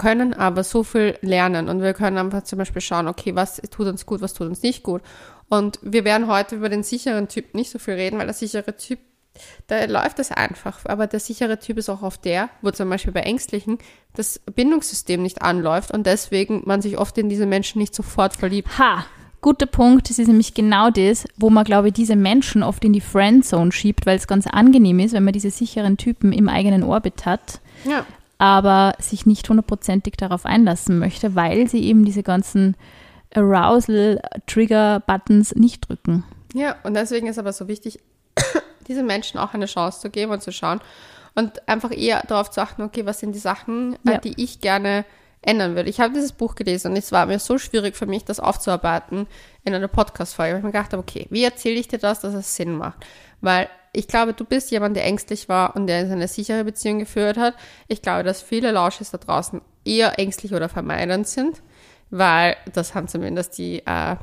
können 0.00 0.32
aber 0.32 0.64
so 0.64 0.82
viel 0.82 1.18
lernen 1.20 1.68
und 1.68 1.82
wir 1.82 1.92
können 1.92 2.16
einfach 2.16 2.42
zum 2.44 2.58
Beispiel 2.58 2.80
schauen, 2.80 3.06
okay, 3.06 3.36
was 3.36 3.60
tut 3.70 3.86
uns 3.86 4.06
gut, 4.06 4.22
was 4.22 4.32
tut 4.32 4.48
uns 4.48 4.62
nicht 4.62 4.82
gut. 4.82 5.02
Und 5.50 5.78
wir 5.82 6.04
werden 6.04 6.26
heute 6.26 6.56
über 6.56 6.70
den 6.70 6.82
sicheren 6.82 7.28
Typ 7.28 7.54
nicht 7.54 7.70
so 7.70 7.78
viel 7.78 7.94
reden, 7.94 8.18
weil 8.18 8.26
der 8.26 8.34
sichere 8.34 8.76
Typ, 8.76 8.98
da 9.66 9.84
läuft 9.84 10.18
es 10.18 10.32
einfach. 10.32 10.78
Aber 10.84 11.06
der 11.06 11.20
sichere 11.20 11.58
Typ 11.58 11.76
ist 11.76 11.90
auch 11.90 12.02
oft 12.02 12.24
der, 12.24 12.48
wo 12.62 12.70
zum 12.70 12.88
Beispiel 12.88 13.12
bei 13.12 13.20
Ängstlichen 13.20 13.78
das 14.14 14.40
Bindungssystem 14.54 15.22
nicht 15.22 15.42
anläuft 15.42 15.90
und 15.90 16.06
deswegen 16.06 16.62
man 16.64 16.80
sich 16.80 16.96
oft 16.96 17.18
in 17.18 17.28
diese 17.28 17.46
Menschen 17.46 17.78
nicht 17.78 17.94
sofort 17.94 18.34
verliebt. 18.34 18.78
Ha, 18.78 19.04
guter 19.42 19.66
Punkt. 19.66 20.08
Das 20.08 20.18
ist 20.18 20.28
nämlich 20.28 20.54
genau 20.54 20.88
das, 20.90 21.26
wo 21.36 21.50
man, 21.50 21.64
glaube 21.64 21.88
ich, 21.88 21.94
diese 21.94 22.16
Menschen 22.16 22.62
oft 22.62 22.84
in 22.84 22.94
die 22.94 23.02
Friendzone 23.02 23.72
schiebt, 23.72 24.06
weil 24.06 24.16
es 24.16 24.26
ganz 24.26 24.46
angenehm 24.46 24.98
ist, 25.00 25.12
wenn 25.12 25.24
man 25.24 25.34
diese 25.34 25.50
sicheren 25.50 25.98
Typen 25.98 26.32
im 26.32 26.48
eigenen 26.48 26.84
Orbit 26.84 27.26
hat, 27.26 27.60
Ja. 27.84 28.06
Aber 28.40 28.94
sich 28.98 29.26
nicht 29.26 29.46
hundertprozentig 29.50 30.14
darauf 30.16 30.46
einlassen 30.46 30.98
möchte, 30.98 31.34
weil 31.34 31.68
sie 31.68 31.84
eben 31.84 32.06
diese 32.06 32.22
ganzen 32.22 32.74
Arousal-Trigger-Buttons 33.34 35.54
nicht 35.54 35.88
drücken. 35.88 36.24
Ja, 36.54 36.76
und 36.82 36.94
deswegen 36.94 37.26
ist 37.26 37.38
aber 37.38 37.52
so 37.52 37.68
wichtig, 37.68 38.00
diesen 38.88 39.06
Menschen 39.06 39.38
auch 39.38 39.52
eine 39.54 39.66
Chance 39.66 40.00
zu 40.00 40.10
geben 40.10 40.32
und 40.32 40.42
zu 40.42 40.52
schauen 40.52 40.80
und 41.34 41.68
einfach 41.68 41.90
eher 41.92 42.22
darauf 42.26 42.50
zu 42.50 42.60
achten, 42.62 42.82
okay, 42.82 43.06
was 43.06 43.20
sind 43.20 43.32
die 43.34 43.38
Sachen, 43.38 43.94
äh, 44.06 44.12
Ja. 44.12 44.18
die 44.18 44.42
ich 44.42 44.60
gerne 44.60 45.04
ändern 45.42 45.74
würde. 45.76 45.88
Ich 45.90 46.00
habe 46.00 46.12
dieses 46.12 46.32
Buch 46.32 46.54
gelesen 46.54 46.90
und 46.92 46.98
es 46.98 47.12
war 47.12 47.24
mir 47.26 47.38
so 47.38 47.56
schwierig 47.58 47.96
für 47.96 48.06
mich, 48.06 48.24
das 48.24 48.40
aufzuarbeiten 48.40 49.26
in 49.64 49.74
einer 49.74 49.88
Podcast-Folge, 49.88 50.52
weil 50.52 50.58
ich 50.60 50.64
mir 50.64 50.72
gedacht 50.72 50.92
habe, 50.92 51.02
okay, 51.02 51.26
wie 51.30 51.44
erzähle 51.44 51.78
ich 51.80 51.88
dir 51.88 51.98
das, 51.98 52.20
dass 52.20 52.34
es 52.34 52.56
Sinn 52.56 52.72
macht? 52.76 52.98
Weil 53.40 53.68
ich 53.92 54.06
glaube, 54.06 54.34
du 54.34 54.44
bist 54.44 54.70
jemand, 54.70 54.96
der 54.96 55.04
ängstlich 55.04 55.48
war 55.48 55.74
und 55.74 55.86
der 55.86 56.02
in 56.02 56.12
eine 56.12 56.28
sichere 56.28 56.64
Beziehung 56.64 57.00
geführt 57.00 57.36
hat. 57.36 57.54
Ich 57.88 58.02
glaube, 58.02 58.22
dass 58.22 58.42
viele 58.42 58.70
Lauschis 58.70 59.10
da 59.10 59.18
draußen 59.18 59.60
eher 59.84 60.18
ängstlich 60.18 60.54
oder 60.54 60.68
vermeidend 60.68 61.26
sind, 61.26 61.62
weil 62.10 62.56
das 62.72 62.94
haben 62.94 63.08
zumindest 63.08 63.58
die 63.58 63.82
äh, 63.86 64.16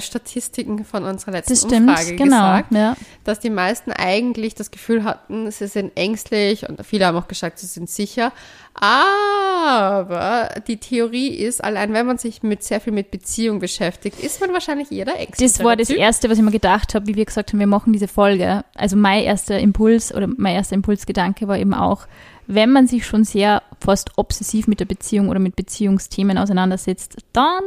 Statistiken 0.00 0.84
von 0.84 1.04
unserer 1.04 1.32
letzten 1.32 1.52
Das 1.52 1.62
stimmt, 1.62 1.88
Umfrage 1.90 2.16
genau. 2.16 2.56
gesagt 2.56 2.72
Ja. 2.72 2.96
dass 3.24 3.40
die 3.40 3.50
meisten 3.50 3.92
eigentlich 3.92 4.54
das 4.54 4.70
Gefühl 4.70 5.04
hatten, 5.04 5.50
sie 5.50 5.66
sind 5.66 5.96
ängstlich 5.96 6.68
und 6.68 6.84
viele 6.86 7.06
haben 7.06 7.16
auch 7.16 7.26
gesagt, 7.28 7.58
sie 7.58 7.66
sind 7.66 7.90
sicher. 7.90 8.32
Aber 8.74 10.48
die 10.66 10.76
Theorie 10.78 11.28
ist, 11.28 11.62
allein 11.62 11.92
wenn 11.92 12.06
man 12.06 12.18
sich 12.18 12.42
mit 12.42 12.62
sehr 12.62 12.80
viel 12.80 12.92
mit 12.92 13.10
Beziehung 13.10 13.58
beschäftigt, 13.58 14.18
ist 14.20 14.40
man 14.40 14.52
wahrscheinlich 14.52 14.90
eher 14.90 15.04
der 15.04 15.18
ängstliche 15.20 15.52
Das 15.52 15.64
war 15.64 15.76
das 15.76 15.88
Typ. 15.88 15.98
Erste, 15.98 16.30
was 16.30 16.38
ich 16.38 16.44
mir 16.44 16.50
gedacht 16.50 16.94
habe, 16.94 17.06
wie 17.06 17.14
wir 17.16 17.24
gesagt 17.24 17.52
haben, 17.52 17.58
wir 17.60 17.66
machen 17.66 17.92
diese 17.92 18.08
Folge. 18.08 18.64
Also 18.74 18.96
mein 18.96 19.22
erster 19.24 19.58
Impuls 19.58 20.14
oder 20.14 20.26
mein 20.36 20.54
erster 20.54 20.74
Impulsgedanke 20.74 21.48
war 21.48 21.58
eben 21.58 21.74
auch, 21.74 22.06
wenn 22.46 22.70
man 22.70 22.86
sich 22.86 23.06
schon 23.06 23.24
sehr 23.24 23.62
fast 23.80 24.10
obsessiv 24.16 24.66
mit 24.66 24.80
der 24.80 24.84
Beziehung 24.84 25.28
oder 25.28 25.38
mit 25.38 25.54
Beziehungsthemen 25.56 26.38
auseinandersetzt, 26.38 27.16
dann, 27.32 27.62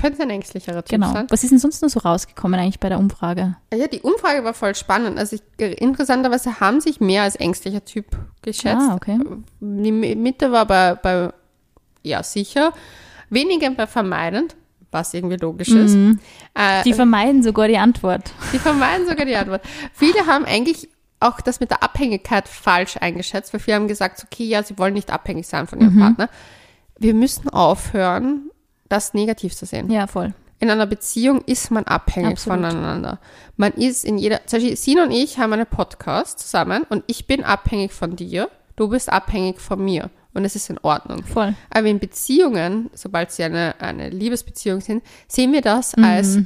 Könnte 0.00 0.22
ein 0.22 0.30
ängstlicherer 0.30 0.84
Typ 0.84 0.90
genau. 0.90 1.12
sein. 1.12 1.26
Was 1.30 1.42
ist 1.44 1.50
denn 1.50 1.58
sonst 1.58 1.82
noch 1.82 1.88
so 1.88 2.00
rausgekommen 2.00 2.58
eigentlich 2.58 2.80
bei 2.80 2.88
der 2.88 2.98
Umfrage? 2.98 3.56
Ja, 3.74 3.86
die 3.86 4.00
Umfrage 4.00 4.44
war 4.44 4.54
voll 4.54 4.74
spannend. 4.74 5.18
Also 5.18 5.36
ich, 5.36 5.42
interessanterweise 5.80 6.60
haben 6.60 6.80
sich 6.80 7.00
mehr 7.00 7.22
als 7.22 7.36
ängstlicher 7.36 7.84
Typ 7.84 8.06
geschätzt. 8.42 8.86
Ah, 8.90 8.94
okay. 8.94 9.18
Die 9.60 9.92
Mitte 9.92 10.52
war 10.52 10.66
bei, 10.66 10.94
bei 10.94 11.32
ja, 12.02 12.22
sicher. 12.22 12.72
Weniger 13.30 13.70
bei 13.70 13.86
vermeidend, 13.86 14.56
was 14.90 15.12
irgendwie 15.14 15.36
logisch 15.36 15.68
ist. 15.70 15.94
Äh, 16.54 16.82
Die 16.84 16.94
vermeiden 16.94 17.42
sogar 17.42 17.68
die 17.68 17.78
Antwort. 17.78 18.32
Die 18.52 18.58
vermeiden 18.58 19.06
sogar 19.06 19.26
die 19.26 19.36
Antwort. 19.36 19.62
Viele 19.92 20.26
haben 20.26 20.44
eigentlich 20.44 20.88
auch 21.20 21.40
das 21.40 21.58
mit 21.60 21.70
der 21.70 21.82
Abhängigkeit 21.82 22.46
falsch 22.48 22.96
eingeschätzt, 22.98 23.52
weil 23.52 23.60
viele 23.60 23.74
haben 23.76 23.88
gesagt, 23.88 24.24
okay, 24.24 24.44
ja, 24.44 24.62
sie 24.62 24.78
wollen 24.78 24.94
nicht 24.94 25.10
abhängig 25.10 25.46
sein 25.48 25.66
von 25.66 25.80
ihrem 25.80 25.96
Mhm. 25.96 26.00
Partner. 26.00 26.28
Wir 26.98 27.12
müssen 27.14 27.48
aufhören, 27.50 28.47
das 28.88 29.14
negativ 29.14 29.54
zu 29.54 29.66
sehen. 29.66 29.90
Ja, 29.90 30.06
voll. 30.06 30.34
In 30.60 30.70
einer 30.70 30.86
Beziehung 30.86 31.42
ist 31.42 31.70
man 31.70 31.84
abhängig 31.84 32.32
Absolut. 32.32 32.58
voneinander. 32.58 33.20
Man 33.56 33.72
ist 33.72 34.04
in 34.04 34.18
jeder, 34.18 34.44
zum 34.46 34.58
Beispiel, 34.58 34.76
Sina 34.76 35.04
und 35.04 35.12
ich 35.12 35.38
haben 35.38 35.52
einen 35.52 35.66
Podcast 35.66 36.40
zusammen 36.40 36.84
und 36.88 37.04
ich 37.06 37.26
bin 37.28 37.44
abhängig 37.44 37.92
von 37.92 38.16
dir, 38.16 38.48
du 38.74 38.88
bist 38.88 39.08
abhängig 39.12 39.60
von 39.60 39.84
mir 39.84 40.10
und 40.34 40.44
es 40.44 40.56
ist 40.56 40.68
in 40.68 40.78
Ordnung. 40.82 41.22
Voll. 41.24 41.54
Aber 41.70 41.86
in 41.86 42.00
Beziehungen, 42.00 42.90
sobald 42.92 43.30
sie 43.30 43.44
eine, 43.44 43.76
eine 43.78 44.10
Liebesbeziehung 44.10 44.80
sind, 44.80 45.04
sehen 45.28 45.52
wir 45.52 45.62
das 45.62 45.94
als 45.94 46.38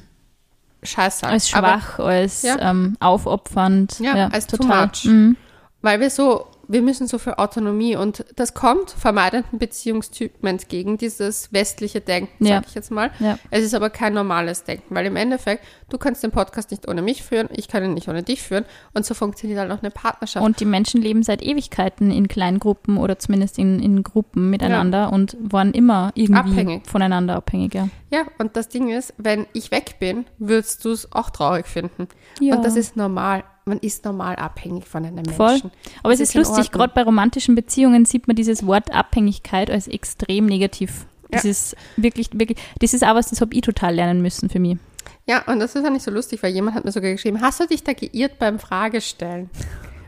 Scheiße. 0.83 1.27
Mhm. 1.27 1.33
Als 1.33 1.55
Aber 1.55 1.69
schwach, 1.81 1.99
als 1.99 2.43
Ja. 2.43 2.71
ähm, 2.71 2.97
aufopfernd. 3.01 3.99
Ja, 4.01 4.29
als 4.29 4.47
too 4.47 4.57
total. 4.59 4.87
much. 4.89 5.05
Mhm. 5.05 5.37
Weil 5.81 6.01
wir 6.01 6.11
so, 6.11 6.47
wir 6.73 6.83
müssen 6.83 7.07
so 7.07 7.19
viel 7.19 7.35
Autonomie 7.35 7.95
und 7.97 8.25
das 8.37 8.55
kommt 8.55 8.91
vermeidenden 8.91 9.59
Beziehungstypen 9.59 10.49
entgegen, 10.49 10.99
dieses 10.99 11.53
westliche 11.53 12.01
Denken, 12.01 12.45
Ja. 12.47 12.57
sag 12.57 12.67
ich 12.69 12.75
jetzt 12.75 12.91
mal. 12.91 13.11
Ja. 13.21 13.39
Es 13.51 13.63
ist 13.63 13.75
aber 13.75 13.91
kein 13.91 14.15
normales 14.15 14.65
Denken, 14.65 14.95
weil 14.95 15.07
im 15.07 15.17
Endeffekt, 15.17 15.65
du 15.91 15.99
kannst 15.99 16.23
den 16.23 16.31
Podcast 16.31 16.71
nicht 16.71 16.89
ohne 16.89 17.03
mich 17.03 17.23
führen, 17.23 17.49
ich 17.53 17.69
kann 17.69 17.85
ihn 17.85 17.95
nicht 17.95 18.09
ohne 18.09 18.23
dich 18.23 18.43
führen 18.43 18.65
und 18.95 19.05
so 19.05 19.15
funktioniert 19.15 19.61
halt 19.61 19.71
auch 19.71 19.81
eine 19.83 19.91
Partnerschaft. 19.91 20.45
Und 20.45 20.61
die 20.61 20.65
Menschen 20.65 21.03
leben 21.03 21.23
seit 21.23 21.43
Ewigkeiten 21.43 22.11
in 22.11 22.29
kleinen 22.29 22.59
Gruppen 22.59 22.97
oder 22.97 23.19
zumindest 23.19 23.59
in, 23.59 23.81
in 23.81 24.03
Gruppen 24.03 24.51
miteinander 24.51 25.13
und 25.13 25.37
waren 25.41 25.73
immer 25.73 26.13
irgendwie 26.15 26.41
Abhängig. 26.41 26.87
voneinander 26.87 27.37
abhängig. 27.37 27.75
Ja. 27.75 27.89
ja, 28.11 28.23
und 28.39 28.57
das 28.57 28.69
Ding 28.69 28.89
ist, 28.91 29.15
wenn 29.19 29.47
ich 29.53 29.71
weg 29.71 29.97
bin, 30.01 30.25
würdest 30.39 30.85
du 30.85 30.91
es 30.91 31.13
auch 31.13 31.31
traurig 31.31 31.67
finden. 31.67 32.09
Ja. 32.41 32.57
Und 32.57 32.65
das 32.65 32.77
ist 32.77 32.97
normal. 32.97 33.45
Man 33.65 33.79
ist 33.79 34.05
normal 34.05 34.37
abhängig 34.37 34.87
von 34.87 35.05
einem 35.05 35.15
Menschen. 35.17 35.35
Voll. 35.35 35.61
Aber 36.03 36.13
es 36.13 36.19
Das 36.19 36.31
ist 36.31 36.35
in 36.35 36.41
lustig, 36.43 36.73
gerade 36.73 36.93
bei 36.95 37.03
romantischen 37.03 37.55
Beziehungen 37.55 38.05
sieht 38.05 38.27
man 38.27 38.35
dieses 38.35 38.67
Wort 38.67 38.93
Abhängigkeit 38.93 39.71
als 39.71 39.87
extrem 39.89 40.47
negativ. 40.47 41.07
Das 41.31 41.45
Ja. 41.45 41.51
ist 41.51 41.77
wirklich, 41.97 42.29
wirklich, 42.33 42.59
das 42.81 42.93
ist 42.93 43.05
auch 43.05 43.15
was, 43.15 43.31
das 43.31 43.41
habe 43.41 43.55
ich 43.55 43.61
total 43.63 43.95
lernen 43.95 44.21
müssen 44.21 44.49
für 44.51 44.59
mich. 44.59 44.79
Ja, 45.27 45.43
und 45.47 45.61
das 45.61 45.75
ist 45.77 45.85
ja 45.85 45.91
nicht 45.91 46.03
so 46.03 46.11
lustig, 46.11 46.43
weil 46.43 46.53
jemand 46.53 46.77
hat 46.77 46.85
mir 46.85 46.91
sogar 46.93 47.13
geschrieben, 47.13 47.41
hast 47.41 47.61
du 47.61 47.67
dich 47.67 47.85
da 47.85 47.93
geirrt 47.93 48.39
beim 48.41 48.59
Fragestellen? 48.59 49.49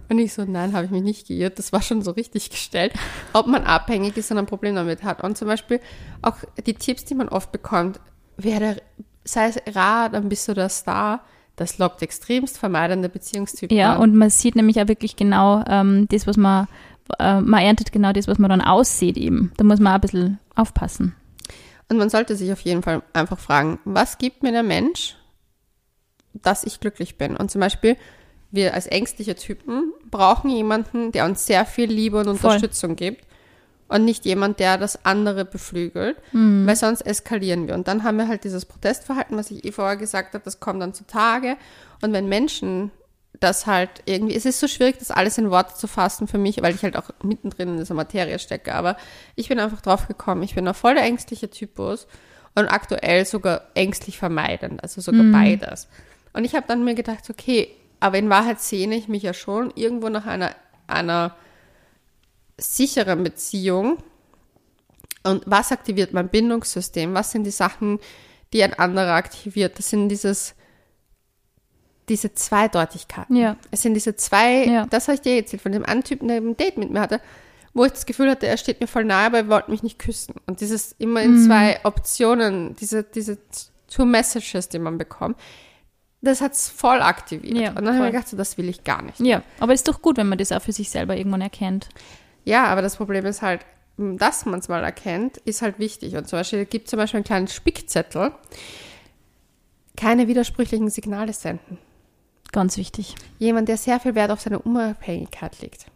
Und 0.08 0.18
ich 0.18 0.34
so, 0.34 0.44
nein, 0.44 0.72
habe 0.74 0.84
ich 0.84 0.90
mich 0.90 1.02
nicht 1.02 1.28
geirrt. 1.28 1.58
Das 1.58 1.72
war 1.72 1.80
schon 1.80 2.02
so 2.02 2.10
richtig 2.10 2.50
gestellt. 2.50 2.92
Ob 3.32 3.46
man 3.46 3.64
abhängig 3.64 4.16
ist 4.16 4.30
und 4.32 4.38
ein 4.38 4.46
Problem 4.46 4.74
damit 4.74 5.02
hat. 5.02 5.22
Und 5.24 5.38
zum 5.38 5.48
Beispiel 5.48 5.80
auch 6.20 6.36
die 6.66 6.74
Tipps, 6.74 7.04
die 7.04 7.14
man 7.14 7.28
oft 7.28 7.52
bekommt, 7.52 8.00
wäre, 8.36 8.76
sei 9.24 9.46
es 9.46 9.58
Rat, 9.74 10.12
dann 10.12 10.28
bist 10.28 10.46
du 10.48 10.52
der 10.54 10.68
Star. 10.68 11.20
Das 11.56 11.78
lockt 11.78 12.02
extremst 12.02 12.58
vermeidende 12.58 13.08
Beziehungstypen 13.08 13.76
Ja, 13.76 13.94
an. 13.94 14.00
und 14.00 14.14
man 14.16 14.30
sieht 14.30 14.56
nämlich 14.56 14.80
auch 14.80 14.88
wirklich 14.88 15.14
genau 15.16 15.62
ähm, 15.68 16.08
das, 16.08 16.26
was 16.26 16.36
man, 16.36 16.66
äh, 17.18 17.40
man 17.40 17.62
erntet 17.62 17.92
genau 17.92 18.12
das, 18.12 18.26
was 18.26 18.38
man 18.38 18.50
dann 18.50 18.60
aussieht 18.60 19.16
eben. 19.16 19.52
Da 19.56 19.64
muss 19.64 19.78
man 19.78 19.92
auch 19.92 19.96
ein 19.96 20.00
bisschen 20.00 20.38
aufpassen. 20.56 21.14
Und 21.88 21.98
man 21.98 22.10
sollte 22.10 22.34
sich 22.34 22.50
auf 22.52 22.60
jeden 22.62 22.82
Fall 22.82 23.02
einfach 23.12 23.38
fragen, 23.38 23.78
was 23.84 24.18
gibt 24.18 24.42
mir 24.42 24.50
der 24.52 24.62
Mensch, 24.62 25.16
dass 26.32 26.64
ich 26.64 26.80
glücklich 26.80 27.18
bin? 27.18 27.36
Und 27.36 27.50
zum 27.50 27.60
Beispiel, 27.60 27.96
wir 28.50 28.74
als 28.74 28.86
ängstliche 28.86 29.36
Typen 29.36 29.92
brauchen 30.10 30.50
jemanden, 30.50 31.12
der 31.12 31.24
uns 31.24 31.46
sehr 31.46 31.66
viel 31.66 31.90
Liebe 31.90 32.18
und 32.18 32.24
Voll. 32.24 32.50
Unterstützung 32.50 32.96
gibt. 32.96 33.24
Und 33.88 34.04
nicht 34.04 34.24
jemand, 34.24 34.60
der 34.60 34.78
das 34.78 35.04
andere 35.04 35.44
beflügelt, 35.44 36.16
weil 36.66 36.76
sonst 36.76 37.02
eskalieren 37.02 37.68
wir. 37.68 37.74
Und 37.74 37.86
dann 37.86 38.02
haben 38.02 38.16
wir 38.16 38.28
halt 38.28 38.44
dieses 38.44 38.64
Protestverhalten, 38.64 39.36
was 39.36 39.50
ich 39.50 39.64
eh 39.64 39.72
vorher 39.72 39.96
gesagt 39.96 40.34
habe, 40.34 40.44
das 40.44 40.58
kommt 40.58 40.80
dann 40.80 40.94
zutage. 40.94 41.56
Und 42.00 42.12
wenn 42.12 42.28
Menschen 42.28 42.90
das 43.40 43.66
halt 43.66 43.90
irgendwie, 44.06 44.34
es 44.34 44.46
ist 44.46 44.60
so 44.60 44.68
schwierig, 44.68 44.98
das 44.98 45.10
alles 45.10 45.38
in 45.38 45.50
Worte 45.50 45.74
zu 45.74 45.86
fassen 45.86 46.28
für 46.28 46.38
mich, 46.38 46.62
weil 46.62 46.74
ich 46.74 46.82
halt 46.82 46.96
auch 46.96 47.10
mittendrin 47.22 47.70
in 47.70 47.76
dieser 47.78 47.94
Materie 47.94 48.38
stecke, 48.38 48.74
aber 48.74 48.96
ich 49.34 49.48
bin 49.48 49.58
einfach 49.58 49.80
drauf 49.80 50.08
gekommen, 50.08 50.42
ich 50.42 50.54
bin 50.54 50.66
ein 50.66 50.74
voll 50.74 50.94
der 50.94 51.04
ängstliche 51.04 51.50
Typus 51.50 52.06
und 52.54 52.68
aktuell 52.68 53.24
sogar 53.26 53.62
ängstlich 53.74 54.18
vermeidend, 54.18 54.82
also 54.82 55.00
sogar 55.00 55.24
beides. 55.32 55.88
Und 56.32 56.44
ich 56.44 56.54
habe 56.54 56.66
dann 56.68 56.84
mir 56.84 56.94
gedacht, 56.94 57.28
okay, 57.28 57.68
aber 58.00 58.18
in 58.18 58.30
Wahrheit 58.30 58.60
sehne 58.60 58.94
ich 58.94 59.08
mich 59.08 59.22
ja 59.22 59.34
schon 59.34 59.72
irgendwo 59.74 60.08
nach 60.08 60.26
einer, 60.26 60.54
einer 60.86 61.34
sicheren 62.58 63.22
Beziehung. 63.24 63.98
Und 65.22 65.42
was 65.46 65.72
aktiviert 65.72 66.12
mein 66.12 66.28
Bindungssystem? 66.28 67.14
Was 67.14 67.30
sind 67.32 67.44
die 67.44 67.50
Sachen, 67.50 67.98
die 68.52 68.62
ein 68.62 68.74
anderer 68.74 69.14
aktiviert? 69.14 69.78
Das 69.78 69.88
sind 69.90 70.08
dieses, 70.10 70.54
diese 72.08 72.34
Zweideutigkeiten. 72.34 73.34
Ja. 73.36 73.56
Es 73.70 73.82
sind 73.82 73.94
diese 73.94 74.16
zwei, 74.16 74.64
Ja. 74.66 74.86
das 74.86 75.08
habe 75.08 75.14
ich 75.14 75.22
dir 75.22 75.36
erzählt, 75.36 75.62
von 75.62 75.72
dem 75.72 75.84
einen 75.84 76.04
Typen, 76.04 76.28
der 76.28 76.36
ein 76.38 76.56
Date 76.56 76.76
mit 76.76 76.90
mir 76.90 77.00
hatte, 77.00 77.20
wo 77.72 77.84
ich 77.84 77.92
das 77.92 78.06
Gefühl 78.06 78.30
hatte, 78.30 78.46
er 78.46 78.56
steht 78.58 78.80
mir 78.80 78.86
voll 78.86 79.04
nahe, 79.04 79.26
aber 79.26 79.38
er 79.38 79.48
wollte 79.48 79.70
mich 79.70 79.82
nicht 79.82 79.98
küssen. 79.98 80.34
Und 80.46 80.60
dieses 80.60 80.92
immer 80.98 81.22
in 81.22 81.32
Mhm. 81.42 81.46
zwei 81.46 81.80
Optionen, 81.84 82.76
diese, 82.76 83.02
diese 83.02 83.38
two 83.90 84.04
messages, 84.04 84.68
die 84.68 84.78
man 84.78 84.98
bekommt, 84.98 85.38
das 86.20 86.40
hat 86.40 86.52
es 86.52 86.68
voll 86.68 87.00
aktiviert. 87.02 87.56
Ja, 87.58 87.68
und 87.70 87.76
dann 87.76 87.86
habe 87.88 87.96
ich 87.96 88.02
mir 88.02 88.10
gedacht, 88.12 88.28
so, 88.28 88.36
das 88.36 88.56
will 88.58 88.68
ich 88.68 88.84
gar 88.84 89.02
nicht. 89.02 89.18
Ja, 89.20 89.42
aber 89.58 89.72
ist 89.74 89.88
doch 89.88 90.00
gut, 90.02 90.16
wenn 90.18 90.28
man 90.28 90.38
das 90.38 90.52
auch 90.52 90.62
für 90.62 90.72
sich 90.72 90.88
selber 90.90 91.16
irgendwann 91.16 91.40
erkennt. 91.42 91.88
Ja, 92.44 92.66
aber 92.66 92.82
das 92.82 92.96
Problem 92.96 93.24
ist 93.26 93.42
halt, 93.42 93.64
dass 93.96 94.44
man 94.44 94.60
es 94.60 94.68
mal 94.68 94.82
erkennt, 94.82 95.38
ist 95.38 95.62
halt 95.62 95.78
wichtig. 95.78 96.16
Und 96.16 96.28
zum 96.28 96.38
Beispiel 96.38 96.64
gibt 96.64 96.86
es 96.86 96.90
zum 96.90 96.98
Beispiel 96.98 97.18
einen 97.18 97.24
kleinen 97.24 97.48
Spickzettel, 97.48 98.32
keine 99.96 100.28
widersprüchlichen 100.28 100.90
Signale 100.90 101.32
senden. 101.32 101.78
Ganz 102.52 102.76
wichtig. 102.76 103.14
Jemand, 103.38 103.68
der 103.68 103.76
sehr 103.76 104.00
viel 104.00 104.14
Wert 104.14 104.30
auf 104.30 104.40
seine 104.40 104.58
Unabhängigkeit 104.58 105.60
legt. 105.60 105.86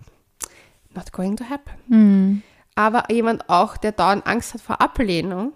Not 0.94 1.12
going 1.12 1.36
to 1.36 1.44
happen. 1.44 1.72
Hm. 1.88 2.42
Aber 2.74 3.12
jemand 3.12 3.49
auch, 3.49 3.76
der 3.76 3.92
dauernd 3.92 4.26
Angst 4.26 4.55
hat 4.55 4.61
vor 4.61 4.80
Ablehnung, 4.80 5.53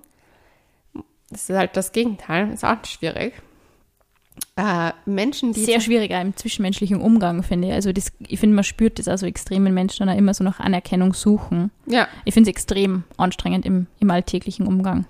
das 1.31 1.49
ist 1.49 1.57
halt 1.57 1.77
das 1.77 1.93
Gegenteil, 1.93 2.53
ist 2.53 2.65
auch 2.65 2.85
schwierig. 2.85 3.35
Äh, 4.57 4.93
Menschen, 5.07 5.53
die 5.53 5.65
Sehr 5.65 5.81
schwieriger 5.81 6.21
im 6.21 6.37
zwischenmenschlichen 6.37 7.01
Umgang, 7.01 7.43
finde 7.43 7.69
ich. 7.69 7.75
Also 7.75 7.93
das, 7.93 8.13
ich 8.21 8.39
finde, 8.39 8.55
man 8.55 8.65
spürt 8.65 8.99
das 8.99 9.09
also 9.09 9.25
extrem, 9.27 9.65
wenn 9.65 9.73
Menschen 9.75 10.07
dann 10.07 10.15
auch 10.15 10.19
immer 10.19 10.35
so 10.35 10.45
nach 10.45 10.61
Anerkennung 10.61 11.15
suchen. 11.15 11.71
ja, 11.87 12.07
Ich 12.25 12.35
finde 12.35 12.51
es 12.51 12.55
extrem 12.55 13.05
anstrengend 13.17 13.65
im, 13.65 13.87
im 13.99 14.11
alltäglichen 14.11 14.67
Umgang. 14.67 15.07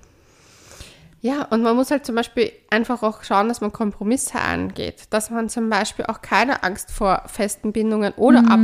Ja, 1.22 1.44
und 1.50 1.62
man 1.62 1.76
muss 1.76 1.90
halt 1.90 2.04
zum 2.04 2.16
Beispiel 2.16 2.50
einfach 2.70 3.02
auch 3.04 3.22
schauen, 3.22 3.48
dass 3.48 3.60
man 3.60 3.72
Kompromisse 3.72 4.40
angeht. 4.40 5.04
Dass 5.10 5.30
man 5.30 5.48
zum 5.48 5.70
Beispiel 5.70 6.04
auch 6.06 6.20
keine 6.20 6.64
Angst 6.64 6.90
vor 6.90 7.22
festen 7.26 7.72
Bindungen 7.72 8.12
oder 8.16 8.44
Ab 8.48 8.60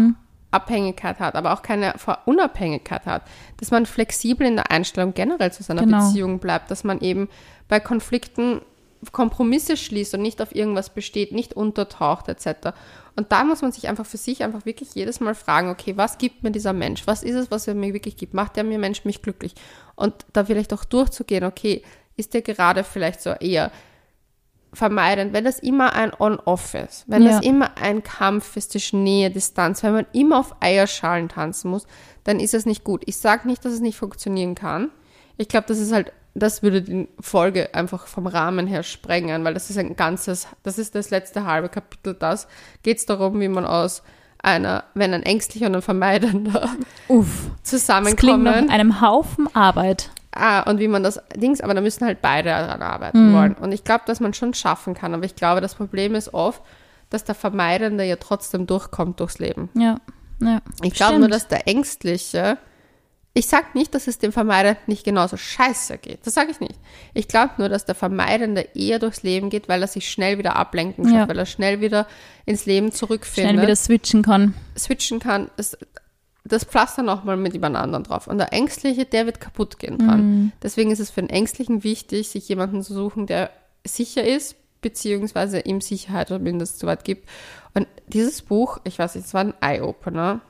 Abhängigkeit 0.50 1.20
hat, 1.20 1.34
aber 1.34 1.52
auch 1.52 1.60
keine 1.60 1.92
vor 1.98 2.20
Unabhängigkeit 2.24 3.04
hat. 3.04 3.22
Dass 3.58 3.70
man 3.70 3.84
flexibel 3.84 4.46
in 4.46 4.56
der 4.56 4.70
Einstellung 4.70 5.12
generell 5.12 5.52
zu 5.52 5.62
seiner 5.62 5.82
Genau. 5.84 6.06
Beziehung 6.06 6.38
bleibt. 6.38 6.70
Dass 6.70 6.84
man 6.84 7.00
eben 7.00 7.28
bei 7.68 7.80
Konflikten 7.80 8.62
Kompromisse 9.12 9.76
schließt 9.76 10.14
und 10.14 10.22
nicht 10.22 10.42
auf 10.42 10.54
irgendwas 10.54 10.90
besteht, 10.90 11.32
nicht 11.32 11.54
untertaucht 11.54 12.28
etc. 12.28 12.70
Und 13.16 13.32
da 13.32 13.44
muss 13.44 13.62
man 13.62 13.72
sich 13.72 13.88
einfach 13.88 14.06
für 14.06 14.16
sich 14.16 14.42
einfach 14.42 14.64
wirklich 14.66 14.94
jedes 14.94 15.20
Mal 15.20 15.34
fragen, 15.34 15.70
okay, 15.70 15.96
was 15.96 16.18
gibt 16.18 16.42
mir 16.42 16.50
dieser 16.50 16.72
Mensch? 16.72 17.06
Was 17.06 17.22
ist 17.22 17.34
es, 17.34 17.50
was 17.50 17.68
er 17.68 17.74
mir 17.74 17.94
wirklich 17.94 18.16
gibt? 18.16 18.34
Macht 18.34 18.56
der 18.56 18.64
mir 18.64 18.78
Mensch 18.78 19.04
mich 19.04 19.22
glücklich? 19.22 19.54
Und 19.96 20.14
da 20.32 20.44
vielleicht 20.44 20.72
auch 20.72 20.84
durchzugehen, 20.84 21.44
okay, 21.44 21.82
ist 22.16 22.34
der 22.34 22.42
gerade 22.42 22.84
vielleicht 22.84 23.20
so 23.20 23.30
eher 23.30 23.70
vermeidend, 24.72 25.32
wenn 25.32 25.44
das 25.44 25.58
immer 25.60 25.94
ein 25.94 26.12
On-Off 26.18 26.74
ist, 26.74 27.04
wenn 27.06 27.22
Ja. 27.22 27.32
das 27.32 27.44
immer 27.44 27.78
ein 27.78 28.02
Kampf 28.02 28.56
ist 28.56 28.72
zwischen 28.72 29.02
Nähe, 29.02 29.30
Distanz, 29.30 29.82
wenn 29.82 29.94
man 29.94 30.06
immer 30.12 30.38
auf 30.38 30.54
Eierschalen 30.60 31.28
tanzen 31.28 31.70
muss, 31.70 31.86
dann 32.24 32.38
ist 32.38 32.52
es 32.54 32.66
nicht 32.66 32.84
gut. 32.84 33.02
Ich 33.06 33.16
sage 33.16 33.48
nicht, 33.48 33.64
dass 33.64 33.72
es 33.72 33.80
nicht 33.80 33.96
funktionieren 33.96 34.54
kann. 34.54 34.90
Ich 35.38 35.48
glaube, 35.48 35.66
das 35.68 35.78
ist 35.78 35.92
halt, 35.92 36.12
das 36.38 36.62
würde 36.62 36.82
die 36.82 37.08
Folge 37.20 37.74
einfach 37.74 38.06
vom 38.06 38.26
Rahmen 38.26 38.66
her 38.66 38.82
sprengen, 38.82 39.44
weil 39.44 39.54
das 39.54 39.70
ist 39.70 39.78
ein 39.78 39.96
ganzes, 39.96 40.46
das 40.62 40.78
ist 40.78 40.94
das 40.94 41.10
letzte 41.10 41.44
halbe 41.44 41.68
Kapitel, 41.68 42.14
das 42.14 42.48
geht 42.82 42.98
es 42.98 43.06
darum, 43.06 43.40
wie 43.40 43.48
man 43.48 43.64
aus 43.64 44.02
einer, 44.40 44.84
wenn 44.94 45.14
ein 45.14 45.22
ängstlicher 45.22 45.66
und 45.66 45.76
ein 45.76 45.82
vermeidender 45.82 46.70
Uff. 47.08 47.26
Das 47.68 47.86
klingt 47.86 48.44
nach 48.44 48.54
zusammenkommen. 48.54 48.70
einem 48.70 49.00
Haufen 49.00 49.54
Arbeit. 49.54 50.10
Ah, 50.30 50.60
und 50.70 50.78
wie 50.78 50.88
man 50.88 51.02
das 51.02 51.20
Dings, 51.34 51.60
aber 51.60 51.74
da 51.74 51.80
müssen 51.80 52.06
halt 52.06 52.22
beide 52.22 52.50
daran 52.50 52.82
arbeiten 52.82 53.34
wollen. 53.34 53.54
Und 53.54 53.72
ich 53.72 53.82
glaube, 53.82 54.04
dass 54.06 54.20
man 54.20 54.34
schon 54.34 54.54
schaffen 54.54 54.94
kann, 54.94 55.14
aber 55.14 55.24
ich 55.24 55.34
glaube, 55.34 55.60
das 55.60 55.74
Problem 55.74 56.14
ist 56.14 56.32
oft, 56.32 56.62
dass 57.10 57.24
der 57.24 57.34
Vermeidende 57.34 58.04
ja 58.04 58.16
trotzdem 58.16 58.66
durchkommt 58.66 59.18
durchs 59.18 59.38
Leben. 59.38 59.70
Ja. 59.74 59.96
ja. 60.40 60.60
Ich 60.82 60.94
glaube 60.94 61.18
nur, 61.18 61.28
dass 61.28 61.48
der 61.48 61.66
Ängstliche, 61.66 62.58
ich 63.38 63.46
sag 63.46 63.74
nicht, 63.76 63.94
dass 63.94 64.08
es 64.08 64.18
dem 64.18 64.32
Vermeidenden 64.32 64.82
nicht 64.86 65.04
genauso 65.04 65.36
scheiße 65.36 65.98
geht. 65.98 66.26
Das 66.26 66.34
sage 66.34 66.50
ich 66.50 66.58
nicht. 66.58 66.74
Ich 67.14 67.28
glaube 67.28 67.52
nur, 67.58 67.68
dass 67.68 67.84
der 67.84 67.94
Vermeidende 67.94 68.62
eher 68.74 68.98
durchs 68.98 69.22
Leben 69.22 69.48
geht, 69.48 69.68
weil 69.68 69.80
er 69.80 69.86
sich 69.86 70.10
schnell 70.10 70.38
wieder 70.38 70.56
ablenken 70.56 71.04
schafft, 71.04 71.14
Ja. 71.16 71.28
weil 71.28 71.38
er 71.38 71.46
schnell 71.46 71.80
wieder 71.80 72.08
ins 72.46 72.66
Leben 72.66 72.90
zurückfindet 72.90 73.52
Schnell 73.52 73.62
wieder 73.62 73.76
switchen 73.76 74.22
kann. 74.22 74.54
switchen 74.76 75.20
kann, 75.20 75.50
ist 75.56 75.78
das 76.44 76.64
Pflaster 76.64 77.02
nochmal 77.02 77.36
mit 77.36 77.52
jemand 77.52 77.76
anderem 77.76 78.02
drauf. 78.02 78.26
Und 78.26 78.38
der 78.38 78.52
Ängstliche, 78.52 79.04
der 79.04 79.26
wird 79.26 79.40
kaputt 79.40 79.78
gehen 79.78 79.98
dran. 79.98 80.52
Deswegen 80.62 80.90
ist 80.90 80.98
es 80.98 81.10
für 81.10 81.20
den 81.20 81.30
Ängstlichen 81.30 81.84
wichtig, 81.84 82.28
sich 82.30 82.48
jemanden 82.48 82.82
zu 82.82 82.92
suchen, 82.94 83.26
der 83.26 83.50
sicher 83.86 84.24
ist, 84.24 84.56
beziehungsweise 84.80 85.60
ihm 85.60 85.80
Sicherheit 85.80 86.30
oder 86.30 86.40
mindestens 86.40 86.80
so 86.80 86.86
weit 86.86 87.04
gibt. 87.04 87.28
Und 87.74 87.86
dieses 88.08 88.42
Buch, 88.42 88.78
ich 88.84 88.98
weiß 88.98 89.14
nicht, 89.14 89.26
es 89.26 89.34
war 89.34 89.42
ein 89.42 89.54
Eye-Opener. 89.60 90.40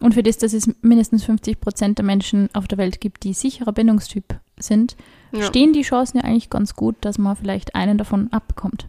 Und 0.00 0.14
für 0.14 0.22
das, 0.22 0.38
dass 0.38 0.52
es 0.54 0.70
mindestens 0.82 1.24
50 1.24 1.60
Prozent 1.60 1.98
der 1.98 2.04
Menschen 2.04 2.48
auf 2.54 2.66
der 2.66 2.78
Welt 2.78 3.00
gibt, 3.00 3.22
die 3.24 3.34
sicherer 3.34 3.72
Bindungstyp 3.72 4.40
sind, 4.58 4.96
Ja. 5.32 5.42
stehen 5.44 5.72
die 5.72 5.82
Chancen 5.82 6.18
ja 6.18 6.24
eigentlich 6.24 6.50
ganz 6.50 6.74
gut, 6.74 6.96
dass 7.02 7.18
man 7.18 7.36
vielleicht 7.36 7.74
einen 7.74 7.98
davon 7.98 8.32
abbekommt. 8.32 8.86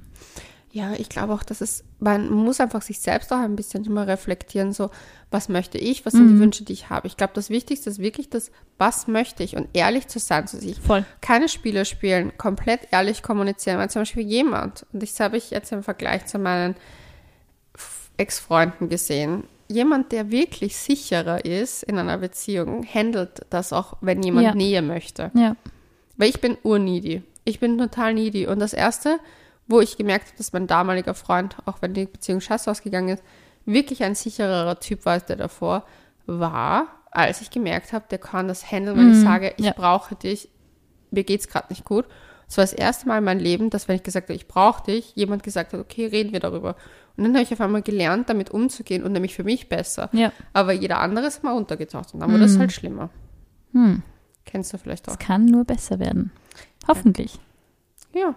Ja, 0.74 0.94
ich 0.94 1.10
glaube 1.10 1.34
auch, 1.34 1.44
dass 1.44 1.60
es, 1.60 1.84
man 2.00 2.30
muss 2.32 2.62
einfach 2.62 2.82
sich 2.82 3.00
selbst 3.02 3.34
auch 3.34 3.40
ein 3.40 3.58
bisschen 3.58 3.84
immer 3.84 4.08
reflektieren, 4.08 4.72
so, 4.72 4.90
was 5.30 5.50
möchte 5.50 5.78
ich, 5.78 6.06
was 6.06 6.14
sind 6.14 6.30
die 6.30 6.40
Wünsche, 6.40 6.64
die 6.64 6.72
ich 6.72 6.90
habe. 6.90 7.08
Ich 7.08 7.18
glaube, 7.18 7.34
das 7.36 7.50
Wichtigste 7.50 7.90
ist 7.90 8.00
wirklich 8.00 8.30
das, 8.30 8.52
was 8.78 9.08
möchte 9.10 9.44
ich 9.44 9.58
und 9.58 9.68
ehrlich 9.74 10.08
zu 10.08 10.18
sein 10.20 10.48
zu 10.48 10.58
sich. 10.62 10.80
Voll. 10.80 11.04
keine 11.20 11.50
Spiele 11.50 11.84
spielen, 11.84 12.32
komplett 12.38 12.88
ehrlich 12.92 13.22
kommunizieren, 13.22 13.80
weil 13.80 13.90
zum 13.90 14.04
Beispiel 14.04 14.24
jemand, 14.26 14.86
und 14.94 15.04
das 15.04 15.20
habe 15.20 15.36
ich 15.36 15.52
jetzt 15.52 15.74
im 15.74 15.84
Vergleich 15.84 16.26
zu 16.28 16.40
meinen 16.40 16.76
Ex-Freunden 18.18 18.88
gesehen, 18.90 19.44
jemand, 19.72 20.12
der 20.12 20.32
wirklich 20.32 20.78
sicherer 20.78 21.44
ist 21.46 21.84
in 21.84 21.98
einer 21.98 22.18
Beziehung, 22.18 22.86
handelt 22.86 23.46
das 23.50 23.74
auch, 23.74 23.98
wenn 24.02 24.22
jemand 24.22 24.46
Ja. 24.46 24.56
Nähe 24.56 24.82
möchte. 24.82 25.32
Ja. 25.34 25.56
Weil 26.18 26.30
ich 26.30 26.42
bin 26.42 26.58
urneedy. 26.64 27.24
Ich 27.46 27.60
bin 27.60 27.78
total 27.78 28.14
needy. 28.14 28.48
Und 28.48 28.60
das 28.60 28.74
Erste, 28.74 29.20
wo 29.68 29.80
ich 29.80 29.98
gemerkt 29.98 30.28
habe, 30.28 30.38
dass 30.38 30.54
mein 30.54 30.68
damaliger 30.68 31.14
Freund, 31.14 31.56
auch 31.66 31.82
wenn 31.82 31.94
die 31.94 32.06
Beziehung 32.06 32.42
scheiße 32.42 32.70
ausgegangen 32.70 33.10
ist, 33.10 33.24
wirklich 33.66 34.04
ein 34.04 34.16
sichererer 34.16 34.80
Typ 34.80 35.06
war 35.06 35.14
als 35.14 35.26
der 35.26 35.38
davor, 35.38 35.86
war, 36.26 36.88
als 37.12 37.42
ich 37.42 37.50
gemerkt 37.50 37.94
habe, 37.94 38.06
der 38.10 38.20
kann 38.20 38.48
das 38.48 38.72
handeln, 38.72 38.98
wenn 38.98 39.12
ich 39.12 39.20
sage, 39.20 39.54
ich 39.58 39.66
ja. 39.66 39.74
brauche 39.74 40.16
dich, 40.16 40.50
mir 41.10 41.24
geht's 41.24 41.48
gerade 41.48 41.68
nicht 41.70 41.84
gut. 41.84 42.06
Es 42.48 42.58
war 42.58 42.64
das 42.64 42.74
erste 42.74 43.08
Mal 43.08 43.20
in 43.20 43.24
meinem 43.24 43.40
Leben, 43.40 43.70
dass 43.70 43.88
wenn 43.88 43.96
ich 43.96 44.04
gesagt 44.04 44.28
habe, 44.28 44.36
ich 44.36 44.48
brauche 44.48 44.84
dich, 44.84 45.16
jemand 45.16 45.44
gesagt 45.44 45.74
hat, 45.74 45.80
okay, 45.80 46.06
reden 46.08 46.34
wir 46.34 46.40
darüber. 46.40 46.76
Und 47.18 47.24
dann 47.26 47.34
habe 47.34 47.44
ich 47.44 47.52
auf 47.54 47.62
einmal 47.62 47.82
gelernt, 47.82 48.30
damit 48.30 48.52
umzugehen 48.52 49.04
und 49.04 49.12
nämlich 49.12 49.36
für 49.36 49.44
mich 49.44 49.70
besser. 49.70 50.10
Ja. 50.14 50.32
Aber 50.54 50.72
jeder 50.74 51.00
andere 51.00 51.28
ist 51.28 51.44
mal 51.44 51.52
untergetaucht 51.54 52.14
und 52.14 52.20
dann 52.22 52.32
wurde 52.32 52.46
es 52.46 52.58
halt 52.58 52.72
schlimmer. 52.72 53.10
Hm. 53.74 54.02
Kennst 54.46 54.74
du 54.74 54.78
vielleicht 54.78 55.08
auch? 55.08 55.14
Es 55.14 55.20
kann 55.20 55.46
nur 55.46 55.66
besser 55.66 56.00
werden. 56.00 56.32
Hoffentlich. 56.88 57.38
Ja. 58.14 58.36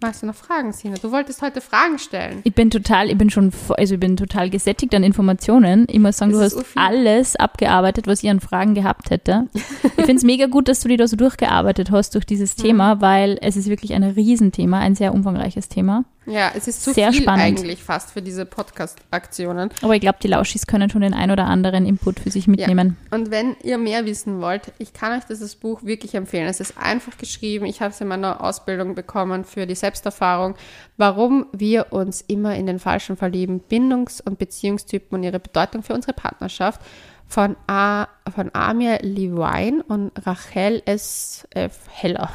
Magst 0.00 0.22
du 0.22 0.26
noch 0.26 0.34
Fragen, 0.34 0.72
Sina? 0.72 0.96
Du 0.96 1.12
wolltest 1.12 1.42
heute 1.42 1.60
Fragen 1.60 1.96
stellen. 1.96 2.40
Ich 2.42 2.54
bin 2.54 2.70
total, 2.70 3.08
ich 3.08 3.16
bin 3.16 3.30
schon, 3.30 3.52
also 3.76 3.94
ich 3.94 4.00
bin 4.00 4.16
total 4.16 4.50
gesättigt 4.50 4.92
an 4.96 5.04
Informationen. 5.04 5.86
Ich 5.88 6.00
muss 6.00 6.16
sagen, 6.16 6.32
Das 6.32 6.40
du 6.40 6.44
hast 6.44 6.56
urviel. 6.56 6.82
alles 6.82 7.36
abgearbeitet, 7.36 8.08
was 8.08 8.20
ich 8.24 8.28
an 8.28 8.40
Fragen 8.40 8.74
gehabt 8.74 9.10
hätte. 9.10 9.46
Ich 9.84 9.90
finde 9.92 10.14
es 10.14 10.24
mega 10.24 10.46
gut, 10.46 10.66
dass 10.66 10.80
du 10.80 10.88
dich 10.88 10.98
da 10.98 11.06
so 11.06 11.14
durchgearbeitet 11.14 11.92
hast 11.92 12.16
durch 12.16 12.26
dieses 12.26 12.56
Mhm. 12.58 12.62
Thema, 12.62 13.00
weil 13.00 13.38
es 13.42 13.54
ist 13.56 13.68
wirklich 13.68 13.94
ein 13.94 14.02
Riesenthema, 14.02 14.80
ein 14.80 14.96
sehr 14.96 15.14
umfangreiches 15.14 15.68
Thema. 15.68 16.04
Ja, 16.24 16.52
es 16.54 16.68
ist 16.68 16.84
zu 16.84 16.92
Sehr 16.94 17.12
viel 17.12 17.22
spannend. 17.22 17.42
eigentlich 17.44 17.82
fast 17.82 18.12
für 18.12 18.22
diese 18.22 18.46
Podcast-Aktionen. 18.46 19.70
Aber 19.82 19.94
ich 19.94 20.00
glaube, 20.00 20.18
die 20.22 20.28
Lauschis 20.28 20.66
können 20.66 20.88
schon 20.88 21.00
den 21.02 21.14
ein 21.14 21.30
oder 21.32 21.46
anderen 21.46 21.84
Input 21.84 22.20
für 22.20 22.30
sich 22.30 22.46
mitnehmen. 22.46 22.96
Und 23.10 23.30
wenn 23.32 23.56
ihr 23.62 23.76
mehr 23.76 24.06
wissen 24.06 24.40
wollt, 24.40 24.72
ich 24.78 24.92
kann 24.92 25.18
euch 25.18 25.24
dieses 25.24 25.56
Buch 25.56 25.82
wirklich 25.82 26.14
empfehlen. 26.14 26.46
Es 26.46 26.60
ist 26.60 26.78
einfach 26.78 27.16
geschrieben. 27.18 27.66
Ich 27.66 27.80
habe 27.80 27.90
es 27.90 28.00
in 28.00 28.06
meiner 28.08 28.40
Ausbildung 28.42 28.94
bekommen 28.94 29.44
für 29.44 29.66
die 29.66 29.74
Selbsterfahrung, 29.74 30.54
warum 30.96 31.46
wir 31.52 31.92
uns 31.92 32.20
immer 32.20 32.54
in 32.54 32.66
den 32.66 32.78
Falschen 32.78 33.16
verlieben, 33.16 33.60
Bindungs- 33.60 34.20
und 34.20 34.38
Beziehungstypen 34.38 35.18
und 35.18 35.24
ihre 35.24 35.40
Bedeutung 35.40 35.82
für 35.82 35.94
unsere 35.94 36.12
Partnerschaft 36.12 36.80
von, 37.26 37.56
A, 37.66 38.06
von 38.34 38.50
Amir 38.54 38.98
Levine 39.02 39.82
und 39.88 40.12
Rachel 40.24 40.82
S. 40.84 41.46
F. 41.50 41.80
Heller. 41.90 42.30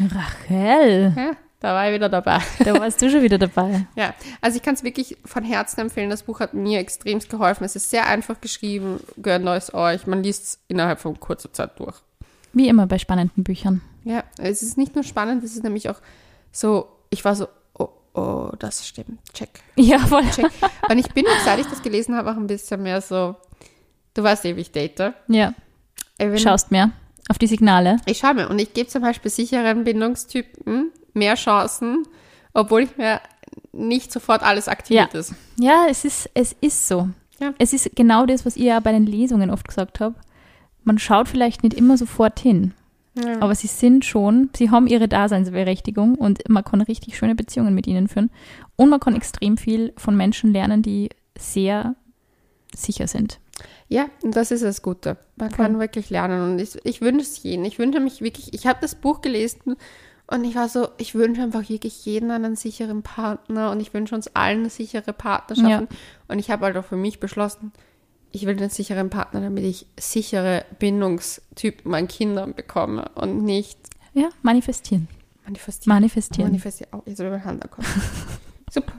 Rachel, 0.00 1.12
Ja, 1.16 1.30
da 1.64 1.72
war 1.74 1.88
ich 1.88 1.94
wieder 1.94 2.08
dabei. 2.10 2.40
da 2.64 2.78
warst 2.78 3.00
du 3.00 3.10
schon 3.10 3.22
wieder 3.22 3.38
dabei. 3.38 3.86
Ja, 3.96 4.12
also 4.42 4.56
ich 4.58 4.62
kann 4.62 4.74
es 4.74 4.82
wirklich 4.82 5.16
von 5.24 5.42
Herzen 5.44 5.80
empfehlen. 5.80 6.10
Das 6.10 6.22
Buch 6.24 6.40
hat 6.40 6.52
mir 6.52 6.78
extremst 6.78 7.30
geholfen. 7.30 7.64
Es 7.64 7.74
ist 7.74 7.88
sehr 7.88 8.06
einfach 8.06 8.40
geschrieben, 8.40 9.00
gönnt 9.22 9.48
es 9.48 9.72
euch. 9.72 10.06
Man 10.06 10.22
liest 10.22 10.44
es 10.44 10.58
innerhalb 10.68 11.00
von 11.00 11.18
kurzer 11.18 11.52
Zeit 11.52 11.78
durch. 11.80 11.96
Wie 12.52 12.68
immer 12.68 12.86
bei 12.86 12.98
spannenden 12.98 13.42
Büchern. 13.44 13.80
Ja, 14.04 14.24
es 14.38 14.62
ist 14.62 14.76
nicht 14.76 14.94
nur 14.94 15.04
spannend, 15.04 15.42
es 15.42 15.54
ist 15.56 15.62
nämlich 15.64 15.88
auch 15.88 15.96
so, 16.52 16.86
ich 17.08 17.24
war 17.24 17.34
so, 17.34 17.48
oh, 17.78 17.88
oh, 18.12 18.50
das 18.58 18.86
stimmt, 18.86 19.18
check, 19.32 19.48
Ja, 19.76 19.98
voll. 19.98 20.22
check. 20.30 20.50
Und 20.90 20.98
ich 20.98 21.08
bin, 21.12 21.24
seit 21.46 21.58
ich 21.60 21.66
das 21.66 21.80
gelesen 21.82 22.14
habe, 22.14 22.30
auch 22.30 22.36
ein 22.36 22.46
bisschen 22.46 22.82
mehr 22.82 23.00
so, 23.00 23.34
du 24.12 24.22
weißt 24.22 24.44
eh, 24.44 24.54
wie 24.56 24.60
ich 24.60 24.70
date. 24.72 25.14
Ja, 25.28 25.54
Äh, 26.18 26.30
wenn- 26.30 26.38
schaust 26.38 26.70
mehr 26.70 26.90
auf 27.30 27.38
die 27.38 27.46
Signale. 27.46 27.96
Ich 28.04 28.18
schaue 28.18 28.34
mir 28.34 28.50
und 28.50 28.58
ich 28.58 28.74
gebe 28.74 28.88
zum 28.90 29.00
Beispiel 29.00 29.30
sicheren 29.30 29.82
Bindungstypen 29.84 30.92
mehr 31.14 31.34
Chancen, 31.36 32.06
obwohl 32.52 32.82
ich 32.82 32.96
mir 32.96 33.20
nicht 33.72 34.12
sofort 34.12 34.42
alles 34.42 34.68
aktiviert 34.68 35.12
Ja. 35.14 35.20
ist. 35.20 35.34
Ja, 35.58 35.86
es 35.88 36.04
ist, 36.04 36.30
es 36.34 36.54
ist 36.60 36.86
so. 36.88 37.08
Ja. 37.40 37.52
Es 37.58 37.72
ist 37.72 37.90
genau 37.96 38.26
das, 38.26 38.46
was 38.46 38.56
ihr 38.56 38.66
ja 38.66 38.80
bei 38.80 38.92
den 38.92 39.06
Lesungen 39.06 39.50
oft 39.50 39.66
gesagt 39.66 40.00
habt. 40.00 40.16
Man 40.84 40.98
schaut 40.98 41.28
vielleicht 41.28 41.62
nicht 41.62 41.74
immer 41.74 41.96
sofort 41.96 42.38
hin, 42.38 42.74
Ja. 43.14 43.40
aber 43.40 43.54
sie 43.54 43.66
sind 43.66 44.04
schon, 44.04 44.50
sie 44.56 44.70
haben 44.70 44.86
ihre 44.86 45.08
Daseinsberechtigung 45.08 46.14
und 46.16 46.48
man 46.48 46.62
kann 46.64 46.80
richtig 46.80 47.16
schöne 47.16 47.34
Beziehungen 47.34 47.74
mit 47.74 47.86
ihnen 47.86 48.06
führen. 48.08 48.30
Und 48.76 48.90
man 48.90 49.00
kann 49.00 49.16
extrem 49.16 49.56
viel 49.56 49.92
von 49.96 50.16
Menschen 50.16 50.52
lernen, 50.52 50.82
die 50.82 51.08
sehr 51.38 51.94
sicher 52.74 53.06
sind. 53.08 53.40
Ja, 53.88 54.06
und 54.22 54.34
das 54.36 54.50
ist 54.50 54.62
das 54.64 54.82
Gute. 54.82 55.16
Man 55.36 55.50
Voll. 55.50 55.56
kann 55.64 55.78
wirklich 55.78 56.10
lernen 56.10 56.52
und 56.52 56.58
ich, 56.58 56.76
ich 56.84 57.00
wünsche 57.00 57.22
es 57.22 57.42
jedem. 57.42 57.64
Ich 57.64 57.78
wünsche 57.78 58.00
mich 58.00 58.20
wirklich, 58.20 58.52
ich 58.52 58.66
habe 58.66 58.78
das 58.80 58.94
Buch 58.94 59.20
gelesen 59.20 59.76
und 60.26 60.44
ich 60.44 60.54
war 60.54 60.68
so, 60.68 60.88
ich 60.98 61.14
wünsche 61.14 61.42
einfach 61.42 61.68
wirklich 61.68 62.04
jedem 62.06 62.30
einen 62.30 62.56
sicheren 62.56 63.02
Partner 63.02 63.70
und 63.70 63.80
ich 63.80 63.92
wünsche 63.94 64.14
uns 64.14 64.28
allen 64.34 64.60
eine 64.60 64.70
sichere 64.70 65.12
Partnerschaft. 65.12 65.86
Und 66.28 66.38
ich 66.38 66.50
habe 66.50 66.64
halt 66.64 66.76
auch 66.76 66.84
für 66.84 66.96
mich 66.96 67.20
beschlossen, 67.20 67.72
ich 68.32 68.46
will 68.46 68.56
einen 68.56 68.70
sicheren 68.70 69.10
Partner, 69.10 69.40
damit 69.42 69.64
ich 69.64 69.86
sichere 70.00 70.64
Bindungstypen 70.78 71.94
an 71.94 72.08
Kindern 72.08 72.54
bekomme 72.54 73.10
und 73.14 73.44
nicht 73.44 73.78
Ja, 74.14 74.30
manifestieren. 74.42 75.08
manifestieren. 75.44 75.94
Manifestieren. 75.94 76.48
Manifestieren. 76.50 76.90
Oh, 76.94 77.02
jetzt 77.06 77.18
meine 77.20 77.44
Hand. 77.44 77.64
Super. 78.70 78.94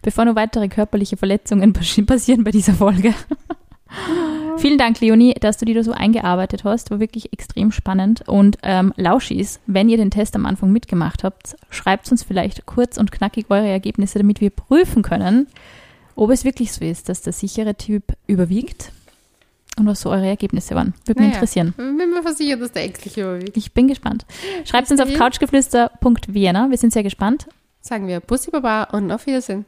Bevor 0.00 0.24
nur 0.24 0.36
weitere 0.36 0.68
körperliche 0.68 1.16
Verletzungen 1.16 1.72
passi- 1.72 2.04
passieren 2.06 2.44
bei 2.44 2.50
dieser 2.50 2.74
Folge. 2.74 3.14
Vielen 4.58 4.78
Dank, 4.78 5.00
Leonie, 5.00 5.34
dass 5.34 5.58
du 5.58 5.64
dir 5.64 5.74
da 5.74 5.82
so 5.82 5.92
eingearbeitet 5.92 6.64
hast. 6.64 6.90
War 6.90 7.00
wirklich 7.00 7.32
extrem 7.32 7.72
spannend. 7.72 8.26
Und 8.28 8.58
ähm, 8.62 8.92
Lauschis, 8.96 9.60
wenn 9.66 9.88
ihr 9.88 9.96
den 9.96 10.10
Test 10.10 10.34
am 10.36 10.46
Anfang 10.46 10.70
mitgemacht 10.72 11.24
habt, 11.24 11.56
schreibt 11.70 12.10
uns 12.10 12.22
vielleicht 12.22 12.64
kurz 12.66 12.96
und 12.96 13.12
knackig 13.12 13.46
eure 13.50 13.68
Ergebnisse, 13.68 14.18
damit 14.18 14.40
wir 14.40 14.50
prüfen 14.50 15.02
können, 15.02 15.46
ob 16.16 16.30
es 16.30 16.44
wirklich 16.44 16.72
so 16.72 16.84
ist, 16.84 17.08
dass 17.08 17.22
der 17.22 17.32
sichere 17.32 17.74
Typ 17.74 18.04
überwiegt 18.26 18.92
und 19.76 19.86
was 19.86 20.00
so 20.02 20.10
eure 20.10 20.26
Ergebnisse 20.26 20.74
waren. 20.74 20.94
Würde 21.04 21.20
mich 21.20 21.30
Naja. 21.30 21.34
interessieren. 21.34 21.74
Bin 21.76 21.96
mir 21.96 22.22
versichert, 22.22 22.60
dass 22.60 22.72
der 22.72 22.84
ängstliche 22.84 23.22
überwiegt. 23.22 23.56
Ich 23.56 23.72
bin 23.72 23.88
gespannt. 23.88 24.24
Schreibt 24.64 24.90
uns 24.90 25.00
auf 25.00 25.12
couchgeflüster.vienna. 25.12 26.70
Wir 26.70 26.78
sind 26.78 26.92
sehr 26.92 27.02
gespannt. 27.02 27.46
Sagen 27.80 28.06
wir 28.06 28.20
Bussi 28.20 28.50
Baba 28.50 28.84
und 28.84 29.10
auf 29.10 29.26
Wiedersehen. 29.26 29.66